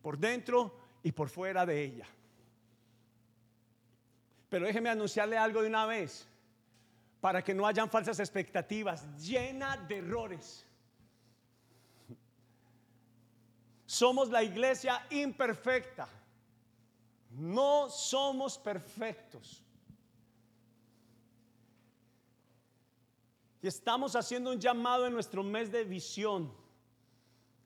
por 0.00 0.18
dentro 0.18 0.74
y 1.02 1.12
por 1.12 1.28
fuera 1.28 1.66
de 1.66 1.82
ella. 1.82 2.06
Pero 4.48 4.66
déjeme 4.66 4.90
anunciarle 4.90 5.36
algo 5.36 5.62
de 5.62 5.68
una 5.68 5.86
vez 5.86 6.26
para 7.20 7.42
que 7.42 7.54
no 7.54 7.66
hayan 7.66 7.88
falsas 7.88 8.18
expectativas, 8.20 9.06
llena 9.16 9.76
de 9.76 9.98
errores. 9.98 10.66
Somos 13.86 14.28
la 14.30 14.42
iglesia 14.42 15.06
imperfecta. 15.10 16.08
No 17.30 17.88
somos 17.88 18.58
perfectos. 18.58 19.62
Y 23.62 23.68
estamos 23.68 24.16
haciendo 24.16 24.50
un 24.50 24.60
llamado 24.60 25.06
en 25.06 25.12
nuestro 25.12 25.42
mes 25.42 25.70
de 25.70 25.84
visión 25.84 26.52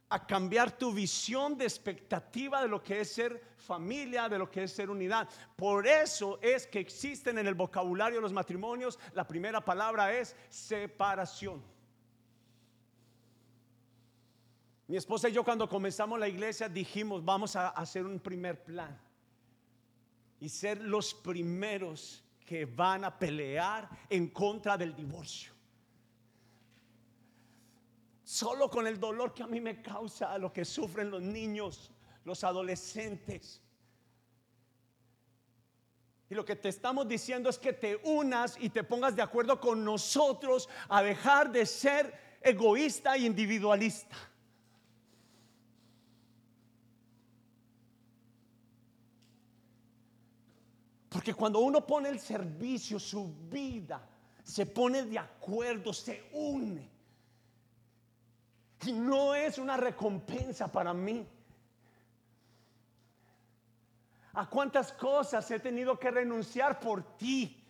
a 0.08 0.24
cambiar 0.26 0.76
tu 0.76 0.92
visión 0.92 1.56
de 1.56 1.64
expectativa 1.64 2.62
de 2.62 2.68
lo 2.68 2.82
que 2.82 3.00
es 3.00 3.12
ser 3.12 3.42
familia, 3.56 4.28
de 4.28 4.38
lo 4.38 4.50
que 4.50 4.62
es 4.62 4.72
ser 4.72 4.88
unidad. 4.88 5.28
Por 5.56 5.86
eso 5.86 6.38
es 6.40 6.66
que 6.66 6.78
existen 6.78 7.38
en 7.38 7.46
el 7.46 7.54
vocabulario 7.54 8.18
de 8.18 8.22
los 8.22 8.32
matrimonios, 8.32 8.98
la 9.14 9.26
primera 9.26 9.64
palabra 9.64 10.12
es 10.12 10.36
separación. 10.48 11.62
Mi 14.86 14.96
esposa 14.96 15.28
y 15.28 15.32
yo 15.32 15.42
cuando 15.42 15.68
comenzamos 15.68 16.18
la 16.20 16.28
iglesia 16.28 16.68
dijimos, 16.68 17.24
vamos 17.24 17.56
a 17.56 17.70
hacer 17.70 18.06
un 18.06 18.20
primer 18.20 18.62
plan 18.62 18.96
y 20.38 20.48
ser 20.48 20.80
los 20.80 21.12
primeros 21.12 22.22
que 22.44 22.64
van 22.64 23.04
a 23.04 23.18
pelear 23.18 23.88
en 24.08 24.28
contra 24.28 24.76
del 24.76 24.94
divorcio 24.94 25.55
solo 28.26 28.68
con 28.68 28.88
el 28.88 28.98
dolor 28.98 29.32
que 29.32 29.44
a 29.44 29.46
mí 29.46 29.60
me 29.60 29.80
causa 29.80 30.36
lo 30.36 30.52
que 30.52 30.64
sufren 30.64 31.12
los 31.12 31.22
niños, 31.22 31.92
los 32.24 32.42
adolescentes. 32.42 33.62
Y 36.28 36.34
lo 36.34 36.44
que 36.44 36.56
te 36.56 36.68
estamos 36.68 37.06
diciendo 37.06 37.48
es 37.48 37.56
que 37.56 37.72
te 37.72 38.00
unas 38.02 38.58
y 38.60 38.70
te 38.70 38.82
pongas 38.82 39.14
de 39.14 39.22
acuerdo 39.22 39.60
con 39.60 39.84
nosotros 39.84 40.68
a 40.88 41.04
dejar 41.04 41.52
de 41.52 41.64
ser 41.64 42.38
egoísta 42.42 43.14
e 43.14 43.20
individualista. 43.20 44.16
Porque 51.10 51.32
cuando 51.32 51.60
uno 51.60 51.86
pone 51.86 52.08
el 52.08 52.18
servicio, 52.18 52.98
su 52.98 53.32
vida, 53.48 54.04
se 54.42 54.66
pone 54.66 55.04
de 55.04 55.16
acuerdo, 55.20 55.92
se 55.92 56.24
une 56.32 56.95
y 58.84 58.92
no 58.92 59.34
es 59.34 59.58
una 59.58 59.76
recompensa 59.76 60.70
para 60.70 60.92
mí. 60.92 61.26
¿A 64.34 64.46
cuántas 64.48 64.92
cosas 64.92 65.50
he 65.50 65.58
tenido 65.58 65.98
que 65.98 66.10
renunciar 66.10 66.78
por 66.78 67.16
ti? 67.16 67.64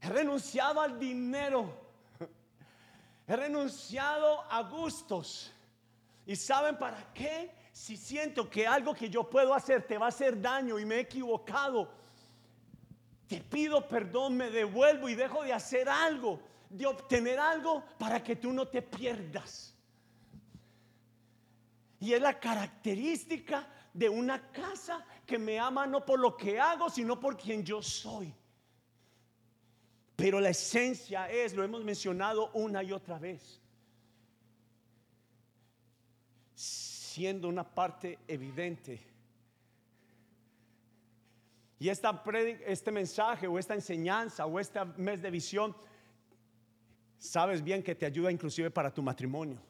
He 0.00 0.08
renunciado 0.08 0.80
al 0.80 0.98
dinero. 0.98 1.74
He 3.26 3.36
renunciado 3.36 4.42
a 4.50 4.62
gustos. 4.62 5.52
¿Y 6.24 6.36
saben 6.36 6.78
para 6.78 7.12
qué? 7.12 7.52
Si 7.72 7.96
siento 7.96 8.48
que 8.48 8.66
algo 8.66 8.94
que 8.94 9.10
yo 9.10 9.28
puedo 9.28 9.54
hacer 9.54 9.86
te 9.86 9.98
va 9.98 10.06
a 10.06 10.10
hacer 10.10 10.40
daño 10.40 10.78
y 10.78 10.84
me 10.84 10.96
he 10.96 11.00
equivocado, 11.00 11.90
te 13.26 13.40
pido 13.40 13.86
perdón, 13.88 14.36
me 14.36 14.50
devuelvo 14.50 15.08
y 15.08 15.14
dejo 15.14 15.42
de 15.42 15.52
hacer 15.52 15.88
algo 15.88 16.40
de 16.70 16.86
obtener 16.86 17.38
algo 17.38 17.84
para 17.98 18.22
que 18.22 18.36
tú 18.36 18.52
no 18.52 18.66
te 18.68 18.80
pierdas. 18.80 19.74
Y 21.98 22.14
es 22.14 22.22
la 22.22 22.38
característica 22.40 23.68
de 23.92 24.08
una 24.08 24.50
casa 24.52 25.04
que 25.26 25.36
me 25.36 25.58
ama 25.58 25.86
no 25.86 26.04
por 26.06 26.18
lo 26.18 26.36
que 26.36 26.58
hago, 26.58 26.88
sino 26.88 27.20
por 27.20 27.36
quien 27.36 27.62
yo 27.64 27.82
soy. 27.82 28.32
Pero 30.16 30.40
la 30.40 30.50
esencia 30.50 31.28
es, 31.28 31.54
lo 31.54 31.64
hemos 31.64 31.82
mencionado 31.82 32.50
una 32.52 32.82
y 32.82 32.92
otra 32.92 33.18
vez, 33.18 33.60
siendo 36.54 37.48
una 37.48 37.64
parte 37.64 38.18
evidente. 38.28 39.10
Y 41.78 41.88
esta 41.88 42.22
este 42.66 42.92
mensaje 42.92 43.46
o 43.46 43.58
esta 43.58 43.74
enseñanza 43.74 44.44
o 44.46 44.60
este 44.60 44.84
mes 44.96 45.22
de 45.22 45.30
visión, 45.30 45.74
sabes 47.20 47.62
bien 47.62 47.82
que 47.82 47.94
te 47.94 48.06
ayuda 48.06 48.32
inclusive 48.32 48.70
para 48.70 48.92
tu 48.92 49.02
matrimonio, 49.02 49.60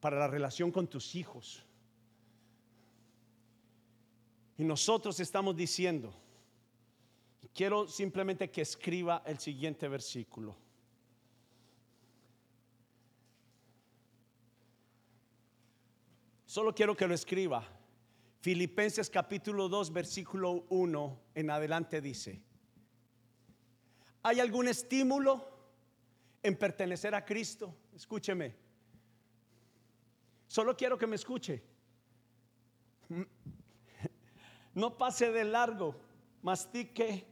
para 0.00 0.18
la 0.18 0.26
relación 0.26 0.70
con 0.72 0.86
tus 0.88 1.14
hijos. 1.14 1.64
Y 4.58 4.64
nosotros 4.64 5.20
estamos 5.20 5.56
diciendo, 5.56 6.12
quiero 7.54 7.86
simplemente 7.86 8.50
que 8.50 8.62
escriba 8.62 9.22
el 9.24 9.38
siguiente 9.38 9.86
versículo. 9.86 10.56
Solo 16.46 16.74
quiero 16.74 16.96
que 16.96 17.06
lo 17.06 17.14
escriba. 17.14 17.64
Filipenses 18.40 19.08
capítulo 19.08 19.68
2, 19.68 19.92
versículo 19.92 20.64
1 20.68 21.20
en 21.34 21.50
adelante 21.50 22.00
dice, 22.00 22.40
¿hay 24.22 24.40
algún 24.40 24.68
estímulo 24.68 25.55
en 26.46 26.56
pertenecer 26.56 27.14
a 27.14 27.24
Cristo? 27.24 27.74
Escúcheme. 27.94 28.54
Solo 30.46 30.76
quiero 30.76 30.96
que 30.98 31.06
me 31.06 31.16
escuche. 31.16 31.62
No 34.74 34.98
pase 34.98 35.32
de 35.32 35.42
largo, 35.42 35.94
mastique 36.42 37.26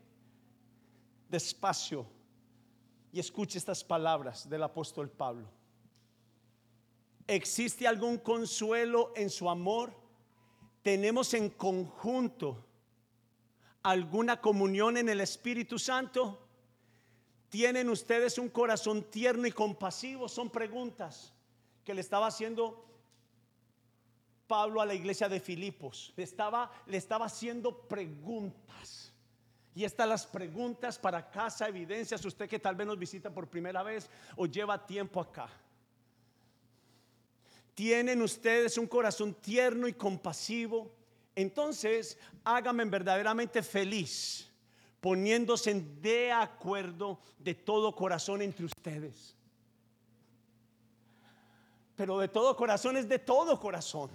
despacio 1.29 2.07
y 3.13 3.21
escuche 3.21 3.59
estas 3.59 3.85
palabras 3.85 4.49
del 4.49 4.63
apóstol 4.63 5.11
Pablo. 5.11 5.47
¿Existe 7.27 7.87
algún 7.87 8.17
consuelo 8.17 9.13
en 9.15 9.29
su 9.29 9.51
amor? 9.51 9.93
tenemos 10.85 11.33
en 11.33 11.49
conjunto 11.49 12.63
alguna 13.83 14.41
comunión 14.41 14.99
en 14.99 15.09
el 15.09 15.23
Espíritu 15.23 15.79
Santo? 15.79 16.44
¿Tienen 17.49 17.89
ustedes 17.89 18.39
un 18.39 18.49
corazón 18.49 19.03
tierno 19.05 19.47
y 19.47 19.53
compasivo? 19.53 20.29
Son 20.29 20.51
preguntas 20.51 21.33
que 21.85 21.95
le 21.95 22.01
estaba 22.01 22.27
haciendo 22.27 22.85
Pablo 24.47 24.81
a 24.81 24.87
la 24.87 24.95
iglesia 24.95 25.29
de 25.29 25.41
Filipos. 25.41 26.13
Le 26.17 26.25
estaba, 26.25 26.71
le 26.87 26.97
estaba 26.97 27.27
haciendo 27.27 27.87
preguntas. 27.87 29.13
Y 29.75 29.85
estas 29.85 30.09
las 30.09 30.27
preguntas 30.27 30.99
para 30.99 31.31
casa, 31.31 31.69
evidencias, 31.69 32.25
usted 32.25 32.49
que 32.49 32.59
tal 32.59 32.77
vez 32.77 32.87
nos 32.87 32.99
visita 32.99 33.33
por 33.33 33.49
primera 33.49 33.83
vez 33.83 34.09
o 34.37 34.47
lleva 34.47 34.87
tiempo 34.87 35.21
acá. 35.21 35.49
¿Tienen 37.75 38.23
ustedes 38.23 38.79
un 38.79 38.87
corazón 38.87 39.35
tierno 39.35 39.89
y 39.89 39.95
compasivo? 39.95 40.93
Entonces, 41.35 42.17
háganme 42.45 42.85
verdaderamente 42.85 43.63
feliz 43.65 44.49
poniéndose 45.05 45.75
de 45.75 46.33
acuerdo 46.33 47.21
de 47.39 47.55
todo 47.55 47.95
corazón 47.95 48.41
entre 48.41 48.65
ustedes. 48.65 49.37
Pero 51.95 52.19
de 52.19 52.29
todo 52.29 52.57
corazón 52.57 52.97
es 52.97 53.07
de 53.07 53.19
todo 53.19 53.61
corazón. 53.61 54.11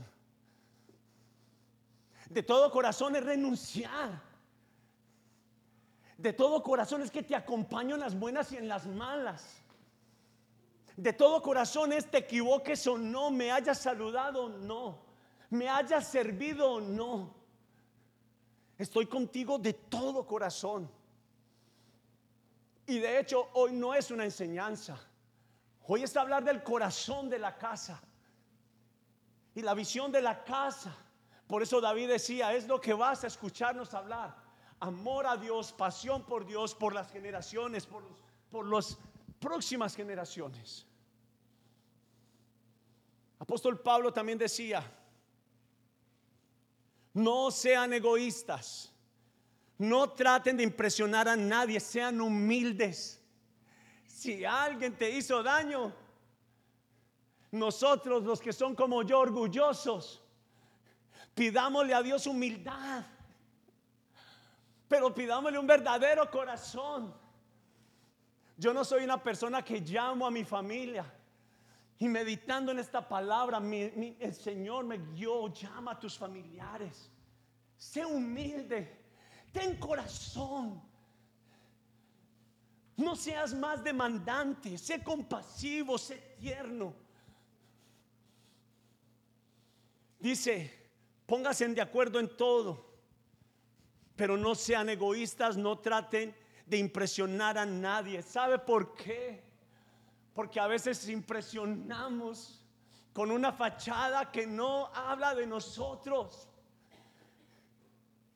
De 2.27 2.41
todo 2.41 2.71
corazón 2.71 3.15
es 3.15 3.23
renunciar. 3.23 4.19
De 6.17 6.33
todo 6.33 6.63
corazón 6.63 7.03
es 7.03 7.11
que 7.11 7.21
te 7.21 7.35
acompaño 7.35 7.93
en 7.93 8.01
las 8.01 8.17
buenas 8.17 8.51
y 8.51 8.57
en 8.57 8.67
las 8.67 8.87
malas 8.87 9.61
de 10.97 11.13
todo 11.13 11.41
corazón 11.43 11.93
es 11.93 12.09
te 12.11 12.17
equivoques 12.17 12.85
o 12.87 12.97
no, 12.97 13.29
me 13.29 13.51
hayas 13.51 13.77
saludado 13.77 14.45
o 14.45 14.49
no, 14.49 14.99
me 15.51 15.69
hayas 15.69 16.07
servido 16.07 16.73
o 16.73 16.81
no. 16.81 17.38
Estoy 18.79 19.07
contigo 19.07 19.59
de 19.59 19.73
todo 19.73 20.25
corazón. 20.25 20.89
Y 22.87 22.97
de 22.99 23.19
hecho 23.19 23.49
hoy 23.53 23.73
no 23.73 23.93
es 23.93 24.09
una 24.09 24.23
enseñanza. 24.23 24.97
Hoy 25.85 26.03
es 26.03 26.15
hablar 26.15 26.45
del 26.45 26.63
corazón 26.63 27.29
de 27.29 27.39
la 27.39 27.57
casa. 27.57 28.01
Y 29.53 29.61
la 29.61 29.73
visión 29.73 30.13
de 30.13 30.21
la 30.21 30.45
casa. 30.45 30.95
Por 31.45 31.61
eso 31.61 31.81
David 31.81 32.07
decía, 32.07 32.53
es 32.53 32.67
lo 32.67 32.79
que 32.79 32.93
vas 32.93 33.25
a 33.25 33.27
escucharnos 33.27 33.93
hablar. 33.93 34.33
Amor 34.79 35.27
a 35.27 35.35
Dios, 35.35 35.73
pasión 35.73 36.23
por 36.25 36.45
Dios, 36.45 36.73
por 36.73 36.93
las 36.93 37.11
generaciones, 37.11 37.85
por, 37.85 38.03
por 38.49 38.65
las 38.65 38.97
próximas 39.41 39.93
generaciones. 39.93 40.85
Apóstol 43.39 43.77
Pablo 43.81 44.13
también 44.13 44.37
decía, 44.37 44.81
no 47.19 47.51
sean 47.51 47.93
egoístas, 47.93 48.91
no 49.77 50.09
traten 50.09 50.57
de 50.57 50.63
impresionar 50.63 51.27
a 51.27 51.35
nadie, 51.35 51.79
sean 51.79 52.19
humildes. 52.21 53.21
Si 54.07 54.43
alguien 54.45 54.95
te 54.95 55.09
hizo 55.09 55.43
daño, 55.43 55.93
nosotros 57.51 58.23
los 58.23 58.39
que 58.39 58.53
son 58.53 58.75
como 58.75 59.03
yo 59.03 59.19
orgullosos, 59.19 60.21
pidámosle 61.35 61.93
a 61.93 62.01
Dios 62.01 62.25
humildad, 62.25 63.05
pero 64.87 65.13
pidámosle 65.13 65.59
un 65.59 65.67
verdadero 65.67 66.29
corazón. 66.31 67.13
Yo 68.57 68.73
no 68.73 68.83
soy 68.83 69.03
una 69.03 69.21
persona 69.21 69.63
que 69.63 69.79
llamo 69.79 70.25
a 70.25 70.31
mi 70.31 70.43
familia 70.43 71.18
y 72.01 72.07
meditando 72.07 72.71
en 72.71 72.79
esta 72.79 73.05
palabra, 73.05 73.57
el 73.59 74.33
Señor 74.33 74.85
me 74.85 74.97
guió, 74.97 75.53
llama 75.53 75.91
a 75.91 75.99
tus 75.99 76.17
familiares. 76.17 77.11
Sé 77.75 78.05
humilde, 78.05 78.97
ten 79.51 79.77
corazón. 79.77 80.81
No 82.95 83.17
seas 83.17 83.53
más 83.53 83.83
demandante, 83.83 84.77
sé 84.77 85.03
compasivo, 85.03 85.97
sé 85.97 86.35
tierno. 86.39 86.93
Dice, 90.19 90.91
pónganse 91.25 91.67
de 91.67 91.81
acuerdo 91.81 92.21
en 92.21 92.35
todo, 92.37 92.93
pero 94.15 94.37
no 94.37 94.55
sean 94.55 94.87
egoístas, 94.87 95.57
no 95.57 95.79
traten 95.79 96.33
de 96.65 96.77
impresionar 96.77 97.57
a 97.57 97.65
nadie. 97.65 98.21
¿Sabe 98.21 98.57
por 98.57 98.93
qué? 98.95 99.48
Porque 100.33 100.59
a 100.59 100.67
veces 100.67 101.07
impresionamos 101.09 102.65
con 103.13 103.31
una 103.31 103.51
fachada 103.51 104.31
que 104.31 104.47
no 104.47 104.87
habla 104.93 105.35
de 105.35 105.45
nosotros. 105.45 106.47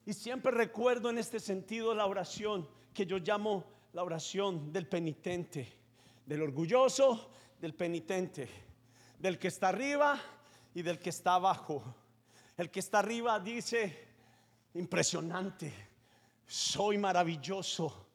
Y 0.05 0.13
siempre 0.13 0.51
recuerdo 0.51 1.09
en 1.09 1.17
este 1.17 1.39
sentido 1.39 1.93
la 1.93 2.05
oración 2.05 2.67
que 2.93 3.05
yo 3.05 3.17
llamo 3.17 3.65
la 3.93 4.03
oración 4.03 4.73
del 4.73 4.87
penitente, 4.87 5.71
del 6.25 6.41
orgulloso, 6.41 7.31
del 7.59 7.73
penitente, 7.73 8.49
del 9.19 9.39
que 9.39 9.47
está 9.47 9.69
arriba 9.69 10.19
y 10.73 10.81
del 10.81 10.99
que 10.99 11.11
está 11.11 11.35
abajo. 11.35 11.83
El 12.57 12.69
que 12.69 12.79
está 12.79 12.99
arriba 12.99 13.39
dice, 13.39 14.07
impresionante, 14.73 15.73
soy 16.45 16.97
maravilloso, 16.97 18.07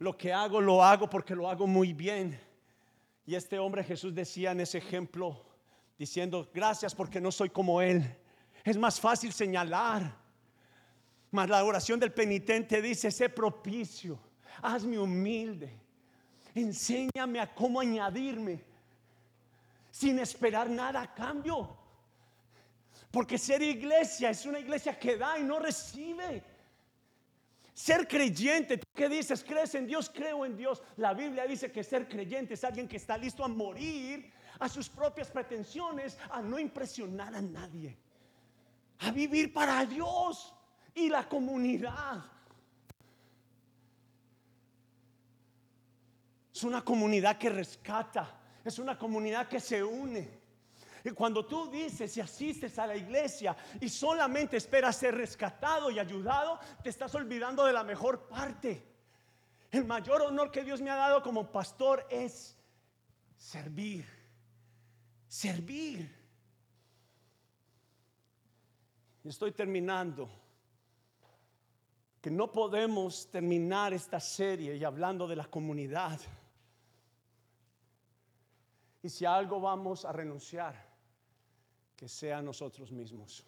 lo 0.00 0.16
que 0.16 0.32
hago 0.32 0.60
lo 0.60 0.82
hago 0.82 1.08
porque 1.08 1.34
lo 1.34 1.48
hago 1.48 1.66
muy 1.66 1.92
bien. 1.92 2.38
Y 3.26 3.34
este 3.34 3.58
hombre 3.58 3.82
Jesús 3.82 4.14
decía 4.14 4.52
en 4.52 4.60
ese 4.60 4.78
ejemplo, 4.78 5.44
diciendo, 5.98 6.50
gracias 6.52 6.94
porque 6.94 7.20
no 7.20 7.32
soy 7.32 7.50
como 7.50 7.80
Él. 7.80 8.04
Es 8.64 8.76
más 8.76 9.00
fácil 9.00 9.32
señalar. 9.32 10.14
Mas 11.30 11.48
la 11.48 11.64
oración 11.64 11.98
del 11.98 12.12
penitente 12.12 12.80
dice, 12.80 13.10
sé 13.10 13.28
propicio, 13.28 14.18
hazme 14.62 14.98
humilde, 14.98 15.72
enséñame 16.54 17.40
a 17.40 17.52
cómo 17.52 17.80
añadirme 17.80 18.62
sin 19.90 20.18
esperar 20.18 20.68
nada 20.70 21.02
a 21.02 21.14
cambio. 21.14 21.76
Porque 23.10 23.38
ser 23.38 23.62
iglesia 23.62 24.30
es 24.30 24.44
una 24.44 24.58
iglesia 24.58 24.98
que 24.98 25.16
da 25.16 25.38
y 25.38 25.44
no 25.44 25.58
recibe. 25.58 26.42
Ser 27.74 28.06
creyente, 28.06 28.78
¿tú 28.78 28.86
qué 28.94 29.08
dices? 29.08 29.42
¿Crees 29.42 29.74
en 29.74 29.86
Dios? 29.88 30.08
Creo 30.14 30.46
en 30.46 30.56
Dios. 30.56 30.80
La 30.96 31.12
Biblia 31.12 31.44
dice 31.44 31.72
que 31.72 31.82
ser 31.82 32.08
creyente 32.08 32.54
es 32.54 32.62
alguien 32.62 32.86
que 32.86 32.96
está 32.96 33.18
listo 33.18 33.44
a 33.44 33.48
morir 33.48 34.32
a 34.60 34.68
sus 34.68 34.88
propias 34.88 35.28
pretensiones, 35.28 36.16
a 36.30 36.40
no 36.40 36.60
impresionar 36.60 37.34
a 37.34 37.42
nadie, 37.42 37.96
a 39.00 39.10
vivir 39.10 39.52
para 39.52 39.84
Dios 39.84 40.54
y 40.94 41.08
la 41.08 41.28
comunidad. 41.28 42.24
Es 46.54 46.62
una 46.62 46.84
comunidad 46.84 47.36
que 47.36 47.50
rescata, 47.50 48.40
es 48.64 48.78
una 48.78 48.96
comunidad 48.96 49.48
que 49.48 49.58
se 49.58 49.82
une. 49.82 50.43
Y 51.04 51.10
cuando 51.10 51.44
tú 51.44 51.70
dices 51.70 52.16
y 52.16 52.22
asistes 52.22 52.78
a 52.78 52.86
la 52.86 52.96
iglesia 52.96 53.54
y 53.78 53.90
solamente 53.90 54.56
esperas 54.56 54.96
ser 54.96 55.14
rescatado 55.14 55.90
y 55.90 55.98
ayudado, 55.98 56.58
te 56.82 56.88
estás 56.88 57.14
olvidando 57.14 57.66
de 57.66 57.74
la 57.74 57.84
mejor 57.84 58.26
parte. 58.26 58.82
El 59.70 59.84
mayor 59.84 60.22
honor 60.22 60.50
que 60.50 60.64
Dios 60.64 60.80
me 60.80 60.90
ha 60.90 60.96
dado 60.96 61.22
como 61.22 61.52
pastor 61.52 62.06
es 62.08 62.56
servir. 63.36 64.06
Servir. 65.28 66.10
Estoy 69.24 69.52
terminando. 69.52 70.30
Que 72.22 72.30
no 72.30 72.50
podemos 72.50 73.30
terminar 73.30 73.92
esta 73.92 74.20
serie 74.20 74.74
y 74.76 74.84
hablando 74.84 75.28
de 75.28 75.36
la 75.36 75.44
comunidad. 75.44 76.18
Y 79.02 79.10
si 79.10 79.26
a 79.26 79.34
algo 79.34 79.60
vamos 79.60 80.06
a 80.06 80.12
renunciar, 80.12 80.93
que 81.96 82.08
sea 82.08 82.42
nosotros 82.42 82.90
mismos. 82.90 83.44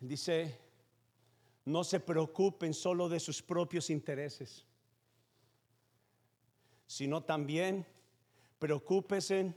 Dice, 0.00 0.56
no 1.64 1.82
se 1.84 2.00
preocupen 2.00 2.72
solo 2.72 3.08
de 3.08 3.18
sus 3.18 3.42
propios 3.42 3.90
intereses, 3.90 4.64
sino 6.86 7.22
también 7.22 7.84
preocúpense 8.58 9.54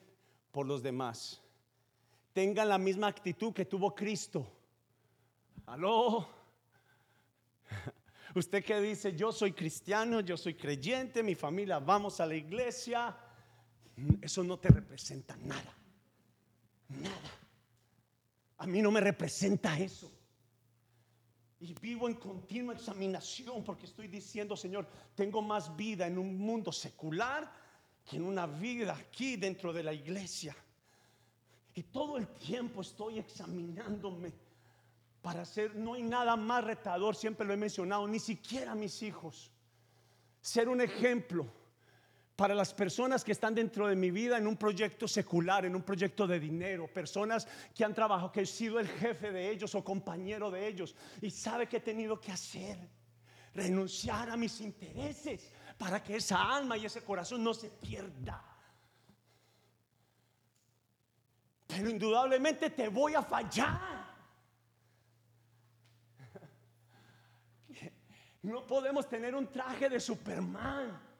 por 0.51 0.65
los 0.65 0.81
demás. 0.81 1.41
Tengan 2.33 2.69
la 2.69 2.77
misma 2.77 3.07
actitud 3.07 3.53
que 3.53 3.65
tuvo 3.65 3.93
Cristo. 3.93 4.47
Aló. 5.67 6.27
Usted 8.35 8.63
que 8.63 8.79
dice, 8.79 9.13
yo 9.15 9.31
soy 9.31 9.51
cristiano, 9.51 10.21
yo 10.21 10.37
soy 10.37 10.55
creyente, 10.55 11.21
mi 11.21 11.35
familia, 11.35 11.79
vamos 11.79 12.19
a 12.19 12.25
la 12.25 12.35
iglesia. 12.35 13.15
Eso 14.21 14.43
no 14.43 14.57
te 14.57 14.69
representa 14.69 15.35
nada. 15.37 15.73
Nada. 16.89 17.31
A 18.57 18.67
mí 18.67 18.81
no 18.81 18.91
me 18.91 19.01
representa 19.01 19.77
eso. 19.79 20.11
Y 21.59 21.73
vivo 21.75 22.07
en 22.07 22.15
continua 22.15 22.73
examinación 22.73 23.63
porque 23.63 23.85
estoy 23.85 24.07
diciendo, 24.07 24.57
Señor, 24.57 24.87
tengo 25.15 25.41
más 25.41 25.75
vida 25.75 26.07
en 26.07 26.17
un 26.17 26.37
mundo 26.37 26.71
secular 26.71 27.51
que 28.03 28.17
en 28.17 28.23
una 28.23 28.47
vida 28.47 28.95
aquí 28.95 29.35
dentro 29.35 29.71
de 29.71 29.83
la 29.83 29.93
iglesia. 29.93 30.55
Y 31.73 31.83
todo 31.83 32.17
el 32.17 32.27
tiempo 32.27 32.81
estoy 32.81 33.19
examinándome 33.19 34.33
para 35.21 35.45
ser, 35.45 35.75
no 35.75 35.93
hay 35.93 36.03
nada 36.03 36.35
más 36.35 36.63
retador, 36.63 37.15
siempre 37.15 37.45
lo 37.45 37.53
he 37.53 37.57
mencionado, 37.57 38.07
ni 38.07 38.19
siquiera 38.19 38.73
mis 38.73 39.01
hijos. 39.03 39.51
Ser 40.41 40.67
un 40.67 40.81
ejemplo 40.81 41.47
para 42.41 42.55
las 42.55 42.73
personas 42.73 43.23
que 43.23 43.33
están 43.33 43.53
dentro 43.53 43.87
de 43.87 43.95
mi 43.95 44.09
vida 44.09 44.35
en 44.35 44.47
un 44.47 44.57
proyecto 44.57 45.07
secular, 45.07 45.63
en 45.63 45.75
un 45.75 45.83
proyecto 45.83 46.25
de 46.25 46.39
dinero, 46.39 46.87
personas 46.87 47.47
que 47.75 47.85
han 47.85 47.93
trabajado, 47.93 48.31
que 48.31 48.41
he 48.41 48.45
sido 48.47 48.79
el 48.79 48.87
jefe 48.87 49.31
de 49.31 49.51
ellos 49.51 49.75
o 49.75 49.83
compañero 49.83 50.49
de 50.49 50.67
ellos 50.67 50.95
y 51.21 51.29
sabe 51.29 51.67
que 51.67 51.77
he 51.77 51.81
tenido 51.81 52.19
que 52.19 52.31
hacer, 52.31 52.79
renunciar 53.53 54.31
a 54.31 54.37
mis 54.37 54.59
intereses 54.59 55.51
para 55.77 56.01
que 56.01 56.15
esa 56.15 56.55
alma 56.55 56.75
y 56.77 56.87
ese 56.87 57.03
corazón 57.03 57.43
no 57.43 57.53
se 57.53 57.69
pierda. 57.69 58.43
Pero 61.67 61.91
indudablemente 61.91 62.71
te 62.71 62.87
voy 62.87 63.13
a 63.13 63.21
fallar. 63.21 64.01
No 68.41 68.65
podemos 68.65 69.07
tener 69.07 69.35
un 69.35 69.51
traje 69.51 69.87
de 69.87 69.99
Superman. 69.99 71.10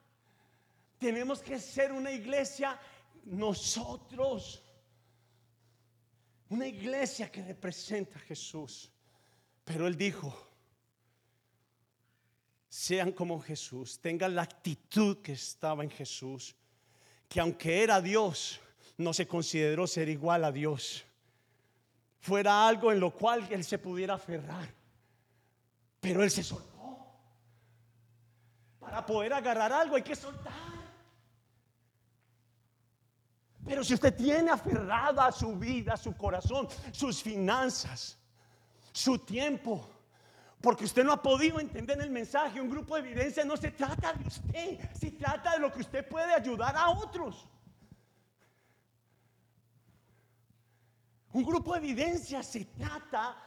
Tenemos 1.02 1.42
que 1.42 1.58
ser 1.58 1.90
una 1.90 2.12
iglesia 2.12 2.78
nosotros. 3.24 4.62
Una 6.48 6.68
iglesia 6.68 7.28
que 7.28 7.42
representa 7.42 8.20
a 8.20 8.22
Jesús. 8.22 8.88
Pero 9.64 9.88
Él 9.88 9.96
dijo, 9.96 10.32
sean 12.68 13.10
como 13.10 13.40
Jesús, 13.40 13.98
tengan 14.00 14.36
la 14.36 14.42
actitud 14.42 15.18
que 15.18 15.32
estaba 15.32 15.82
en 15.82 15.90
Jesús, 15.90 16.54
que 17.28 17.40
aunque 17.40 17.82
era 17.82 18.00
Dios, 18.00 18.60
no 18.96 19.12
se 19.12 19.26
consideró 19.26 19.88
ser 19.88 20.08
igual 20.08 20.44
a 20.44 20.52
Dios. 20.52 21.04
Fuera 22.20 22.68
algo 22.68 22.92
en 22.92 23.00
lo 23.00 23.10
cual 23.10 23.48
Él 23.50 23.64
se 23.64 23.78
pudiera 23.78 24.14
aferrar. 24.14 24.72
Pero 26.00 26.22
Él 26.22 26.30
se 26.30 26.44
soltó. 26.44 26.70
Para 28.78 29.04
poder 29.04 29.32
agarrar 29.32 29.72
algo 29.72 29.96
hay 29.96 30.02
que 30.02 30.14
soltar. 30.14 30.71
Pero 33.72 33.84
si 33.84 33.94
usted 33.94 34.14
tiene 34.14 34.50
aferrada 34.50 35.32
su 35.32 35.56
vida, 35.56 35.96
su 35.96 36.14
corazón, 36.14 36.68
sus 36.92 37.22
finanzas, 37.22 38.18
su 38.92 39.18
tiempo, 39.20 39.88
porque 40.60 40.84
usted 40.84 41.02
no 41.02 41.10
ha 41.10 41.22
podido 41.22 41.58
entender 41.58 41.98
el 42.02 42.10
mensaje, 42.10 42.60
un 42.60 42.68
grupo 42.68 42.96
de 42.96 43.00
evidencia 43.00 43.46
no 43.46 43.56
se 43.56 43.70
trata 43.70 44.12
de 44.12 44.28
usted, 44.28 44.90
se 44.92 45.12
trata 45.12 45.52
de 45.52 45.60
lo 45.60 45.72
que 45.72 45.80
usted 45.80 46.06
puede 46.06 46.34
ayudar 46.34 46.76
a 46.76 46.90
otros. 46.90 47.48
Un 51.32 51.42
grupo 51.42 51.72
de 51.72 51.78
evidencia 51.78 52.42
se 52.42 52.66
trata 52.66 53.38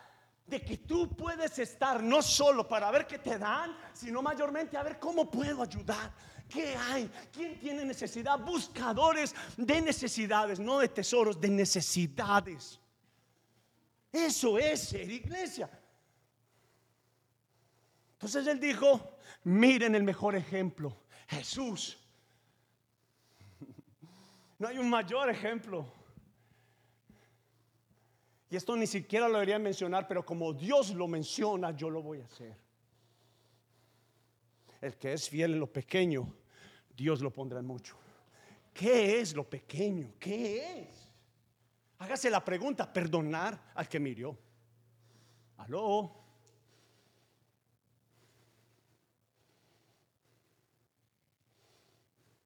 de 0.48 0.60
que 0.60 0.78
tú 0.78 1.16
puedes 1.16 1.60
estar 1.60 2.02
no 2.02 2.24
solo 2.24 2.68
para 2.68 2.90
ver 2.90 3.06
qué 3.06 3.20
te 3.20 3.38
dan, 3.38 3.78
sino 3.94 4.24
mayormente 4.24 4.76
a 4.76 4.82
ver 4.82 4.98
cómo 4.98 5.30
puedo 5.30 5.62
ayudar. 5.62 6.12
¿Qué 6.56 6.74
hay? 6.78 7.12
¿Quién 7.34 7.60
tiene 7.60 7.84
necesidad? 7.84 8.40
Buscadores 8.40 9.36
de 9.58 9.82
necesidades, 9.82 10.58
no 10.58 10.80
de 10.80 10.88
tesoros, 10.88 11.40
de 11.42 11.50
necesidades. 11.50 12.80
Eso 14.10 14.58
es 14.58 14.88
ser 14.88 15.12
iglesia. 15.12 15.70
Entonces 18.14 18.48
él 18.48 18.58
dijo, 18.58 19.18
miren 19.44 19.96
el 19.96 20.04
mejor 20.04 20.38
ejemplo, 20.38 20.96
Jesús. 21.28 22.00
No 24.58 24.70
hay 24.70 24.78
un 24.78 24.90
mayor 24.90 25.30
ejemplo. 25.30 25.86
Y 28.50 28.56
esto 28.56 28.74
ni 28.78 28.88
siquiera 28.88 29.28
lo 29.28 29.34
debería 29.34 29.60
mencionar, 29.60 30.08
pero 30.08 30.26
como 30.26 30.54
Dios 30.54 30.92
lo 30.92 31.10
menciona, 31.10 31.72
yo 31.72 31.90
lo 31.90 32.02
voy 32.02 32.22
a 32.22 32.24
hacer. 32.24 32.56
El 34.80 34.96
que 34.96 35.12
es 35.12 35.30
fiel 35.30 35.56
en 35.56 35.60
lo 35.60 35.68
pequeño, 35.68 36.34
Dios 36.96 37.22
lo 37.22 37.32
pondrá 37.32 37.60
en 37.60 37.66
mucho. 37.66 37.98
¿Qué 38.74 39.20
es 39.20 39.36
lo 39.36 39.44
pequeño? 39.50 40.14
¿Qué 40.20 40.82
es? 40.82 41.10
Hágase 42.00 42.30
la 42.30 42.44
pregunta, 42.44 42.92
perdonar 42.92 43.72
al 43.74 43.88
que 43.88 44.00
murió. 44.00 44.38
Aló. 45.58 46.24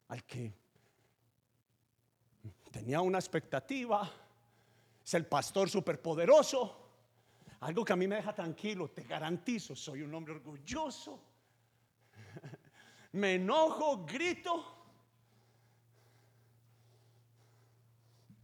Al 0.08 0.24
que 0.24 0.54
tenía 2.72 3.02
una 3.02 3.20
expectativa, 3.20 4.10
es 5.04 5.14
el 5.14 5.26
pastor 5.26 5.70
superpoderoso. 5.70 6.88
Algo 7.62 7.84
que 7.84 7.94
a 7.94 7.96
mí 7.96 8.08
me 8.08 8.16
deja 8.16 8.34
tranquilo, 8.34 8.90
te 8.90 9.04
garantizo, 9.04 9.76
soy 9.76 10.02
un 10.02 10.14
hombre 10.14 10.34
orgulloso 10.34 11.29
me 13.12 13.36
enojo, 13.36 14.06
grito, 14.06 14.64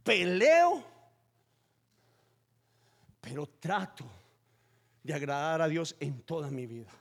peleo, 0.02 0.84
pero 3.20 3.46
trato 3.46 4.04
de 5.02 5.14
agradar 5.14 5.62
a 5.62 5.68
Dios 5.68 5.96
en 6.00 6.22
toda 6.22 6.50
mi 6.50 6.66
vida. 6.66 6.92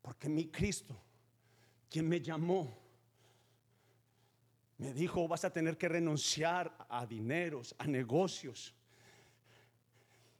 Porque 0.00 0.28
mi 0.28 0.46
Cristo, 0.48 0.96
quien 1.88 2.08
me 2.08 2.20
llamó, 2.20 2.82
me 4.78 4.92
dijo, 4.92 5.28
vas 5.28 5.44
a 5.44 5.52
tener 5.52 5.78
que 5.78 5.88
renunciar 5.88 6.86
a 6.88 7.06
dineros, 7.06 7.74
a 7.78 7.86
negocios. 7.86 8.74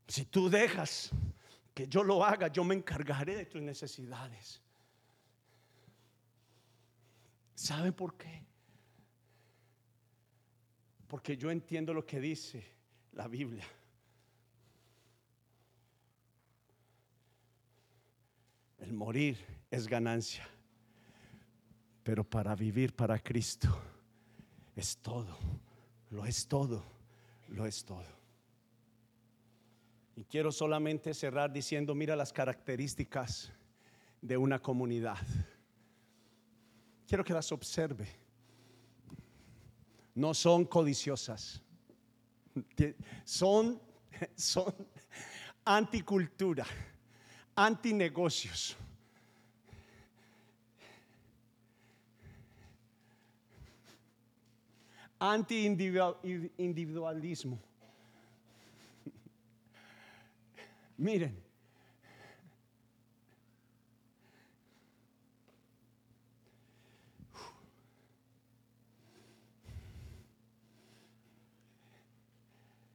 Si 0.08 0.24
tú 0.24 0.50
dejas 0.50 1.10
que 1.72 1.86
yo 1.86 2.02
lo 2.02 2.24
haga, 2.24 2.48
yo 2.48 2.64
me 2.64 2.74
encargaré 2.74 3.36
de 3.36 3.46
tus 3.46 3.62
necesidades. 3.62 4.61
¿Sabe 7.62 7.92
por 7.92 8.16
qué? 8.16 8.44
Porque 11.06 11.36
yo 11.36 11.48
entiendo 11.48 11.94
lo 11.94 12.04
que 12.04 12.18
dice 12.18 12.66
la 13.12 13.28
Biblia. 13.28 13.64
El 18.78 18.92
morir 18.92 19.38
es 19.70 19.86
ganancia, 19.86 20.44
pero 22.02 22.24
para 22.24 22.56
vivir 22.56 22.96
para 22.96 23.20
Cristo 23.20 23.68
es 24.74 24.96
todo, 24.96 25.38
lo 26.10 26.26
es 26.26 26.48
todo, 26.48 26.82
lo 27.46 27.64
es 27.64 27.84
todo. 27.84 28.18
Y 30.16 30.24
quiero 30.24 30.50
solamente 30.50 31.14
cerrar 31.14 31.52
diciendo, 31.52 31.94
mira 31.94 32.16
las 32.16 32.32
características 32.32 33.52
de 34.20 34.36
una 34.36 34.58
comunidad. 34.58 35.18
Quiero 37.12 37.24
que 37.24 37.34
las 37.34 37.52
observe. 37.52 38.08
No 40.14 40.32
son 40.32 40.64
codiciosas. 40.64 41.60
Son, 43.22 43.78
son 44.34 44.74
anticultura, 45.62 46.64
antinegocios. 47.54 48.74
Anti-individualismo. 55.18 57.58
Miren, 60.96 61.41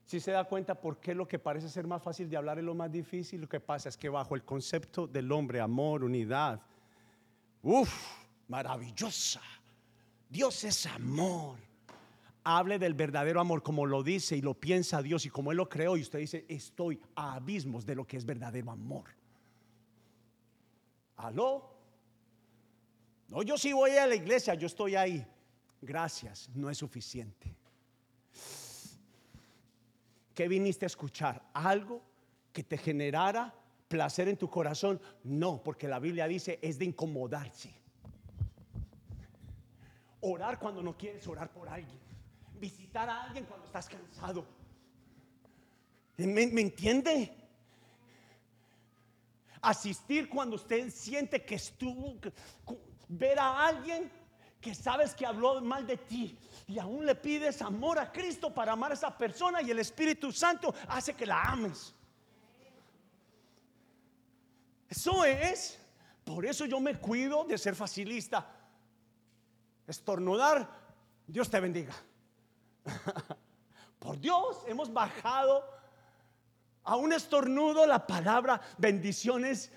Si 0.08 0.22
se 0.22 0.32
da 0.32 0.46
cuenta 0.46 0.74
por 0.74 1.02
qué 1.02 1.14
lo 1.14 1.28
que 1.28 1.38
parece 1.38 1.68
ser 1.68 1.86
más 1.86 2.02
fácil 2.02 2.30
de 2.30 2.38
hablar 2.38 2.58
es 2.58 2.64
lo 2.64 2.74
más 2.74 2.90
difícil, 2.90 3.42
lo 3.42 3.50
que 3.50 3.60
pasa 3.60 3.90
es 3.90 3.98
que 3.98 4.08
bajo 4.08 4.36
el 4.36 4.46
concepto 4.46 5.06
del 5.06 5.30
hombre, 5.34 5.60
amor, 5.60 6.06
unidad, 6.06 6.62
uff, 7.62 7.92
maravillosa. 8.48 9.42
Dios 10.30 10.64
es 10.64 10.86
amor. 10.86 11.58
Hable 12.46 12.80
del 12.80 12.94
verdadero 12.94 13.42
amor 13.42 13.62
como 13.62 13.86
lo 13.86 14.02
dice 14.02 14.38
y 14.38 14.42
lo 14.42 14.54
piensa 14.54 15.02
Dios 15.02 15.26
y 15.26 15.30
como 15.30 15.52
Él 15.52 15.58
lo 15.58 15.68
creó 15.68 15.98
y 15.98 16.02
usted 16.04 16.20
dice, 16.20 16.46
estoy 16.48 17.02
a 17.14 17.34
abismos 17.34 17.86
de 17.86 17.96
lo 17.96 18.08
que 18.08 18.16
es 18.16 18.26
verdadero 18.26 18.72
amor. 18.72 19.10
¿Aló? 21.18 21.70
No, 23.28 23.44
yo 23.44 23.58
sí 23.58 23.74
voy 23.74 23.92
a 23.98 24.08
la 24.08 24.16
iglesia, 24.16 24.54
yo 24.54 24.68
estoy 24.68 24.96
ahí. 24.96 25.28
Gracias, 25.82 26.50
no 26.56 26.70
es 26.70 26.78
suficiente. 26.78 27.58
¿Qué 30.38 30.48
viniste 30.48 30.86
a 30.86 30.94
escuchar? 30.94 31.42
¿Algo 31.52 32.00
que 32.54 32.64
te 32.64 32.78
generara 32.78 33.56
placer 33.88 34.28
en 34.28 34.38
tu 34.38 34.48
corazón? 34.52 35.02
No, 35.24 35.64
porque 35.64 35.88
la 35.88 35.98
Biblia 35.98 36.28
dice 36.28 36.60
es 36.62 36.78
de 36.78 36.86
incomodarse. 36.86 37.74
Orar 40.22 40.60
cuando 40.60 40.84
no 40.84 40.96
quieres 40.96 41.26
orar 41.28 41.52
por 41.52 41.68
alguien. 41.68 41.98
Visitar 42.60 43.10
a 43.10 43.24
alguien 43.24 43.46
cuando 43.46 43.66
estás 43.66 43.90
cansado. 43.90 44.46
¿Me, 46.18 46.46
me 46.46 46.62
entiende? 46.62 47.34
Asistir 49.60 50.30
cuando 50.30 50.58
usted 50.58 50.92
siente 50.92 51.44
que 51.44 51.56
estuvo, 51.56 52.14
ver 53.08 53.40
a 53.40 53.66
alguien 53.66 54.12
que 54.68 54.76
sabes 54.76 55.16
que 55.16 55.26
habló 55.26 55.62
mal 55.62 55.88
de 55.88 55.96
ti 55.96 56.38
y 56.68 56.78
aún 56.78 57.06
le 57.06 57.16
pides 57.16 57.62
amor 57.62 57.98
a 58.00 58.12
Cristo 58.12 58.54
para 58.54 58.74
amar 58.74 58.92
a 58.92 58.96
esa 58.96 59.18
persona 59.18 59.62
y 59.62 59.72
el 59.72 59.80
Espíritu 59.80 60.30
Santo 60.30 60.76
hace 60.90 61.14
que 61.14 61.26
la 61.26 61.42
ames. 61.42 61.96
Eso 64.90 65.24
es. 65.24 65.80
Por 66.26 66.46
eso 66.46 66.66
yo 66.66 66.82
me 66.82 67.00
cuido 67.00 67.46
de 67.46 67.58
ser 67.58 67.76
facilista. 67.76 68.46
Estornudar, 69.88 70.70
Dios 71.26 71.50
te 71.50 71.62
bendiga. 71.62 71.96
Por 74.00 74.20
Dios, 74.20 74.64
hemos 74.68 74.92
bajado 74.92 75.64
a 76.84 76.98
un 76.98 77.14
estornudo 77.14 77.88
la 77.88 78.06
palabra 78.06 78.60
bendiciones, 78.78 79.72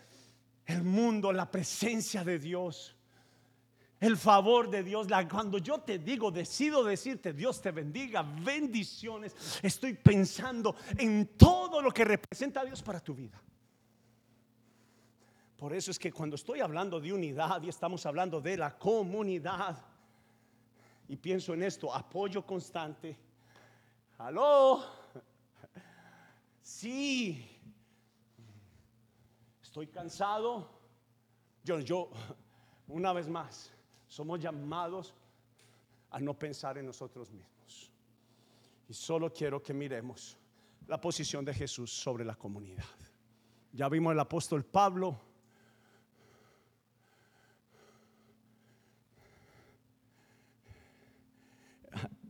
el 0.67 0.83
mundo, 0.83 1.33
la 1.33 1.49
presencia 1.49 2.25
de 2.25 2.41
Dios 2.41 2.97
el 4.01 4.17
favor 4.17 4.71
de 4.71 4.83
Dios. 4.83 5.07
cuando 5.31 5.59
yo 5.59 5.79
te 5.79 5.99
digo, 5.99 6.31
decido 6.31 6.83
decirte, 6.83 7.33
Dios 7.33 7.61
te 7.61 7.71
bendiga, 7.71 8.23
bendiciones, 8.23 9.61
estoy 9.63 9.95
pensando 9.95 10.75
en 10.97 11.37
todo 11.37 11.83
lo 11.83 11.93
que 11.93 12.05
representa 12.05 12.63
a 12.63 12.65
Dios 12.65 12.83
para 12.83 13.01
tu 13.01 13.15
vida. 13.15 13.41
Por 15.57 15.75
eso 15.75 15.91
es 15.91 15.99
que 15.99 16.11
cuando 16.11 16.37
estoy 16.37 16.61
hablando 16.61 16.99
de 16.99 17.13
unidad 17.13 17.63
y 17.63 17.69
estamos 17.69 18.07
hablando 18.07 18.41
de 18.41 18.57
la 18.57 18.79
comunidad, 18.79 19.77
y 21.07 21.17
pienso 21.17 21.53
en 21.55 21.65
esto, 21.65 21.93
apoyo 21.93 22.47
constante. 22.47 23.19
Aló, 24.17 24.81
sí, 26.63 27.45
estoy 29.61 29.89
cansado. 29.89 30.71
Yo, 31.65 31.81
yo, 31.81 32.11
una 32.87 33.13
vez 33.13 33.29
más, 33.29 33.73
somos 34.11 34.41
llamados 34.41 35.15
a 36.11 36.19
no 36.19 36.35
pensar 36.35 36.77
en 36.77 36.87
nosotros 36.87 37.31
mismos. 37.31 37.91
Y 38.89 38.93
solo 38.93 39.33
quiero 39.33 39.63
que 39.63 39.73
miremos 39.73 40.37
la 40.89 41.01
posición 41.01 41.45
de 41.45 41.55
Jesús 41.55 41.93
sobre 41.93 42.25
la 42.25 42.35
comunidad. 42.35 42.85
Ya 43.73 43.89
vimos 43.89 44.13
el 44.13 44.19
apóstol 44.19 44.65
Pablo. 44.65 45.17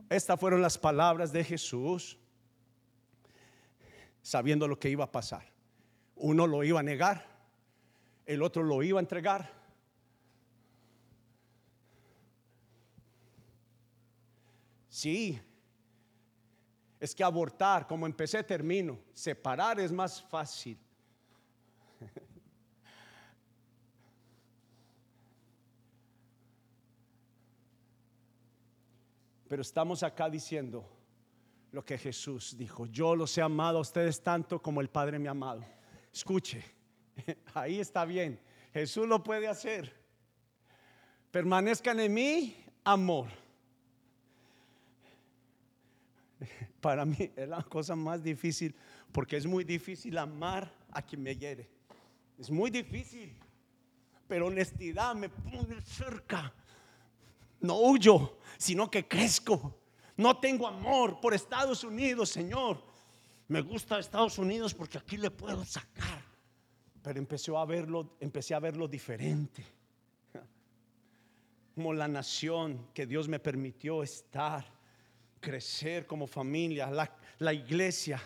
Estas 0.07 0.39
fueron 0.39 0.61
las 0.61 0.77
palabras 0.77 1.31
de 1.33 1.43
Jesús, 1.43 2.19
sabiendo 4.21 4.67
lo 4.67 4.77
que 4.77 4.89
iba 4.89 5.05
a 5.05 5.11
pasar. 5.11 5.51
Uno 6.15 6.45
lo 6.45 6.63
iba 6.63 6.79
a 6.79 6.83
negar, 6.83 7.25
el 8.27 8.43
otro 8.43 8.61
lo 8.61 8.83
iba 8.83 8.99
a 8.99 9.01
entregar 9.01 9.60
Sí, 14.91 15.41
es 16.99 17.15
que 17.15 17.23
abortar, 17.23 17.87
como 17.87 18.05
empecé, 18.05 18.43
termino. 18.43 18.99
Separar 19.13 19.79
es 19.79 19.89
más 19.89 20.21
fácil. 20.21 20.77
Pero 29.47 29.61
estamos 29.61 30.03
acá 30.03 30.29
diciendo 30.29 30.85
lo 31.71 31.85
que 31.85 31.97
Jesús 31.97 32.57
dijo. 32.57 32.85
Yo 32.87 33.15
los 33.15 33.37
he 33.37 33.41
amado 33.41 33.77
a 33.77 33.81
ustedes 33.81 34.21
tanto 34.21 34.61
como 34.61 34.81
el 34.81 34.89
Padre 34.89 35.17
me 35.19 35.29
ha 35.29 35.31
amado. 35.31 35.63
Escuche, 36.13 36.65
ahí 37.53 37.79
está 37.79 38.03
bien. 38.03 38.41
Jesús 38.73 39.07
lo 39.07 39.23
puede 39.23 39.47
hacer. 39.47 39.95
Permanezcan 41.31 42.01
en 42.01 42.13
mí, 42.13 42.57
amor. 42.83 43.40
Para 46.81 47.05
mí 47.05 47.31
es 47.35 47.47
la 47.47 47.61
cosa 47.63 47.95
más 47.95 48.21
difícil 48.23 48.75
porque 49.11 49.37
es 49.37 49.45
muy 49.45 49.63
difícil 49.63 50.17
amar 50.17 50.73
a 50.91 51.01
quien 51.01 51.21
me 51.21 51.35
hiere. 51.35 51.69
Es 52.37 52.49
muy 52.49 52.71
difícil, 52.71 53.37
pero 54.27 54.47
honestidad 54.47 55.15
me 55.15 55.29
pone 55.29 55.79
cerca. 55.81 56.51
No 57.59 57.77
huyo, 57.77 58.39
sino 58.57 58.89
que 58.89 59.07
crezco. 59.07 59.77
No 60.17 60.37
tengo 60.39 60.67
amor 60.67 61.21
por 61.21 61.33
Estados 61.33 61.83
Unidos, 61.83 62.29
Señor. 62.29 62.83
Me 63.47 63.61
gusta 63.61 63.99
Estados 63.99 64.37
Unidos 64.39 64.73
porque 64.73 64.97
aquí 64.97 65.17
le 65.17 65.29
puedo 65.29 65.63
sacar. 65.63 66.23
Pero 67.03 67.19
empecé 67.19 67.55
a 67.55 67.65
verlo, 67.65 68.17
empecé 68.19 68.55
a 68.55 68.59
verlo 68.59 68.87
diferente. 68.87 69.63
Como 71.75 71.93
la 71.93 72.07
nación 72.07 72.87
que 72.93 73.05
Dios 73.05 73.27
me 73.27 73.39
permitió 73.39 74.03
estar 74.03 74.80
crecer 75.41 76.07
como 76.07 76.27
familia. 76.27 76.89
La, 77.39 77.53
iglesia 77.53 78.21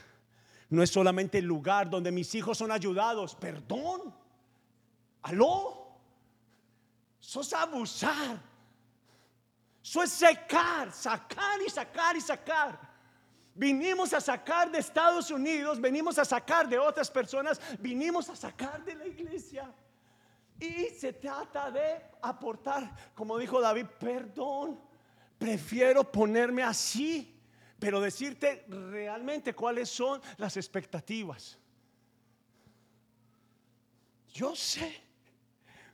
no 0.70 0.84
es 0.84 0.92
solamente 0.92 1.40
el 1.40 1.46
lugar 1.46 1.90
donde 1.90 2.12
mis 2.12 2.36
hijos 2.36 2.58
son 2.58 2.72
ayudados. 2.72 3.34
Perdón. 3.34 4.14
Aló. 5.24 5.88
Eso 7.20 7.42
es 7.42 7.54
abusar. 7.54 8.40
Eso 9.82 10.04
es 10.04 10.12
secar, 10.12 10.92
sacar 10.92 11.62
y 11.66 11.70
sacar 11.70 12.16
y 12.16 12.22
sacar. 12.22 12.94
Vinimos 13.54 14.14
a 14.14 14.20
sacar 14.20 14.70
de 14.70 14.80
Estados 14.80 15.32
Unidos, 15.32 15.80
venimos 15.80 16.20
a 16.20 16.26
sacar 16.26 16.68
de 16.68 16.78
otras 16.78 17.10
personas, 17.10 17.62
vinimos 17.80 18.28
a 18.30 18.36
sacar 18.36 18.84
de 18.84 18.96
la 18.96 19.08
iglesia. 19.08 19.74
Y 20.60 20.90
se 20.90 21.14
trata 21.14 21.72
de 21.72 22.02
aportar, 22.22 23.14
como 23.14 23.38
dijo 23.38 23.62
David, 23.62 23.86
perdón 24.00 24.80
prefiero 25.38 26.12
ponerme 26.12 26.64
así, 26.64 27.40
pero 27.80 28.00
decirte 28.00 28.66
realmente 28.68 29.54
cuáles 29.54 29.90
son 29.90 30.22
las 30.38 30.58
expectativas. 30.58 31.58
Yo 34.34 34.56
sé, 34.56 34.94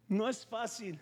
no 0.08 0.28
es 0.28 0.46
fácil. 0.46 1.00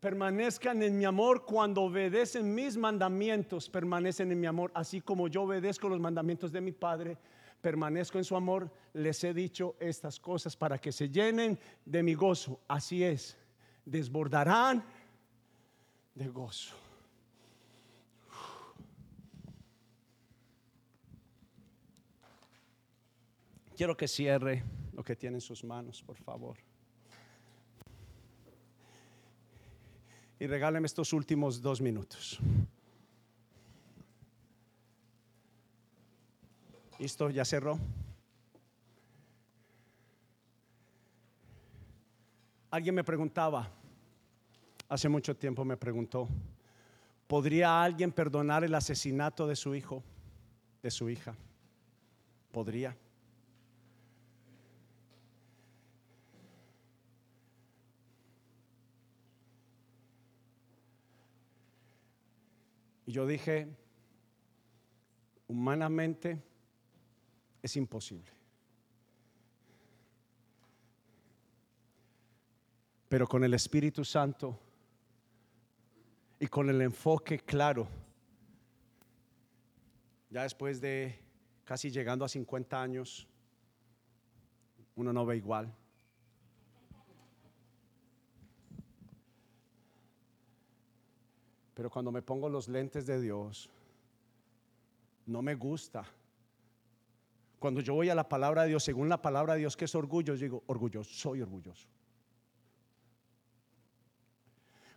Permanezcan 0.00 0.82
en 0.82 0.98
mi 0.98 1.04
amor 1.04 1.44
cuando 1.44 1.82
obedecen 1.82 2.54
mis 2.54 2.76
mandamientos, 2.76 3.68
permanecen 3.68 4.32
en 4.32 4.40
mi 4.40 4.46
amor, 4.46 4.72
así 4.74 5.00
como 5.00 5.28
yo 5.28 5.42
obedezco 5.42 5.88
los 5.88 6.00
mandamientos 6.00 6.50
de 6.50 6.60
mi 6.60 6.72
Padre, 6.72 7.18
permanezco 7.60 8.18
en 8.18 8.24
su 8.24 8.34
amor. 8.34 8.68
Les 8.94 9.22
he 9.22 9.32
dicho 9.32 9.76
estas 9.78 10.18
cosas 10.18 10.56
para 10.56 10.78
que 10.78 10.90
se 10.90 11.08
llenen 11.08 11.58
de 11.84 12.02
mi 12.02 12.14
gozo. 12.14 12.60
Así 12.66 13.04
es, 13.04 13.36
desbordarán 13.84 14.84
de 16.14 16.28
gozo. 16.28 16.74
Quiero 23.76 23.96
que 23.96 24.06
cierre 24.06 24.62
lo 24.92 25.02
que 25.02 25.16
tiene 25.16 25.38
en 25.38 25.40
sus 25.40 25.64
manos, 25.64 26.02
por 26.02 26.16
favor. 26.16 26.56
Y 30.38 30.46
regáleme 30.46 30.86
estos 30.86 31.12
últimos 31.12 31.62
dos 31.62 31.80
minutos. 31.80 32.38
¿Listo? 36.98 37.30
¿Ya 37.30 37.44
cerró? 37.44 37.78
Alguien 42.70 42.94
me 42.94 43.04
preguntaba, 43.04 43.68
hace 44.92 45.08
mucho 45.08 45.34
tiempo 45.34 45.64
me 45.64 45.78
preguntó, 45.78 46.28
¿podría 47.26 47.82
alguien 47.82 48.12
perdonar 48.12 48.62
el 48.62 48.74
asesinato 48.74 49.46
de 49.46 49.56
su 49.56 49.74
hijo, 49.74 50.04
de 50.82 50.90
su 50.90 51.08
hija? 51.08 51.34
¿Podría? 52.50 52.94
Y 63.06 63.12
yo 63.12 63.26
dije, 63.26 63.74
humanamente 65.48 66.42
es 67.62 67.76
imposible. 67.76 68.30
Pero 73.08 73.26
con 73.26 73.42
el 73.42 73.54
Espíritu 73.54 74.04
Santo 74.04 74.58
y 76.42 76.48
con 76.48 76.68
el 76.68 76.82
enfoque 76.82 77.38
claro, 77.38 77.86
ya 80.28 80.42
después 80.42 80.80
de 80.80 81.16
casi 81.64 81.88
llegando 81.88 82.24
a 82.24 82.28
50 82.28 82.82
años, 82.82 83.28
uno 84.96 85.12
no 85.12 85.24
ve 85.24 85.36
igual. 85.36 85.72
Pero 91.74 91.88
cuando 91.88 92.10
me 92.10 92.22
pongo 92.22 92.48
los 92.48 92.66
lentes 92.66 93.06
de 93.06 93.20
Dios, 93.20 93.70
no 95.26 95.42
me 95.42 95.54
gusta. 95.54 96.04
Cuando 97.60 97.80
yo 97.80 97.94
voy 97.94 98.08
a 98.08 98.16
la 98.16 98.28
palabra 98.28 98.62
de 98.62 98.70
Dios, 98.70 98.82
según 98.82 99.08
la 99.08 99.22
palabra 99.22 99.52
de 99.52 99.60
Dios, 99.60 99.76
que 99.76 99.84
es 99.84 99.94
orgullo, 99.94 100.34
yo 100.34 100.42
digo, 100.42 100.64
orgulloso, 100.66 101.14
soy 101.14 101.40
orgulloso. 101.40 101.86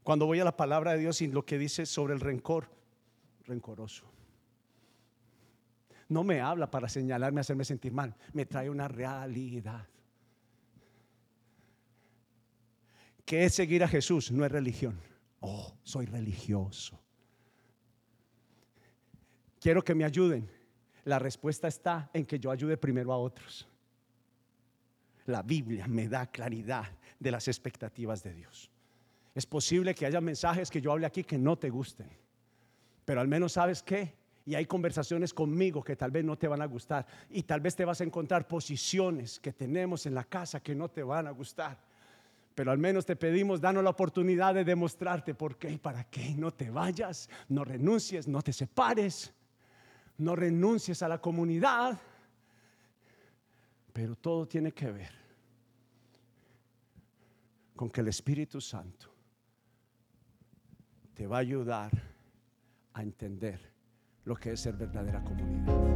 Cuando 0.05 0.25
voy 0.25 0.39
a 0.39 0.45
la 0.45 0.55
palabra 0.55 0.93
de 0.93 0.99
Dios 0.99 1.21
y 1.21 1.27
lo 1.27 1.45
que 1.45 1.57
dice 1.57 1.85
sobre 1.85 2.13
el 2.13 2.21
rencor, 2.21 2.69
rencoroso. 3.45 4.05
No 6.07 6.23
me 6.23 6.39
habla 6.39 6.71
para 6.71 6.87
señalarme, 6.87 7.41
hacerme 7.41 7.65
sentir 7.65 7.91
mal, 7.91 8.15
me 8.31 8.45
trae 8.45 8.69
una 8.69 8.87
realidad. 8.87 9.85
¿Qué 13.25 13.43
es 13.43 13.53
seguir 13.53 13.83
a 13.83 13.89
Jesús? 13.89 14.31
No 14.31 14.45
es 14.45 14.51
religión 14.53 14.97
oh, 15.45 15.77
soy 15.83 16.05
religioso. 16.05 16.99
Quiero 19.59 19.83
que 19.83 19.95
me 19.95 20.03
ayuden. 20.03 20.49
La 21.05 21.19
respuesta 21.19 21.67
está 21.67 22.09
en 22.13 22.25
que 22.25 22.39
yo 22.39 22.49
ayude 22.49 22.77
primero 22.77 23.13
a 23.13 23.17
otros. 23.17 23.67
La 25.27 25.43
Biblia 25.43 25.87
me 25.87 26.07
da 26.07 26.27
claridad 26.27 26.85
de 27.19 27.31
las 27.31 27.47
expectativas 27.47 28.23
de 28.23 28.33
Dios. 28.33 28.71
Es 29.35 29.45
posible 29.45 29.93
que 29.93 30.05
haya 30.05 30.21
mensajes 30.21 30.71
que 30.71 30.79
yo 30.79 30.93
hable 30.93 31.05
aquí 31.05 31.25
que 31.25 31.37
no 31.37 31.57
te 31.57 31.69
gusten, 31.69 32.09
pero 33.03 33.19
al 33.19 33.27
menos 33.27 33.51
sabes 33.51 33.83
qué. 33.83 34.15
Y 34.45 34.55
hay 34.55 34.65
conversaciones 34.65 35.33
conmigo 35.33 35.83
que 35.83 35.95
tal 35.95 36.11
vez 36.11 36.23
no 36.23 36.37
te 36.37 36.47
van 36.47 36.61
a 36.61 36.65
gustar. 36.65 37.05
Y 37.31 37.43
tal 37.43 37.59
vez 37.61 37.75
te 37.75 37.83
vas 37.83 37.99
a 37.99 38.03
encontrar 38.03 38.47
posiciones 38.47 39.39
que 39.39 39.51
tenemos 39.51 40.05
en 40.05 40.13
la 40.13 40.23
casa 40.23 40.61
que 40.61 40.75
no 40.75 40.87
te 40.87 41.03
van 41.03 41.27
a 41.27 41.31
gustar. 41.31 41.77
Pero 42.53 42.71
al 42.71 42.77
menos 42.77 43.05
te 43.05 43.15
pedimos, 43.15 43.59
danos 43.59 43.83
la 43.83 43.89
oportunidad 43.89 44.53
de 44.53 44.63
demostrarte 44.63 45.33
por 45.33 45.57
qué 45.57 45.71
y 45.71 45.77
para 45.77 46.03
qué. 46.05 46.35
No 46.35 46.53
te 46.53 46.69
vayas, 46.69 47.27
no 47.49 47.65
renuncies, 47.65 48.27
no 48.27 48.41
te 48.41 48.53
separes, 48.53 49.33
no 50.19 50.35
renuncies 50.35 51.01
a 51.01 51.07
la 51.09 51.19
comunidad. 51.19 51.99
Pero 53.91 54.15
todo 54.15 54.47
tiene 54.47 54.71
que 54.71 54.91
ver 54.91 55.11
con 57.75 57.89
que 57.89 58.01
el 58.01 58.09
Espíritu 58.09 58.61
Santo 58.61 59.14
te 61.15 61.27
va 61.27 61.37
a 61.37 61.39
ayudar 61.39 61.91
a 62.93 63.01
entender 63.01 63.59
lo 64.25 64.35
que 64.35 64.51
es 64.51 64.59
ser 64.59 64.75
verdadera 64.75 65.23
comunidad. 65.23 65.94